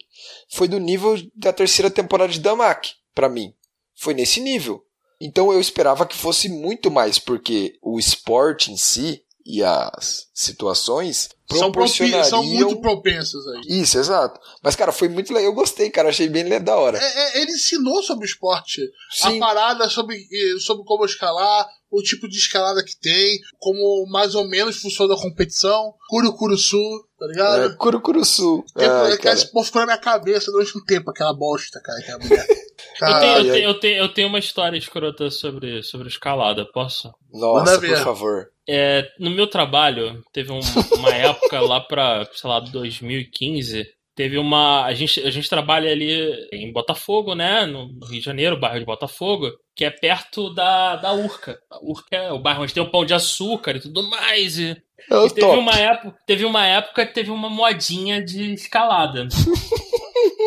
[0.50, 3.54] foi do nível da terceira temporada de Damak, pra mim.
[3.96, 4.84] Foi nesse nível.
[5.18, 11.28] Então eu esperava que fosse muito mais, porque o esporte em si e as situações
[11.48, 12.24] proporcionariam...
[12.24, 13.80] são muito propensas aí.
[13.80, 14.38] Isso, exato.
[14.62, 15.50] Mas, cara, foi muito legal.
[15.50, 16.10] Eu gostei, cara.
[16.10, 16.98] Achei bem da hora.
[16.98, 18.80] É, é, ele ensinou sobre esporte.
[19.10, 19.36] Sim.
[19.36, 20.18] A parada sobre,
[20.60, 25.20] sobre como escalar, o tipo de escalada que tem, como mais ou menos funciona a
[25.20, 25.94] competição.
[26.08, 26.78] Curucuruçu,
[27.18, 27.64] tá ligado?
[27.64, 28.64] É, Curucuruçu.
[28.74, 32.18] Tempo, cara, esse povo ficou na minha cabeça durante um tempo, aquela bosta, cara, aquela
[32.18, 32.46] mulher.
[33.00, 37.10] Eu tenho, eu, tenho, eu, tenho, eu tenho uma história escrota sobre, sobre escalada, posso?
[37.32, 38.50] Nossa, por favor.
[38.72, 40.60] É, no meu trabalho, teve um-
[40.96, 43.84] uma época lá pra, sei lá, 2015.
[44.14, 44.84] Teve uma.
[44.84, 46.12] A gente, a gente trabalha ali
[46.52, 47.64] em Botafogo, né?
[47.64, 51.58] No Rio de Janeiro, bairro de Botafogo, que é perto da, da Urca.
[51.70, 54.58] A Urca é o bairro onde tem o pão de açúcar e tudo mais.
[54.58, 54.76] E,
[55.10, 55.58] É o e teve, top.
[55.58, 59.26] uma época, teve uma época que teve uma modinha de escalada.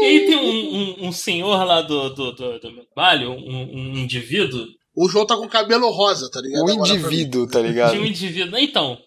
[0.02, 3.64] e aí tem um, um, um senhor lá do, do, do, do meu trabalho, um,
[3.74, 6.62] um indivíduo, O João tá com cabelo rosa, tá ligado?
[6.62, 7.92] O Agora indivíduo, tá ligado?
[7.92, 8.60] tinha um indivíduo.
[8.60, 8.98] Então,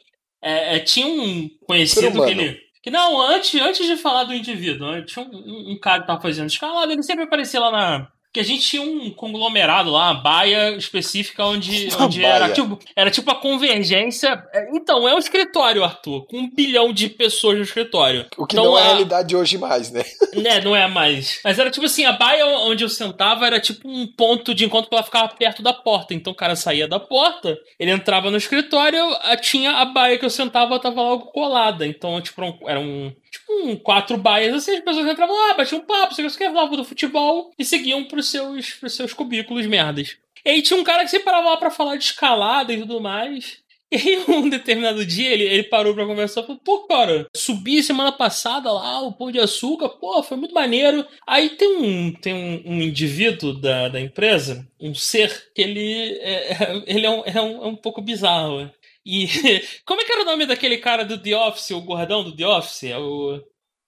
[0.42, 5.04] é, é, tinha um conhecido que ele, Que não, antes, antes de falar do indivíduo,
[5.04, 8.40] tinha um, um, um cara que tava fazendo escalada, ele sempre aparecia lá na, que
[8.40, 13.30] a gente tinha um conglomerado lá, uma baia específica onde, onde era, tipo, era tipo
[13.30, 14.44] a convergência.
[14.74, 18.26] Então, é um escritório, Arthur, com um bilhão de pessoas no escritório.
[18.36, 20.04] O que então, não é a realidade hoje mais, né?
[20.36, 21.40] né, não é mais.
[21.42, 24.90] Mas era tipo assim, a baia onde eu sentava era tipo um ponto de encontro
[24.90, 26.12] pra ela ficar perto da porta.
[26.12, 29.02] Então o cara saía da porta, ele entrava no escritório,
[29.40, 31.86] tinha a baia que eu sentava, tava logo colada.
[31.86, 33.10] Então, tipo, era um.
[33.38, 36.76] Tipo, quatro baias assim, as pessoas entravam lá, batiam um papo, sei o que, falavam
[36.76, 40.16] do futebol e seguiam pros seus, pros seus cubículos merdas.
[40.44, 43.00] E aí tinha um cara que se parava lá pra falar de escalada e tudo
[43.00, 43.58] mais.
[43.92, 47.80] E aí, um determinado dia, ele, ele parou pra conversar e falou: Pô, cara, subi
[47.84, 51.06] semana passada lá, o Pão de Açúcar, pô, foi muito maneiro.
[51.24, 56.52] Aí tem um, tem um, um indivíduo da, da empresa, um ser, que ele é,
[56.52, 58.68] é- ele é um, é, um, é um pouco bizarro.
[59.06, 59.28] E
[59.86, 62.44] como é que era o nome daquele cara do The Office, o gordão do The
[62.44, 62.82] Office?
[62.82, 63.40] É o,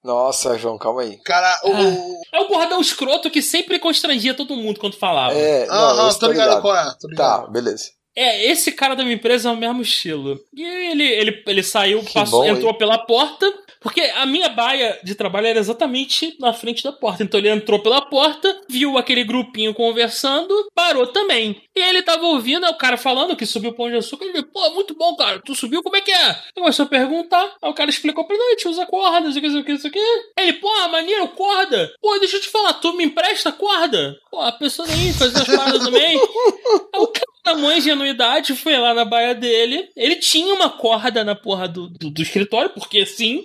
[0.05, 1.17] Nossa, João, calma aí.
[1.25, 2.23] Cara, o.
[2.33, 5.35] é o gordão escroto que sempre constrangia todo mundo quando falava.
[5.35, 6.95] É, não, Aham, esse tô ligado qual é.
[7.01, 7.47] Tô ligado.
[7.47, 7.91] Tá, beleza.
[8.17, 10.41] É, esse cara da minha empresa é o mesmo estilo.
[10.55, 13.47] E ele, ele, ele saiu, passou, bom, entrou pela porta,
[13.81, 17.23] porque a minha baia de trabalho era exatamente na frente da porta.
[17.23, 21.63] Então ele entrou pela porta, viu aquele grupinho conversando, parou também.
[21.77, 24.25] E ele tava ouvindo aí o cara falando que subiu o pão de açúcar.
[24.25, 25.41] Ele, pô, muito bom, cara.
[25.45, 26.29] Tu subiu, como é que é?
[26.31, 27.55] Ele começou a perguntar.
[27.63, 29.73] Aí o cara explicou pra ele, não, a gente usa corda, isso aqui, isso aqui,
[29.73, 30.01] isso aqui.
[30.39, 31.93] Ele, pô, maneiro, corda.
[32.01, 34.19] Pô, deixa eu te falar, tu me empresta corda?
[34.31, 36.19] Pô, a pessoa nem fazer as paradas também.
[36.95, 39.89] Aí o cara tamanho ingenuidade, foi lá na baia dele.
[39.97, 43.45] Ele tinha uma corda na porra do, do, do escritório, porque sim.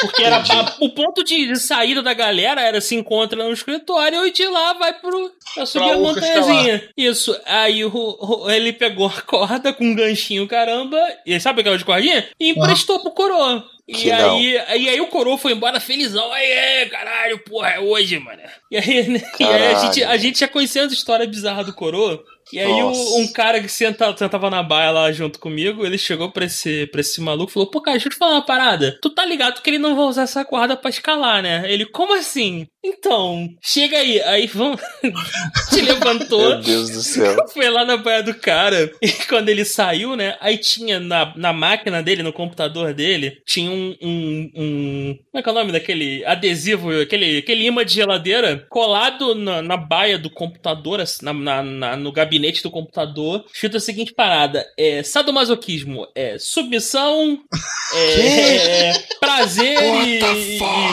[0.00, 4.26] Porque era a- o ponto de, de saída da galera era se encontra no escritório
[4.26, 5.30] e de lá vai pro.
[5.54, 6.88] Pra subir Pra a montanhazinha.
[6.96, 7.38] Isso.
[7.44, 10.98] Aí o, o- ele pegou a corda com um ganchinho, caramba.
[11.26, 12.26] E sabe aquela de cordinha?
[12.40, 13.64] E emprestou pro coroa.
[13.86, 14.36] E não.
[14.36, 16.32] aí, e aí o coroa foi embora felizão.
[16.32, 18.40] Aí, caralho, porra, é hoje, mano.
[18.70, 18.84] E aí,
[19.40, 22.22] e aí a, gente, a gente já conhecia as histórias bizarras do coroa.
[22.52, 26.30] E aí o- um cara que senta, sentava na baia lá junto comigo, ele chegou
[26.30, 28.98] pra esse, pra esse maluco e falou, pô, cara, deixa eu te falar uma parada.
[29.02, 31.62] Tu tá ligado que ele não vai usar essa corda pra escalar, né?
[31.70, 32.66] Ele, como assim?
[32.84, 34.20] Então, chega aí.
[34.22, 34.80] Aí vamos...
[35.70, 36.40] Te levantou.
[36.50, 37.36] Meu Deus do céu.
[37.52, 38.90] Foi lá na baia do cara.
[39.00, 40.36] E quando ele saiu, né?
[40.40, 45.42] Aí tinha na, na máquina dele, no computador dele, tinha um, um, um- Como é
[45.42, 50.18] que é o nome daquele adesivo, aquele, aquele imã de geladeira colado na, na baia
[50.18, 55.02] do computador, assim, na, na- na- no gabinete do computador, escrito a seguinte parada: é,
[55.02, 57.38] sadomasoquismo, é submissão,
[57.94, 60.18] é, é, prazer e,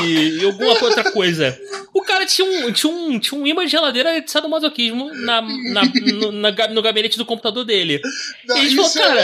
[0.06, 1.58] e- e alguma outra coisa.
[2.30, 5.82] Tinha um, tinha um, tinha um imã de geladeira de sadomasoquismo na, na,
[6.14, 8.00] no, na no gabinete do computador dele.
[8.46, 9.20] Não, Ele falou, isso cara-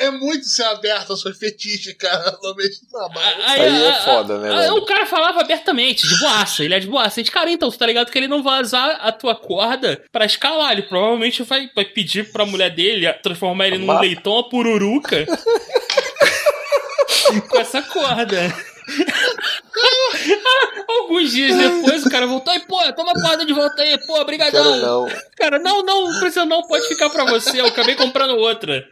[0.00, 3.36] é, é muito ser aberto a sua fetiche, cara, no ambiente de trabalho.
[3.44, 4.74] Aí, Aí é foda, né, a- velho?
[4.74, 6.64] O cara falava abertamente, de boaça.
[6.64, 7.20] Ele é de boaça.
[7.20, 10.02] A gente, cara, então, tu tá ligado que ele não vai usar a tua corda
[10.10, 10.72] pra escalar.
[10.72, 15.26] Ele provavelmente vai, vai pedir pra mulher dele transformar ele num leitão, a pururuca.
[17.48, 18.54] com essa corda.
[20.88, 24.80] Alguns dias depois, o cara voltou e, pô, toma a de volta aí, pô, brigadão.
[24.80, 25.08] não.
[25.36, 27.60] Cara, não, não, não precisa não, pode ficar pra você.
[27.60, 28.86] Eu acabei comprando outra.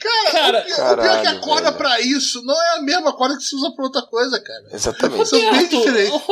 [0.00, 1.76] Cara, Cara, o, pior, o pior é que a caralho, corda velho.
[1.76, 4.64] pra isso não é a mesma corda que se usa pra outra coisa, cara.
[4.72, 5.26] Exatamente.
[5.28, 6.22] São bem Roberto, diferentes.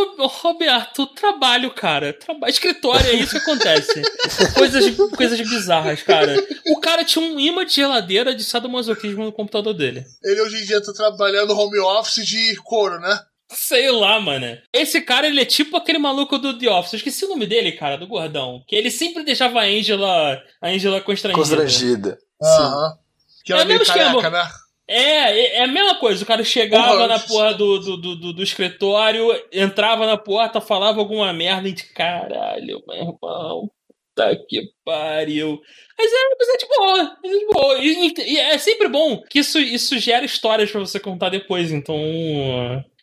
[0.41, 2.13] Roberto, trabalho, cara.
[2.13, 2.49] Traba...
[2.49, 4.03] Escritório, é isso que acontece.
[4.55, 6.37] coisas, coisas bizarras, cara.
[6.69, 10.05] O cara tinha um imã de geladeira de sadomasoquismo no computador dele.
[10.23, 13.19] Ele hoje em dia tá trabalhando home office de couro, né?
[13.49, 14.59] Sei lá, mano.
[14.73, 16.95] Esse cara, ele é tipo aquele maluco do The Office.
[16.95, 18.63] Eu esqueci o nome dele, cara, do gordão.
[18.67, 21.39] Que ele sempre deixava a Angela, a Angela constrangida.
[21.41, 22.19] Constrangida.
[22.43, 22.99] Aham.
[23.47, 24.49] Que ela É meio careca, né?
[24.89, 24.99] É,
[25.33, 26.23] é é a mesma coisa.
[26.23, 31.33] O cara chegava na porra do, do, do, do- escritório, entrava na porta, falava alguma
[31.33, 33.71] merda e de caralho, meu irmão.
[34.15, 35.61] Tá que pariu.
[35.99, 37.79] Mas é, mas é de boa, é de boa.
[37.79, 41.71] E, e é sempre bom que isso, isso gera histórias pra você contar depois.
[41.71, 41.97] Então.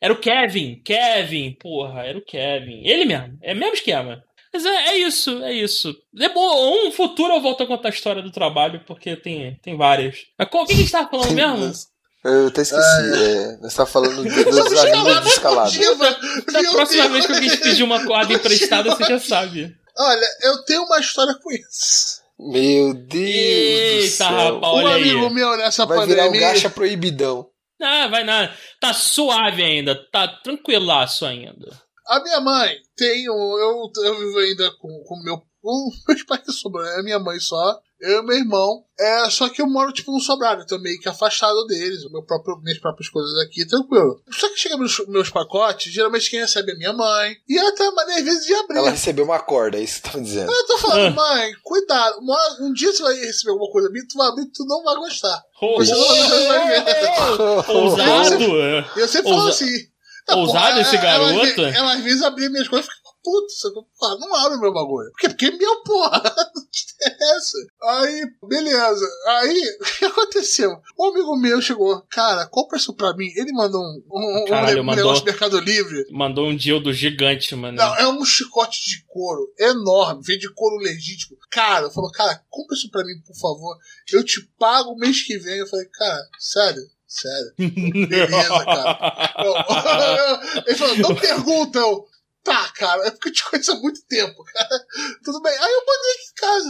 [0.02, 2.82] Era o Kevin, Kevin, porra, era o Kevin.
[2.86, 4.24] Ele mesmo, é o mesmo esquema.
[4.54, 5.96] Mas é, é isso, é isso.
[6.20, 9.76] É bom, um futuro eu volto a contar a história do trabalho, porque tem, tem
[9.76, 10.18] várias.
[10.38, 11.74] Mas qual- o que a gente tava falando mesmo?
[12.24, 12.82] Eu até esqueci.
[12.82, 15.72] é, nós tá falando do- dos amigos de escalada.
[15.72, 16.18] furtiva.
[16.52, 17.12] Da Meu próxima Deus.
[17.14, 19.76] vez que alguém te pedir uma corda emprestada, você já sabe.
[19.98, 22.22] Olha, eu tenho uma história com isso.
[22.40, 24.56] Meu Deus Eita, do céu.
[24.56, 24.74] rapaz.
[24.74, 25.02] um Olha aí.
[25.12, 26.48] amigo meu nessa Vai virar um pandemia.
[26.54, 27.48] gacha proibidão.
[27.82, 28.54] Ah, vai nada.
[28.80, 31.68] Tá suave ainda, tá tranquilaço ainda.
[32.08, 33.58] A minha mãe tem um.
[33.58, 35.42] Eu, eu vivo ainda com o meu.
[35.62, 37.80] Com meus pais que sobrou, é a minha mãe só.
[38.02, 38.84] Eu e meu irmão.
[39.00, 40.66] É, só que eu moro, tipo, num sobrado.
[40.66, 42.04] Tô meio que afastado deles.
[42.04, 44.22] O meu próprio, minhas próprias coisas aqui, tranquilo.
[44.30, 47.38] Só que chega meus, meus pacotes, geralmente quem recebe é minha mãe.
[47.48, 48.78] E ela tem uma maneira, às vezes, de abrir.
[48.80, 50.52] Ela recebeu uma corda, é isso que você tá me dizendo.
[50.52, 52.20] Eu tô falando, mãe, cuidado.
[52.20, 54.96] Uma- Um dia você vai receber alguma coisa minha, tu vai abrir, tu não vai
[54.98, 55.42] gostar.
[55.62, 56.84] Oh, Você não vai ver.
[57.72, 58.62] Ousado!
[58.62, 58.86] é.
[58.98, 59.66] E eu sempre falo Ousa-
[60.30, 61.62] Ousado esse ela- ela- garoto?
[61.62, 64.74] Ela, ela, às vezes abria minhas coisas e ficava você fala, não abre o meu
[64.74, 65.10] bagulho.
[65.12, 66.22] Porque, porque é meu, porra.
[66.54, 67.58] Não te interessa.
[67.84, 69.08] Aí, beleza.
[69.28, 70.72] Aí, o que aconteceu?
[71.00, 73.32] Um amigo meu chegou, cara, compra isso pra mim.
[73.38, 74.04] Ele mandou um,
[74.42, 75.06] um, Caralho, um mandou.
[75.06, 76.06] negócio do Mercado Livre.
[76.12, 77.78] Mandou um dildo gigante, mano.
[77.78, 81.38] Não, é um chicote de couro enorme, vem de couro legítimo.
[81.50, 83.78] Cara, falou, cara, compra isso pra mim, por favor.
[84.12, 85.60] Eu te pago mês que vem.
[85.60, 86.82] Eu falei, cara, sério,
[87.14, 87.54] sério.
[88.08, 89.34] Beleza, cara.
[89.44, 91.80] Eu- Ele falou, não pergunta.
[91.80, 92.06] Eu,
[92.44, 94.80] tá, cara, é porque eu te conheço há muito tempo, cara.
[95.24, 95.54] Tudo bem.
[95.54, 96.70] Aí eu mandei aqui em casa.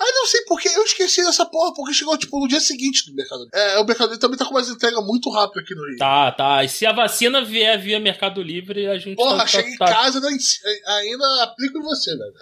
[0.00, 3.14] Aí não sei porque eu esqueci dessa porra, porque chegou tipo no dia seguinte do
[3.14, 3.58] Mercado Livre.
[3.60, 5.98] É, o Mercado Livre também tá com umas entregas muito rápidas aqui no Rio.
[5.98, 6.64] Tá, tá.
[6.64, 9.84] E se a vacina vier via Mercado Livre, a gente Porra, tá, chega em tá,
[9.86, 12.32] tá- casa e ainda, aplico em você, velho.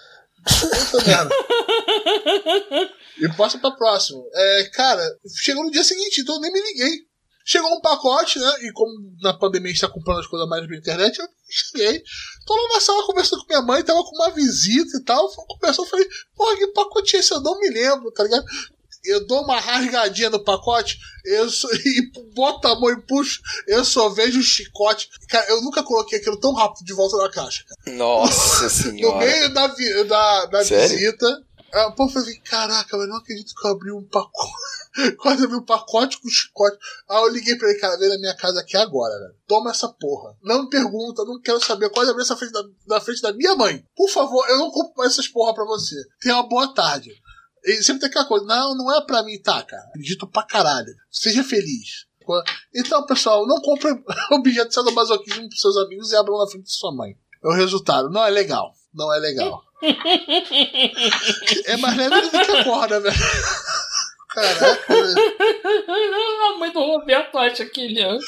[3.20, 4.24] E passa pra próximo.
[4.32, 5.02] É, cara,
[5.42, 6.92] chegou no dia seguinte, então eu nem me liguei.
[7.44, 8.52] Chegou um pacote, né?
[8.62, 8.92] E como
[9.22, 12.02] na pandemia a gente tá comprando as coisas mais pela internet, eu cheguei.
[12.46, 15.28] Tô lá na sala conversando com minha mãe, tava com uma visita e tal.
[15.46, 16.06] Conversou, falei,
[16.36, 17.32] porra, que pacote é esse?
[17.32, 18.44] Eu não me lembro, tá ligado?
[19.02, 23.82] Eu dou uma rasgadinha no pacote, eu só, e boto a mão e puxo, eu
[23.82, 25.08] só vejo o chicote.
[25.26, 27.64] Cara, eu nunca coloquei aquilo tão rápido de volta na caixa.
[27.64, 27.96] Cara.
[27.96, 29.18] Nossa No senhora.
[29.24, 31.42] meio da, vi- da, da visita,
[31.96, 34.52] pô, eu falei, caraca, eu não acredito que eu abri um pacote.
[35.18, 36.76] Quase abri um pacote com chicote.
[37.08, 39.34] Aí eu liguei pra ele, cara, vem na minha casa aqui agora, velho.
[39.46, 40.36] Toma essa porra.
[40.42, 41.90] Não me pergunta, não quero saber.
[41.90, 42.52] Quase abri essa frente
[42.86, 43.84] da, frente da minha mãe.
[43.94, 45.96] Por favor, eu não compro essas porra pra você.
[46.20, 47.10] Tenha uma boa tarde.
[47.64, 49.82] E sempre tem aquela coisa, não, não é pra mim, tá, cara.
[49.88, 50.92] Acredito pra caralho.
[51.10, 52.06] Seja feliz.
[52.74, 53.90] Então, pessoal, não compre
[54.32, 57.16] objeto de sadomasoquismo pros seus amigos e abram na frente de sua mãe.
[57.42, 58.10] É o resultado.
[58.10, 58.72] Não é legal.
[58.92, 59.62] Não é legal.
[61.66, 63.16] É mais leve do que a corda, velho.
[64.34, 64.86] Caraca.
[66.54, 68.18] a mãe do Roberto acha que ele é.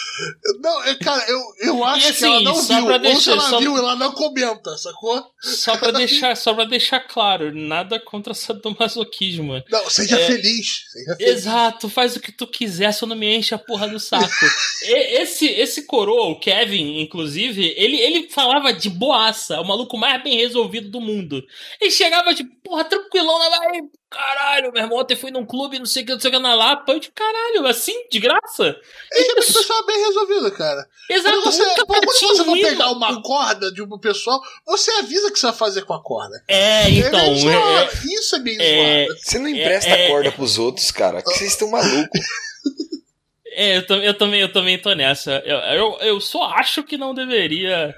[0.61, 3.11] Não, é, cara, eu, eu acho E que ela assim, não viu.
[3.11, 5.24] Ou se ela só- viu, ela não comenta, sacou?
[5.41, 9.62] Só pra deixar, só pra deixar claro, nada contra sadomasoquismo.
[9.70, 10.27] Não, seja É.
[10.27, 10.85] feliz.
[10.93, 11.33] Seja feliz.
[11.37, 14.29] Exato, faz o que tu quiser, só não me enche a porra do saco.
[14.85, 20.20] E- esse esse coroa, o Kevin, inclusive, ele, ele falava de boaça, o maluco mais
[20.23, 21.41] bem resolvido do mundo.
[21.81, 23.69] Ele chegava de porra tranquilão na vai,
[24.12, 26.39] caralho, meu irmão, ontem fui num clube, não sei o que, não sei o que,
[26.39, 28.76] na Lapa, eu de caralho, assim, de graça?
[29.12, 30.86] É uma pessoa bem resolvida, cara.
[31.10, 32.68] Exato, Quando você, nunca quando você um for hino.
[32.68, 36.02] pegar uma corda de uma pessoa, você avisa o que você vai fazer com a
[36.02, 36.43] corda.
[36.48, 37.90] É, então, É meio é, zoado.
[38.05, 39.20] Isso é meio é- zoado.
[39.20, 41.22] Você não empresta É, é, corda pros outros, cara.
[41.22, 42.20] que Vocês estão malucos.
[43.47, 45.43] é, eu, eu também, eu também tô nessa.
[45.44, 47.94] Eu, eu, eu só acho que não deveria.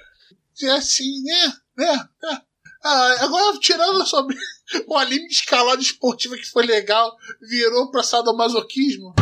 [0.62, 1.52] É assim, né?
[1.76, 2.04] né?
[2.22, 2.40] né.
[2.84, 4.36] Ah, agora, tirando sobre
[4.86, 7.16] o anime de escalada esportiva que foi legal,
[7.48, 9.14] virou pra sadomasoquismo.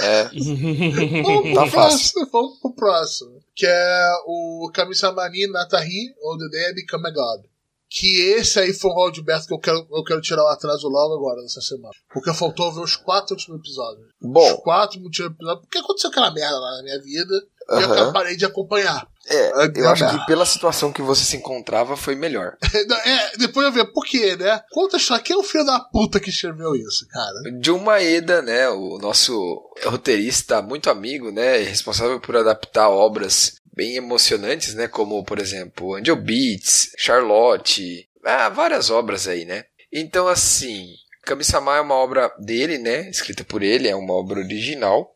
[0.00, 0.24] É.
[1.22, 1.70] Vamos pro Tá fácil.
[1.70, 2.28] próximo.
[2.32, 3.40] Vamos pro próximo.
[3.54, 7.44] Que é o Kamisamani Natahi, ou The Day I Become a God.
[7.90, 11.14] Que esse aí foi um roadback que eu quero, eu quero tirar o atraso logo
[11.14, 11.94] agora, nessa semana.
[12.12, 14.06] Porque faltou ver os quatro últimos episódios.
[14.22, 15.62] Os Bom, quatro últimos episódios.
[15.62, 17.34] Porque aconteceu aquela merda lá na minha vida.
[17.70, 19.08] E eu parei de acompanhar.
[19.28, 22.56] É, É, eu acho que pela situação que você se encontrava foi melhor.
[23.08, 24.60] É, depois eu ver por quê, né?
[24.70, 25.22] Conta a história.
[25.22, 27.58] Quem é o filho da puta que escreveu isso, cara?
[27.60, 34.74] John Maeda, né, o nosso roteirista muito amigo, né, responsável por adaptar obras bem emocionantes,
[34.74, 39.64] né, como, por exemplo, Angel Beats, Charlotte, ah, várias obras aí, né.
[39.92, 40.88] Então, assim,
[41.24, 45.14] Kami-sama é uma obra dele, né, escrita por ele, é uma obra original.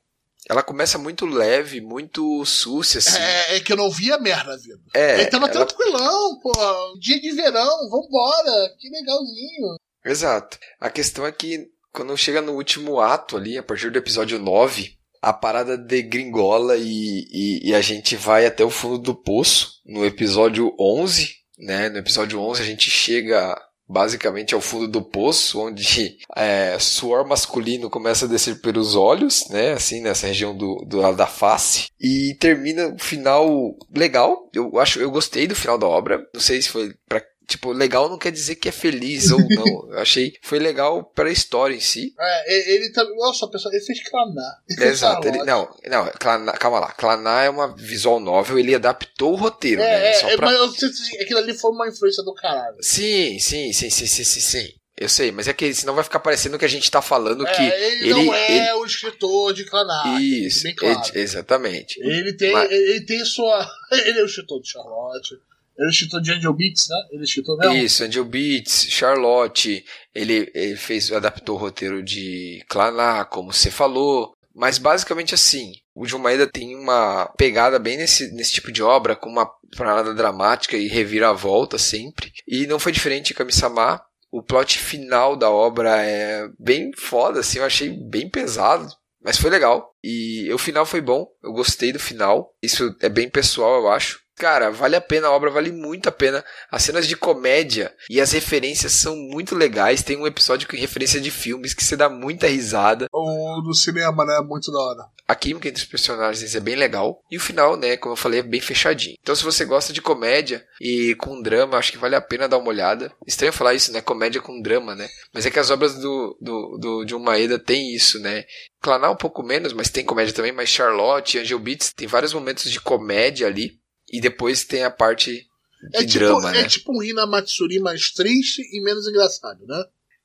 [0.49, 3.19] Ela começa muito leve, muito súcia, assim.
[3.19, 4.81] É, é que eu não via merda vindo.
[4.95, 6.53] É, tava ela- tranquilão, pô.
[7.01, 8.75] Dia de verão, vambora.
[8.79, 9.77] Que legalzinho.
[10.05, 10.59] Exato.
[10.81, 14.97] A questão é que quando chega no último ato ali, a partir do episódio 9,
[15.21, 19.75] a parada degringola e, e, e a gente vai até o fundo do poço.
[19.87, 21.89] No episódio 11, né?
[21.89, 23.57] No episódio 11 a gente chega
[23.93, 29.73] basicamente ao fundo do poço, onde é, suor masculino começa a descer pelos olhos, né?
[29.73, 31.89] Assim, nessa região do, do lado da face.
[32.01, 34.49] E termina o final legal.
[34.55, 36.27] Eu acho, eu gostei do final da obra.
[36.33, 37.23] Não sei se foi pra
[37.53, 39.89] Tipo, legal não quer dizer que é feliz ou não.
[39.93, 40.35] Eu achei.
[40.41, 42.15] Foi legal pra história em si.
[42.19, 43.15] É, ele também.
[43.17, 44.59] Nossa, pessoal, ele fez Clanar.
[44.71, 45.29] Ele Exato.
[45.29, 46.93] Ele, não, não, Claná- calma lá.
[46.93, 50.11] Claná é uma visual novel, ele adaptou o roteiro, né?
[50.11, 52.77] É, Só é, pra- mas eu se aquilo ali foi uma influência do caralho.
[52.81, 54.73] Sim, sim, sim, sim, sim, sim, sim.
[54.97, 57.53] Eu sei, mas é que senão vai ficar parecendo que a gente tá falando É,
[57.55, 58.25] que ele, ele.
[58.27, 60.21] não é ele- o escritor de Clanar.
[60.23, 60.99] Isso, bem claro.
[61.01, 62.01] ex- exatamente.
[62.01, 63.69] Ele tem, Mas- ele tem sua.
[63.93, 65.39] Ele é o escritor de Charlotte.
[65.79, 66.97] Ele escritor de Angel Beats, né?
[67.11, 67.23] Ele
[67.59, 67.85] mesmo.
[67.85, 69.85] Isso, Angel Beats, Charlotte,
[70.15, 74.35] ele, ele fez, adaptou o roteiro de Claná, como você falou.
[74.55, 79.17] Mas basicamente assim, o John Maeda tem uma pegada bem nesse, nesse tipo de obra,
[79.17, 82.33] com uma parada dramática e reviravolta sempre.
[82.47, 84.01] E não foi diferente em Kami-sama.
[84.31, 88.89] O plot final da obra é bem foda, assim, eu achei bem pesado.
[89.23, 89.95] Mas foi legal.
[90.03, 91.27] E o final foi bom.
[91.43, 92.53] Eu gostei do final.
[92.63, 94.21] Isso é bem pessoal, eu acho.
[94.37, 96.45] Cara, vale a pena, a obra vale muito a pena.
[96.71, 100.03] As cenas de comédia e as referências são muito legais.
[100.03, 103.07] Tem um episódio com referência de filmes que você dá muita risada.
[103.13, 104.41] O do cinema, né?
[104.41, 105.05] Muito da hora.
[105.29, 107.23] A química entre os personagens é bem legal.
[107.31, 109.17] E o final, né, como eu falei, é bem fechadinho.
[109.21, 112.59] Então, se você gosta de comédia e com drama, acho que vale a pena dar
[112.59, 113.13] uma olhada.
[113.27, 114.01] Estranho falar isso, né?
[114.01, 115.09] Comédia com drama, né?
[115.33, 118.45] Mas é que as obras do, do, do John Maeda tem isso, né?
[118.81, 120.53] Clanar um pouco menos, mas tem comédia também.
[120.53, 123.81] Mas Charlotte, Angel Beats, tem vários momentos de comédia ali.
[124.13, 125.47] E depois tem a parte
[125.91, 126.69] de É tipo, drama, é né?
[126.69, 129.85] tipo um Hina Matsuri mais triste e menos engraçado, né?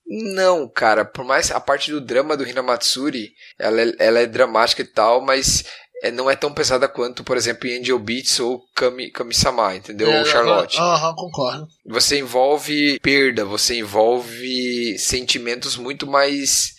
[0.10, 4.82] Não, cara, por mais a parte do drama do Hinamatsuri, ela é, ela é dramática
[4.82, 5.66] e tal, mas
[6.02, 10.10] é, não é tão pesada quanto, por exemplo, em Angel Beats ou Kami, Kami-sama, entendeu?
[10.10, 10.78] É, ou Charlotte.
[10.80, 11.68] Aham, concordo.
[11.86, 16.77] Você envolve perda, você envolve sentimentos muito mais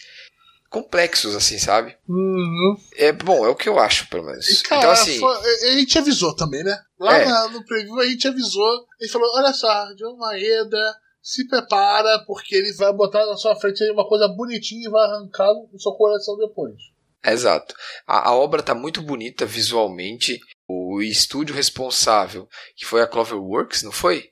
[0.68, 1.96] complexos, assim, sabe?
[2.08, 2.76] Uhum.
[2.96, 4.46] É bom, é o que eu acho, pelo menos.
[4.48, 5.20] E, cara, então, assim,
[5.66, 6.78] a gente avisou também, né?
[6.98, 7.48] Lá É.
[7.48, 8.86] no preview a gente avisou.
[9.00, 13.82] Ele falou: olha só, John Maeda, se prepara, porque ele vai botar na sua frente
[13.90, 16.74] uma coisa bonitinha e vai arrancar o seu coração depois.
[17.24, 17.74] Exato.
[18.06, 20.38] A, a obra tá muito bonita visualmente.
[20.68, 22.46] O estúdio responsável,
[22.76, 24.30] que foi a Cloverworks, não foi?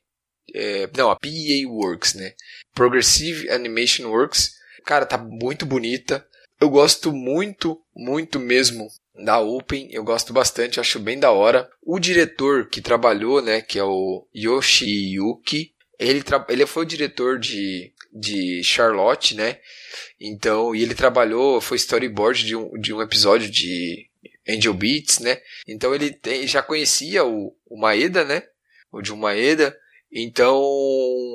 [0.54, 1.28] É, não, a PA
[1.68, 2.32] Works, né?
[2.74, 4.55] Progressive Animation Works.
[4.86, 6.24] Cara, tá muito bonita.
[6.60, 9.88] Eu gosto muito, muito mesmo da Open.
[9.90, 11.68] Eu gosto bastante, acho bem da hora.
[11.82, 17.92] O diretor que trabalhou, né, que é o Yoshiyuki, ele, ele foi o diretor de,
[18.12, 19.58] de Charlotte, né?
[20.20, 24.08] Então, e ele trabalhou, foi storyboard de um, de um episódio de
[24.48, 25.40] Angel Beats, né?
[25.66, 28.44] Então ele tem- já conhecia o, o Maeda, né?
[28.92, 29.76] O Jun Maeda.
[30.12, 30.62] Então,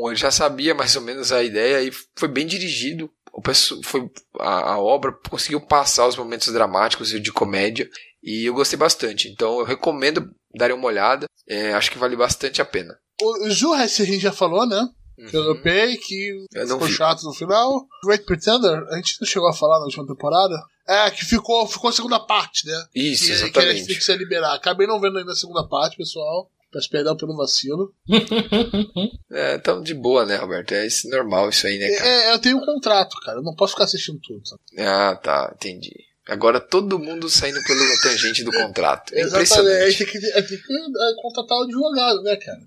[0.08, 3.12] ele já sabia mais ou menos a ideia e foi bem dirigido.
[3.34, 4.10] O pesso- foi,
[4.40, 7.90] a, a obra conseguiu passar os momentos dramáticos e de comédia.
[8.22, 9.30] E eu gostei bastante.
[9.30, 11.26] Então, eu recomendo darem uma olhada.
[11.48, 12.94] É, acho que vale bastante a pena.
[13.22, 14.88] O Juhas a gente já falou, né?
[15.30, 15.54] Que eu Uhum.
[15.54, 16.94] dropei, que Eu ficou vi.
[16.94, 17.86] chato no final.
[18.04, 20.56] Great Pretender, a gente não chegou a falar na última temporada.
[20.88, 22.86] É, que ficou, ficou a segunda parte, né?
[22.96, 23.74] Isso, que, que a exatamente.
[23.76, 24.56] Netflix ia liberar.
[24.56, 26.50] Acabei não vendo ainda a segunda parte, pessoal.
[26.72, 27.94] Peço perdão pelo vacilo.
[29.34, 30.74] É, então de boa, né, Roberto?
[30.74, 32.10] É isso, normal isso aí, né, cara?
[32.10, 33.38] É, eu tenho um contrato, cara.
[33.40, 34.42] Eu não posso ficar assistindo tudo.
[34.46, 34.62] sabe?
[34.78, 35.92] Ah, tá, entendi.
[36.28, 39.14] Agora todo mundo saindo pela tangente do contrato.
[39.16, 39.54] É Exatamente.
[39.54, 39.98] impressionante.
[39.98, 42.60] Tem que, tem que é, contratar o advogado, né, cara?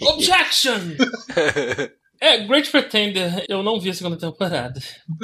[0.14, 0.78] Objection!
[2.20, 4.78] É, Great Pretender, eu não vi a segunda temporada.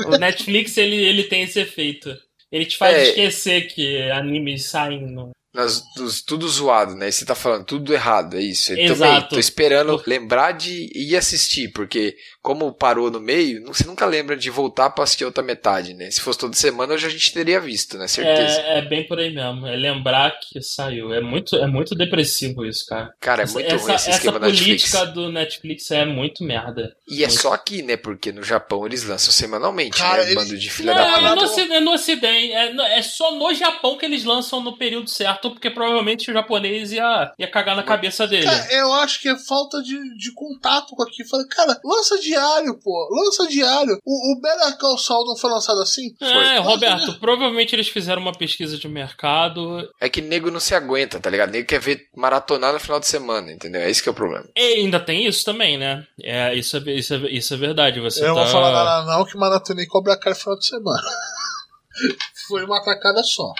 [0.06, 2.14] O Netflix, ele, ele tem esse efeito.
[2.50, 3.08] Ele te faz É.
[3.08, 5.30] esquecer que animes saem no...
[5.56, 7.10] Nós, dos- tudo zoado, né?
[7.10, 8.72] Você tá falando tudo errado, é isso.
[8.74, 8.98] Eu Exato.
[9.00, 12.14] também tô esperando lembrar de ir assistir, porque
[12.46, 15.94] como parou no meio, não- você nunca lembra de voltar pra assistir a outra metade,
[15.94, 16.08] né?
[16.12, 18.06] Se fosse toda semana, hoje a gente teria visto, né?
[18.06, 18.60] Certeza.
[18.60, 19.66] É, é bem por aí mesmo.
[19.66, 21.12] É lembrar que saiu.
[21.12, 23.12] É muito, é muito depressivo isso, cara.
[23.20, 24.90] Cara, é muito essa, ruim esse essa esquema da Netflix.
[24.92, 26.94] política do Netflix é muito merda.
[27.08, 27.96] E é só aqui, né?
[27.96, 30.30] Porque no Japão eles lançam semanalmente, Cara, né?
[30.30, 31.34] eles- Bando de filha Não, da é puta.
[31.34, 32.52] no, Ocidente, é no Ocidente.
[32.52, 36.92] É, é só no Japão que eles lançam no período certo, porque provavelmente o japonês
[36.92, 38.44] ia, ia cagar na cabeça dele.
[38.44, 41.28] Cara, eu acho que é falta de, de contato com aquilo.
[41.28, 43.08] Falei, cara, lança diário, pô.
[43.10, 43.98] Lança diário.
[44.04, 46.14] O, o Better Call Saul não foi lançado assim?
[46.20, 49.88] É, Roberto, provavelmente eles fizeram uma pesquisa de mercado.
[50.00, 51.50] É que nego não se aguenta, tá ligado?
[51.50, 53.80] Nego quer ver maratonar no final de semana, entendeu?
[53.80, 54.46] É esse que é o problema.
[54.56, 56.06] E ainda tem isso também, né?
[56.22, 58.00] É, isso, é, isso, é, isso é verdade.
[58.00, 58.34] Você eu tá...
[58.34, 61.02] não vou falar nada não, que maratonei Cobra Kai no final de semana.
[62.48, 63.52] foi uma tacada só.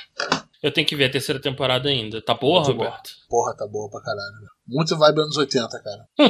[0.63, 2.21] Eu tenho que ver a terceira temporada ainda.
[2.23, 3.11] Tá boa, Muito Roberto?
[3.29, 4.56] Porra, tá boa pra caralho.
[4.69, 6.09] Muito vibe anos 80, cara.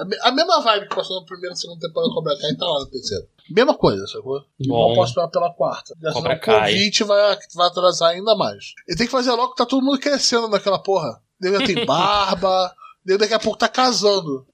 [0.00, 2.54] A me- a mesma vibe que passou na primeira e segunda temporada do Cobra Kai
[2.56, 3.24] tá lá na terceira.
[3.50, 4.40] Mesma coisa, sacou?
[4.66, 4.88] Bom.
[4.88, 5.94] Não posso esperar pela quarta.
[6.02, 6.34] Já Cobra.
[6.36, 8.72] O convite vai, vai atrasar ainda mais.
[8.88, 11.20] Ele tem que fazer logo que tá todo mundo crescendo naquela porra.
[11.40, 12.74] Nego já tem barba,
[13.04, 14.46] daí daqui a pouco tá casando.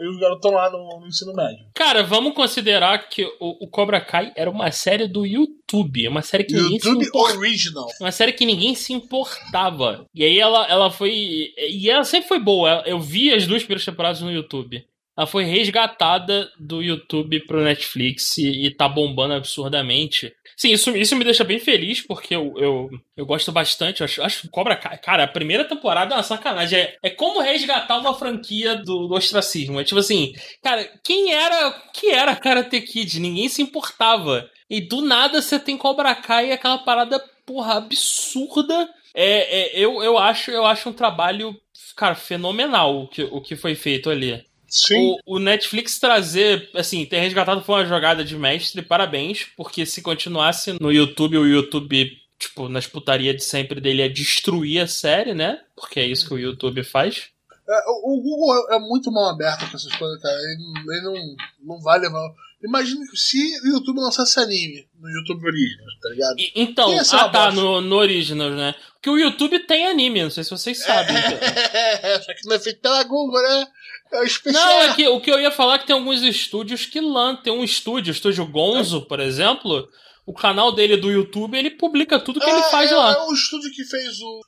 [0.00, 1.66] E os garotos estão lá no, no ensino médio.
[1.74, 6.06] Cara, vamos considerar que o, o Cobra Kai era uma série do YouTube.
[6.08, 7.38] Uma série que ninguém se YouTube importava.
[7.38, 7.88] Original.
[8.00, 10.06] Uma série que ninguém se importava.
[10.14, 11.52] E aí ela, ela foi.
[11.56, 12.82] E ela sempre foi boa.
[12.86, 14.86] Eu vi as duas primeiras temporadas no YouTube.
[15.18, 20.32] Ela foi resgatada do YouTube pro Netflix e, e tá bombando absurdamente.
[20.58, 24.00] Sim, isso, isso me deixa bem feliz, porque eu, eu, eu gosto bastante.
[24.00, 24.98] Eu acho, acho que Cobra Kai.
[24.98, 26.80] Cara, a primeira temporada é uma sacanagem.
[26.80, 29.78] É, é como resgatar uma franquia do, do ostracismo.
[29.78, 31.70] É tipo assim, cara, quem era.
[31.94, 33.20] que era Karate Kid?
[33.20, 34.50] Ninguém se importava.
[34.68, 38.90] E do nada você tem Cobra Kai e aquela parada, porra, absurda.
[39.14, 41.54] É, é, eu, eu, acho, eu acho um trabalho,
[41.96, 44.44] cara, fenomenal o que, o que foi feito ali.
[44.68, 45.16] Sim.
[45.26, 50.02] O, o Netflix trazer, assim, ter resgatado foi uma jogada de mestre, parabéns, porque se
[50.02, 55.32] continuasse no YouTube, o YouTube, tipo, nas putarias de sempre dele ia destruir a série,
[55.34, 55.58] né?
[55.74, 57.30] Porque é isso que o YouTube faz.
[57.68, 60.34] É, o o Google é, é muito mal aberto com essas coisas, cara.
[60.36, 61.36] Ele, ele não,
[61.76, 62.20] não vai levar.
[62.62, 66.38] Imagina se o YouTube lançasse anime no YouTube Original, tá ligado?
[66.40, 67.52] E- então, ah tá, bosta.
[67.52, 68.74] no, no Original, né?
[68.94, 71.14] Porque o YouTube tem anime, não sei se vocês sabem.
[72.24, 73.66] Só que não é feito pela Google, né?
[74.12, 74.64] É o especial.
[74.64, 77.36] Não, é que o que eu ia falar é que tem alguns estúdios que lan
[77.36, 79.88] tem um estúdio, o estúdio Gonzo, por exemplo,
[80.26, 83.12] o canal dele do YouTube, ele publica tudo que ele Ah, faz é, lá.
[83.12, 84.40] É o estúdio que fez o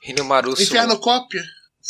[0.62, 1.26] Inferno Cop.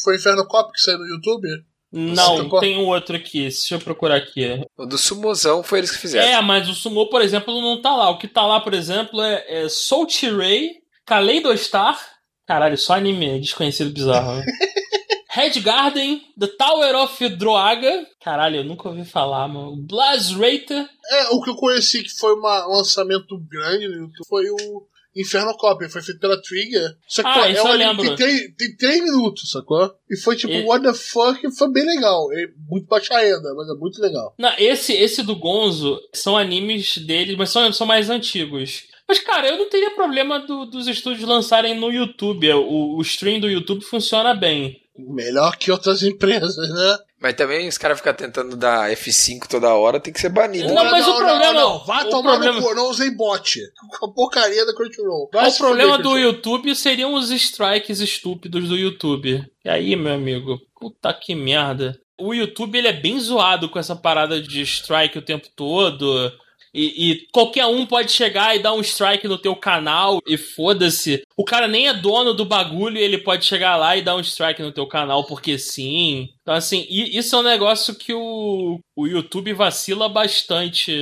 [0.02, 1.48] Foi Inferno Cop que saiu no YouTube?
[1.92, 4.62] Não, Você tem um outro aqui, deixa eu procurar aqui.
[4.76, 6.28] O do Sumozão foi eles que fizeram.
[6.28, 8.10] É, mas o Sumo, por exemplo, não tá lá.
[8.10, 10.06] O que tá lá, por exemplo, é, é Soul
[10.36, 10.70] Ray,
[11.04, 11.98] Kaleidostar,
[12.46, 14.36] caralho, só anime desconhecido bizarro.
[14.36, 14.44] né?
[15.32, 19.76] Red Garden, The Tower of Droaga, caralho, eu nunca ouvi falar, mano.
[19.76, 24.44] Blazrater, É, o que eu conheci que foi uma- um lançamento grande no YouTube foi
[24.50, 24.86] o
[25.16, 25.88] Inferno Cop.
[25.88, 26.96] Foi feito pela Trigger.
[27.08, 29.92] Só que Ah, pô, isso é eu tem três, tem três minutos, sacou?
[30.08, 31.40] E foi tipo, E- what the fuck?
[31.56, 32.32] Foi bem legal.
[32.32, 34.34] É muito baixa renda, mas é muito legal.
[34.38, 38.84] Não, esse, esse do Gonzo são animes deles, mas são, são mais antigos.
[39.08, 42.48] Mas, cara, eu não teria problema do- dos estúdios lançarem no YouTube.
[42.52, 44.80] O, o stream do YouTube funciona bem.
[45.08, 46.98] Melhor que outras empresas, né?
[47.22, 50.72] Mas também os caras ficam tentando dar F5 toda hora, tem que ser banido.
[50.72, 53.60] Não, mas o problema- Não, vai o tomar problema- no cu, não usei bot.
[53.98, 55.28] Com a porcaria da Crunchyroll.
[55.32, 56.18] Vai o problema do Crunchyroll.
[56.32, 59.44] YouTube seriam os strikes estúpidos do YouTube.
[59.64, 61.98] E aí, meu amigo, puta que merda.
[62.18, 66.32] O YouTube ele é bem zoado com essa parada de strike o tempo todo.
[66.72, 71.22] E, e qualquer um pode chegar e dar um strike no teu canal e foda-se.
[71.36, 74.20] O cara nem é dono do bagulho e ele pode chegar lá e dar um
[74.20, 76.28] strike no teu canal porque sim.
[76.42, 80.92] Então, assim, isso é um negócio que o, o YouTube vacila bastante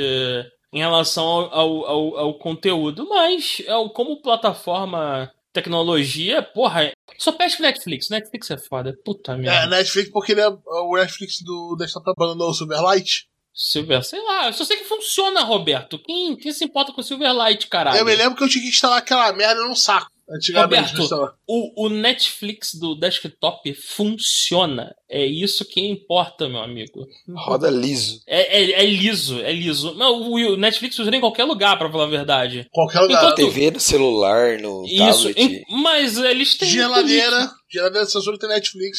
[0.73, 3.07] em relação ao, ao, ao- conteúdo.
[3.09, 8.09] Mas, é como plataforma tecnologia, porra, só pesca Netflix.
[8.11, 8.95] Netflix é foda.
[9.05, 9.66] Puta É, merda.
[9.77, 13.27] Netflix, porque ele é o Netflix do Desktop abandonou o Silverlight.
[13.52, 15.98] Silver, sei lá, eu só sei que funciona, Roberto.
[15.98, 17.98] Quem, quem se importa com Silverlight, caralho?
[17.98, 20.10] Eu me lembro que eu tinha que instalar aquela merda num saco.
[20.30, 24.94] Antigamente, Roberto, O, o Netflix do desktop funciona.
[25.10, 27.06] É isso que importa, meu amigo.
[27.34, 28.20] Roda liso.
[28.26, 29.94] É, é, é liso, é liso.
[29.94, 32.68] Não, o, o Netflix funciona em qualquer lugar, pra falar a verdade.
[32.70, 33.22] Qualquer lugar.
[33.22, 35.38] Enquanto- TV no celular, no Isso, tablet.
[35.38, 36.68] em- mas eles têm.
[36.68, 37.50] Geladeira.
[37.70, 38.98] Geladeira da Samsung tem Netflix.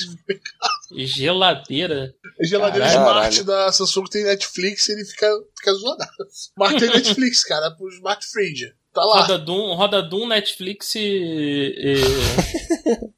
[0.95, 2.13] Geladeira.
[2.41, 3.31] Geladeira Caralho.
[3.33, 5.27] Smart da Samsung tem Netflix e ele fica,
[5.57, 5.99] fica zoado.
[6.55, 8.73] Smart tem Netflix, cara, é pro Smart Fridge.
[8.99, 9.21] Tá lá.
[9.21, 10.99] Roda Doom, Roda Doom, Netflix e.
[11.77, 11.95] E,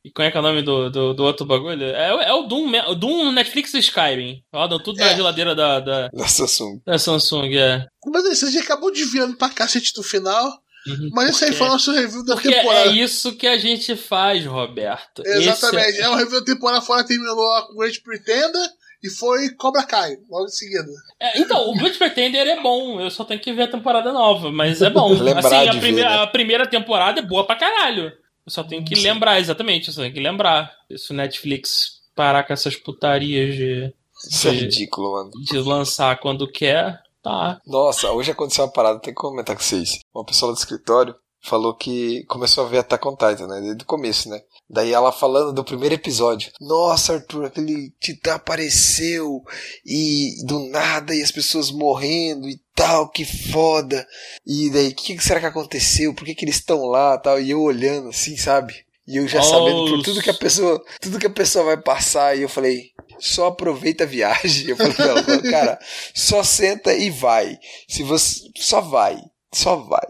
[0.05, 1.83] e qual é que é o nome do, do, do outro bagulho?
[1.83, 4.43] É, o- é o Doom, o Doom, Netflix e Skyrim.
[4.53, 5.15] Rodam tudo na É.
[5.15, 6.81] geladeira da, da, Da Samsung.
[6.85, 7.85] da Samsung, é.
[8.07, 10.45] Mas aí, você já acabou desviando pra cacete do final.
[10.87, 11.09] Uhum.
[11.13, 12.89] Mas isso aí foi o nosso review da Porque é temporada.
[12.91, 15.21] isso que a gente faz, Roberto.
[15.23, 15.89] Exatamente.
[15.89, 16.09] Esse É...
[16.09, 18.67] o review da temporada fora terminou lá com Great Pretender
[19.03, 20.89] e foi Cobra Kai, logo em seguida.
[21.19, 22.99] é- é, então, o Good Pretender é bom.
[23.01, 25.09] Eu só tenho que ver a temporada nova, mas é bom.
[25.13, 26.17] Lembrar assim, a ver, primeira, né?
[26.23, 28.05] a primeira temporada é boa pra caralho.
[28.45, 29.87] Eu só tenho que lembrar, exatamente.
[29.89, 30.71] Eu só tenho que lembrar.
[30.97, 33.93] Se o Netflix parar com essas putarias de,
[34.29, 35.31] Isso é de- ridículo, mano.
[35.45, 37.59] de lançar quando quer, tá.
[37.65, 39.99] Nossa, hoje aconteceu uma parada, tem que comentar com vocês.
[40.13, 43.61] Uma pessoa lá do escritório falou que começou a ver Attack on Titan, né?
[43.61, 44.39] Desde o começo, né?
[44.73, 46.49] Daí ela falando do primeiro episódio.
[46.61, 49.43] Nossa, Arthur, aquele titã apareceu
[49.85, 54.07] e do nada e as pessoas morrendo e tal, que foda.
[54.47, 56.13] E daí, o que, será que aconteceu?
[56.13, 57.39] Por que, que eles estão lá tal?
[57.39, 58.73] E eu olhando assim, sabe?
[59.05, 61.77] E eu já Oh, sabendo por tudo que a pessoa, tudo que a pessoa vai
[61.77, 64.69] passar, e eu falei, só aproveita a viagem.
[64.71, 65.79] Eu falei, falei, cara,
[66.13, 67.57] só senta e vai.
[67.89, 69.21] Se você só vai,
[69.53, 70.07] só vai.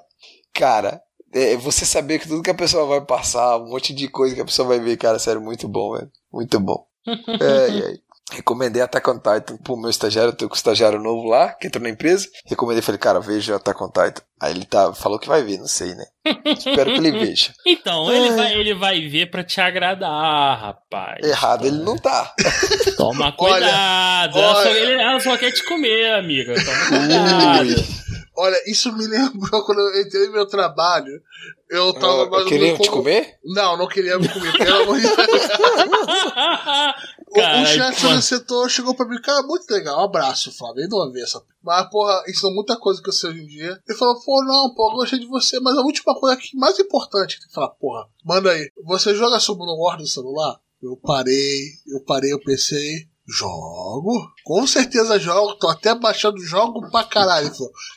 [0.54, 1.02] Cara,
[1.34, 4.42] é, você saber que tudo que a pessoa vai passar, um monte de coisa que
[4.42, 6.10] a pessoa vai ver, cara, sério, muito bom, velho.
[6.32, 6.86] Muito bom.
[7.08, 7.96] Ai, ai.
[8.34, 11.68] Recomendei Attack on Titan pro meu estagiário, eu tô com um estagiário novo lá, que
[11.68, 12.30] entrou na empresa.
[12.46, 14.22] Recomendei, falei, cara, veja Attack on Titan.
[14.42, 16.06] Aí ele tá, falou que vai ver, não sei, né?
[16.46, 17.52] Espero que ele veja.
[17.68, 21.18] Então, ele vai, ele vai ver pra te agradar, rapaz.
[21.28, 22.34] Errado ele não tá.
[22.96, 24.38] Toma cuidado.
[24.40, 24.70] ela, só, olha.
[24.80, 26.54] ele- ela só quer te comer, amiga.
[26.56, 28.11] Toma cuidado.
[28.36, 31.22] Olha, isso me lembrou quando eu entrei no meu trabalho.
[31.70, 33.38] Eu tava Ah, mais queriam te como- comer?
[33.44, 35.16] Não, não queria me comer, pelo amor de Deus.
[37.34, 40.98] O, o chefe do setor chegou pra mim, cara, muito legal, um abraço, Flávio, ainda
[40.98, 41.30] uma vez.
[41.30, 43.80] essa- Mas, porra, ensinou muita coisa que eu sei hoje em dia.
[43.88, 46.78] Ele falou, pô, não, pô, eu gostei de você, mas a última coisa aqui, mais
[46.78, 50.60] importante, que ele fala, porra, manda aí, você joga Sumo no War no celular?
[50.84, 54.32] Eu parei, eu parei, eu pensei, jogo?
[54.44, 57.48] Com certeza jogo, tô até baixando jogo pra caralho.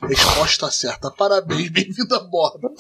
[0.03, 2.71] Ele falou, resposta certa, parabéns, bem-vindo a bordo.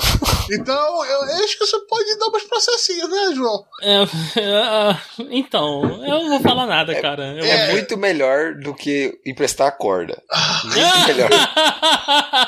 [0.51, 3.65] Então, eu, eu acho que você pode dar umas processinhos, né, João?
[3.83, 4.03] É,
[4.41, 4.97] é,
[5.31, 7.35] então, eu não vou falar nada, cara.
[7.35, 10.23] Eu É muito melhor do que emprestar a corda.
[10.65, 11.31] Muito melhor.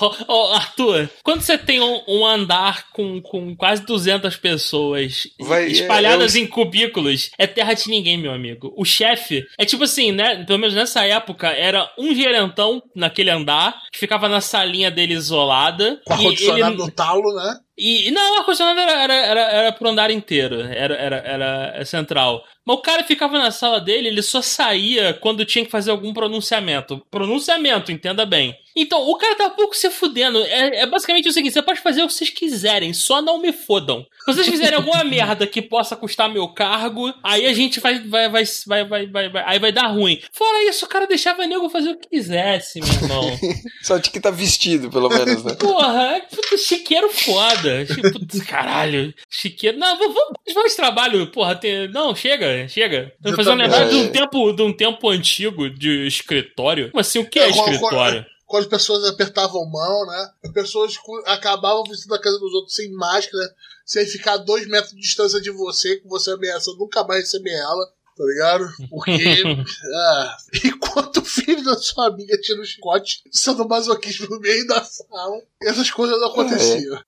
[0.00, 5.66] Ô, ô, Arthur, quando você tem um, um andar com, com quase 200 pessoas Vai-
[5.66, 8.72] espalhadas é, eu- em cubículos, é terra de ninguém, meu amigo.
[8.76, 10.44] O chefe é tipo assim, né?
[10.44, 16.00] Pelo menos nessa época, era um gerentão naquele andar que ficava na salinha dele isolada.
[16.04, 17.56] Com e ar-condicionado ele- no talo, né?
[17.78, 22.42] E não, o ar-condicionado era, era, era, era pro andar inteiro, era, era, era central.
[22.66, 26.12] Mas o cara ficava na sala dele, ele só saía quando tinha que fazer algum
[26.12, 27.00] pronunciamento.
[27.10, 28.54] Pronunciamento, entenda bem.
[28.76, 30.38] Então, o cara tá pouco se fudendo.
[30.44, 33.52] É, é basicamente o seguinte: você pode fazer o que vocês quiserem, só não me
[33.54, 34.04] fodam.
[34.26, 38.28] Se vocês fizerem alguma merda que possa custar meu cargo, aí a gente vai, vai,
[38.28, 40.20] vai, vai, vai, vai, vai- aí vai dar ruim.
[40.32, 43.38] Fora isso, o cara deixava nego fazer o que quisesse, meu irmão.
[43.82, 45.54] Só tinha que estar vestido, pelo menos, né?
[45.54, 47.67] Porra, é puta, chiqueiro foda.
[48.12, 49.14] Putz, caralho.
[49.28, 49.78] Chiqueiro.
[49.78, 50.14] Não, vamos,
[50.54, 51.54] vamos esse trabalho, porra.
[51.56, 51.88] Tem...
[51.88, 53.12] Não, chega, chega.
[53.22, 54.02] Tô fazendo lembrar de É.
[54.02, 56.90] um tempo, de um tempo antigo de escritório.
[56.90, 58.26] Como assim, o que é É, qual- qual- escritório?
[58.46, 60.30] Quando as pessoas apertavam mão, né?
[60.42, 60.94] As pessoas
[61.26, 63.42] acabavam visitando a casa dos outros sem máscara,
[63.84, 67.52] sem ficar a dois metros de distância de você, que você ameaça nunca mais receber
[67.52, 68.68] ela, tá ligado?
[68.90, 69.42] Porque.
[69.94, 74.82] ah, enquanto o filho da sua amiga tira o chicote, sendo masoquismo no meio da
[74.82, 77.00] sala, essas coisas não aconteciam.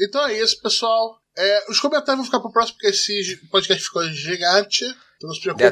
[0.00, 1.20] então é isso, pessoal.
[1.36, 4.84] É, os comentários vão ficar pro próximo, porque esse podcast ficou gigante.
[4.84, 5.64] Então não se preocupa.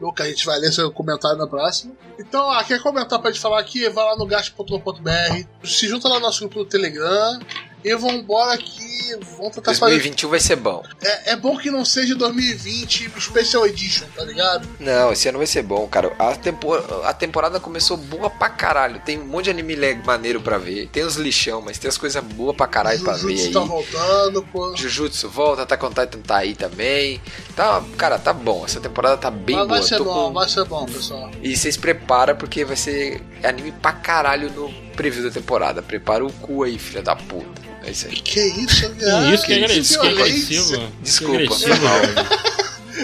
[0.00, 1.94] Luca, a gente vai ler seu comentário na próxima.
[2.18, 3.86] Então, ah, quer comentar pra gente falar aqui?
[3.90, 7.38] Vai lá no gasto.com.br, se junta lá no nosso grupo do Telegram
[7.84, 8.90] e vambora aqui.
[9.36, 9.80] Vamos tentar fazer.
[9.80, 10.82] 2021 vai ser bom.
[11.02, 14.68] É, é bom que não seja 2020 Special Edition, tá ligado?
[14.78, 16.12] Não, esse ano vai ser bom, cara.
[16.18, 16.74] A, tempo-
[17.04, 19.00] a temporada começou boa pra caralho.
[19.00, 20.88] Tem um monte de anime maneiro pra ver.
[20.88, 23.52] Tem os lixão, mas tem as coisas boas pra caralho pra ver Jujutsu aí.
[23.52, 24.76] tá voltando, pô.
[24.76, 27.20] Jujutsu volta, Attack on Titan tá aí também.
[27.56, 28.64] Tá, cara, tá bom.
[28.64, 29.78] Essa temporada tá bem Mas boa.
[29.80, 31.30] vai ser Tô bom, com- vai ser bom, pessoal.
[31.42, 35.82] E vocês preparam porque vai ser anime pra caralho no preview da temporada.
[35.82, 37.69] Prepara o cu aí, filha da puta.
[37.83, 38.15] É isso aí.
[38.15, 39.33] Que isso, Que cara?
[39.33, 40.33] isso, que agressivo, que violência.
[40.77, 40.91] agressivo.
[41.01, 41.75] Desculpa, Que agressivo.
[41.75, 41.99] foi mal.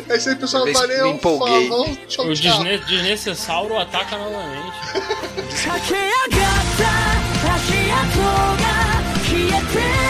[0.09, 0.65] É isso aí, pessoal.
[0.65, 1.05] Me- Valeu.
[1.05, 1.67] me empolguei.
[1.67, 2.63] Falou, tchau, O tchau.
[2.63, 4.71] desne desnecessauro ataca novamente.
[5.63, 5.99] 駆け上
[6.39, 6.83] がった
[7.53, 7.59] 足
[7.91, 8.19] 跡
[8.57, 8.63] が
[9.21, 10.04] 消えて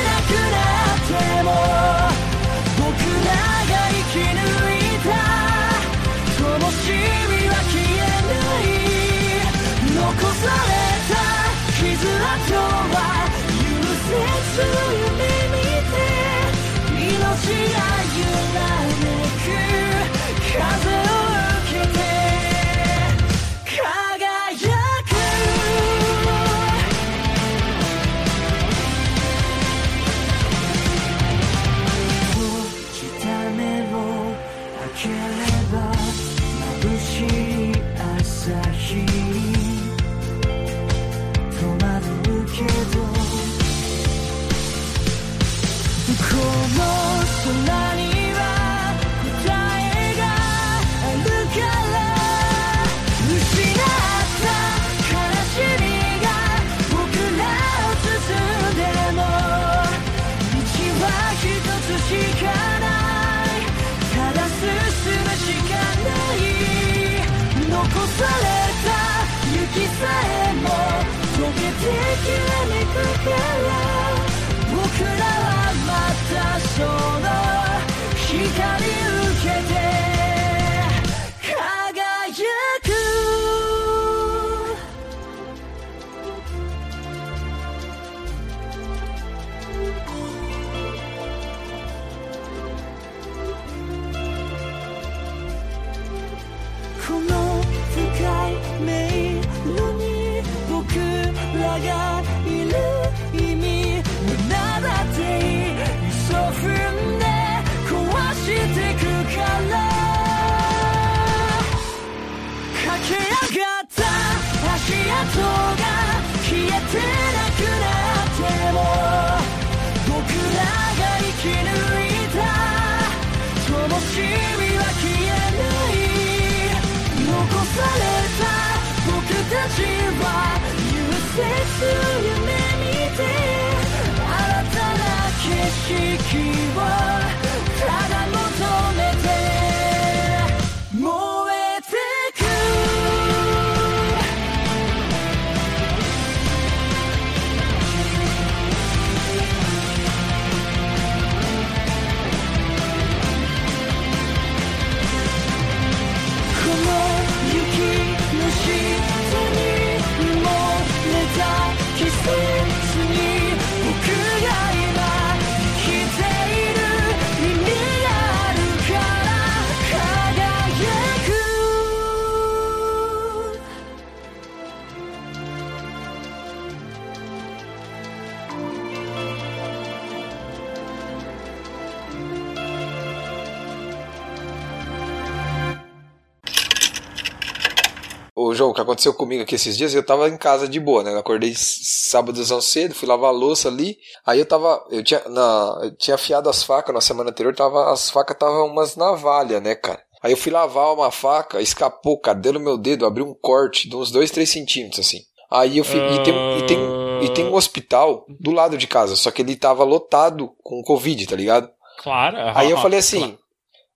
[188.96, 191.12] aconteceu comigo aqui esses dias, eu tava em casa de boa, né?
[191.12, 193.98] Eu acordei sábadozão cedo, fui lavar a louça ali.
[194.24, 194.84] Aí eu tava.
[194.90, 198.66] Eu tinha, na, eu tinha afiado as facas na semana anterior, tava, as facas estavam
[198.66, 200.02] umas navalha, né, cara?
[200.22, 203.94] Aí eu fui lavar uma faca, escapou, deu no meu dedo, abriu um corte de
[203.94, 205.20] uns 2, 3 centímetros, assim.
[205.50, 206.00] Aí eu fui.
[206.00, 206.78] E, tem, e, tem,
[207.22, 211.26] e tem um hospital do lado de casa, só que ele tava lotado com Covid,
[211.26, 211.70] tá ligado?
[211.98, 212.36] Claro.
[212.54, 213.38] Aí eu falei assim.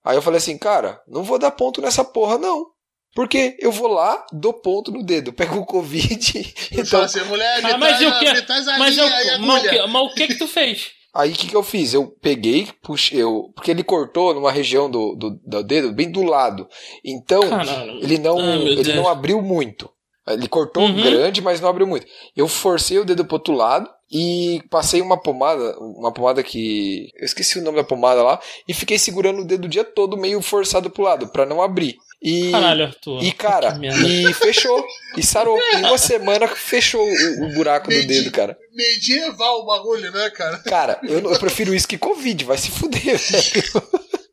[0.03, 2.70] Aí eu falei assim, cara, não vou dar ponto nessa porra, não.
[3.13, 6.53] Porque eu vou lá, dou ponto no dedo, pego o Covid.
[6.71, 8.41] Então, Então, assim, mulher, Ah, mas traz e que?
[8.43, 10.91] traz a Mas, linha eu, mas, o mas o que que tu fez?
[11.13, 11.93] aí o que, que eu fiz?
[11.93, 16.23] Eu peguei, puxei, eu, porque ele cortou numa região do, do, do dedo, bem do
[16.23, 16.65] lado.
[17.03, 17.99] Então, Caralho.
[18.01, 18.95] ele não, Ai, ele Deus.
[18.95, 19.89] não abriu muito.
[20.25, 21.01] Ele cortou Uhum.
[21.01, 22.05] grande, mas não abriu muito.
[22.37, 27.09] Eu forcei o dedo pro outro lado e passei uma pomada, uma pomada que.
[27.19, 30.15] Eu esqueci o nome da pomada lá, e fiquei segurando o dedo o dia todo
[30.15, 31.97] meio forçado pro lado, pra não abrir.
[32.21, 33.23] E, Caralho, Arthur.
[33.23, 34.85] e cara, e fechou.
[35.17, 35.57] E sarou.
[35.73, 38.21] Em uma semana fechou o, o buraco do Entendi.
[38.21, 38.55] dedo, cara.
[38.73, 40.59] Medieval o bagulho, né, cara?
[40.59, 43.83] Cara, eu, eu prefiro isso que Covid, vai se fuder, velho.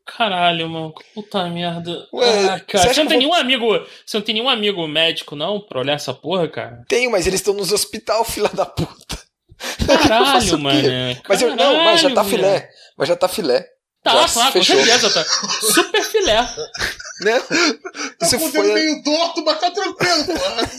[0.05, 0.95] Caralho, mano.
[1.15, 2.07] Puta merda.
[2.13, 3.67] Ué, ah, você cara, acha você não tem eu nenhum amigo.
[4.05, 6.85] Você não tem nenhum amigo médico, não, pra olhar essa porra, cara?
[6.89, 9.19] Tenho, mas eles estão nos hospital, fila da puta.
[9.87, 10.89] Caralho, mano.
[11.27, 12.69] Mas eu não, mas já tá filé.
[12.99, 13.67] Mas já tá filé.
[14.03, 14.77] Tá, Já claro, com fechou.
[14.77, 15.25] certeza, tá.
[15.75, 16.49] Super filé.
[17.21, 17.41] Né?
[18.19, 18.73] Tá Isso com o foi.
[18.75, 20.25] meio torto, mas tá tranquilo.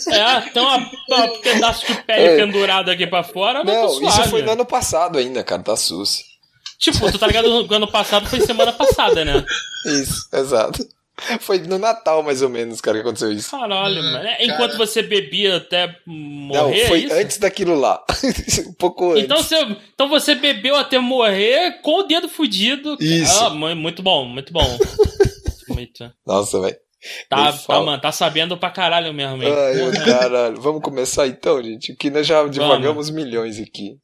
[0.10, 2.36] É, tem uma, um pedaço de pele É.
[2.38, 5.76] pendurado aqui pra fora, mas Não, tô isso foi no ano passado ainda, cara, tá
[5.76, 6.22] sus.
[6.78, 9.44] Tipo, tu tá ligado que o ano passado foi semana passada, né?
[9.86, 10.88] Isso, exato.
[11.42, 13.52] Foi no Natal, mais ou menos, cara, que aconteceu isso.
[13.52, 14.18] Caralho, Hum, mano.
[14.26, 14.44] É, cara.
[14.46, 17.14] Enquanto você bebia até morrer, não, foi é isso?
[17.16, 18.02] antes daquilo lá.
[18.66, 19.26] um pouco antes.
[19.26, 22.96] Então você, então você bebeu até morrer com o dedo fudido.
[23.02, 23.38] Isso.
[23.44, 24.64] Ah, mu- muito bom, muito bom.
[25.80, 26.12] muito.
[26.26, 26.78] Nossa, velho.
[27.30, 29.54] Tá, tá, mano, tá sabendo pra caralho mesmo, hein?
[29.54, 30.60] Ai, caralho.
[30.60, 31.96] Vamos começar então, gente.
[31.96, 33.98] Que nós já divagamos milhões aqui.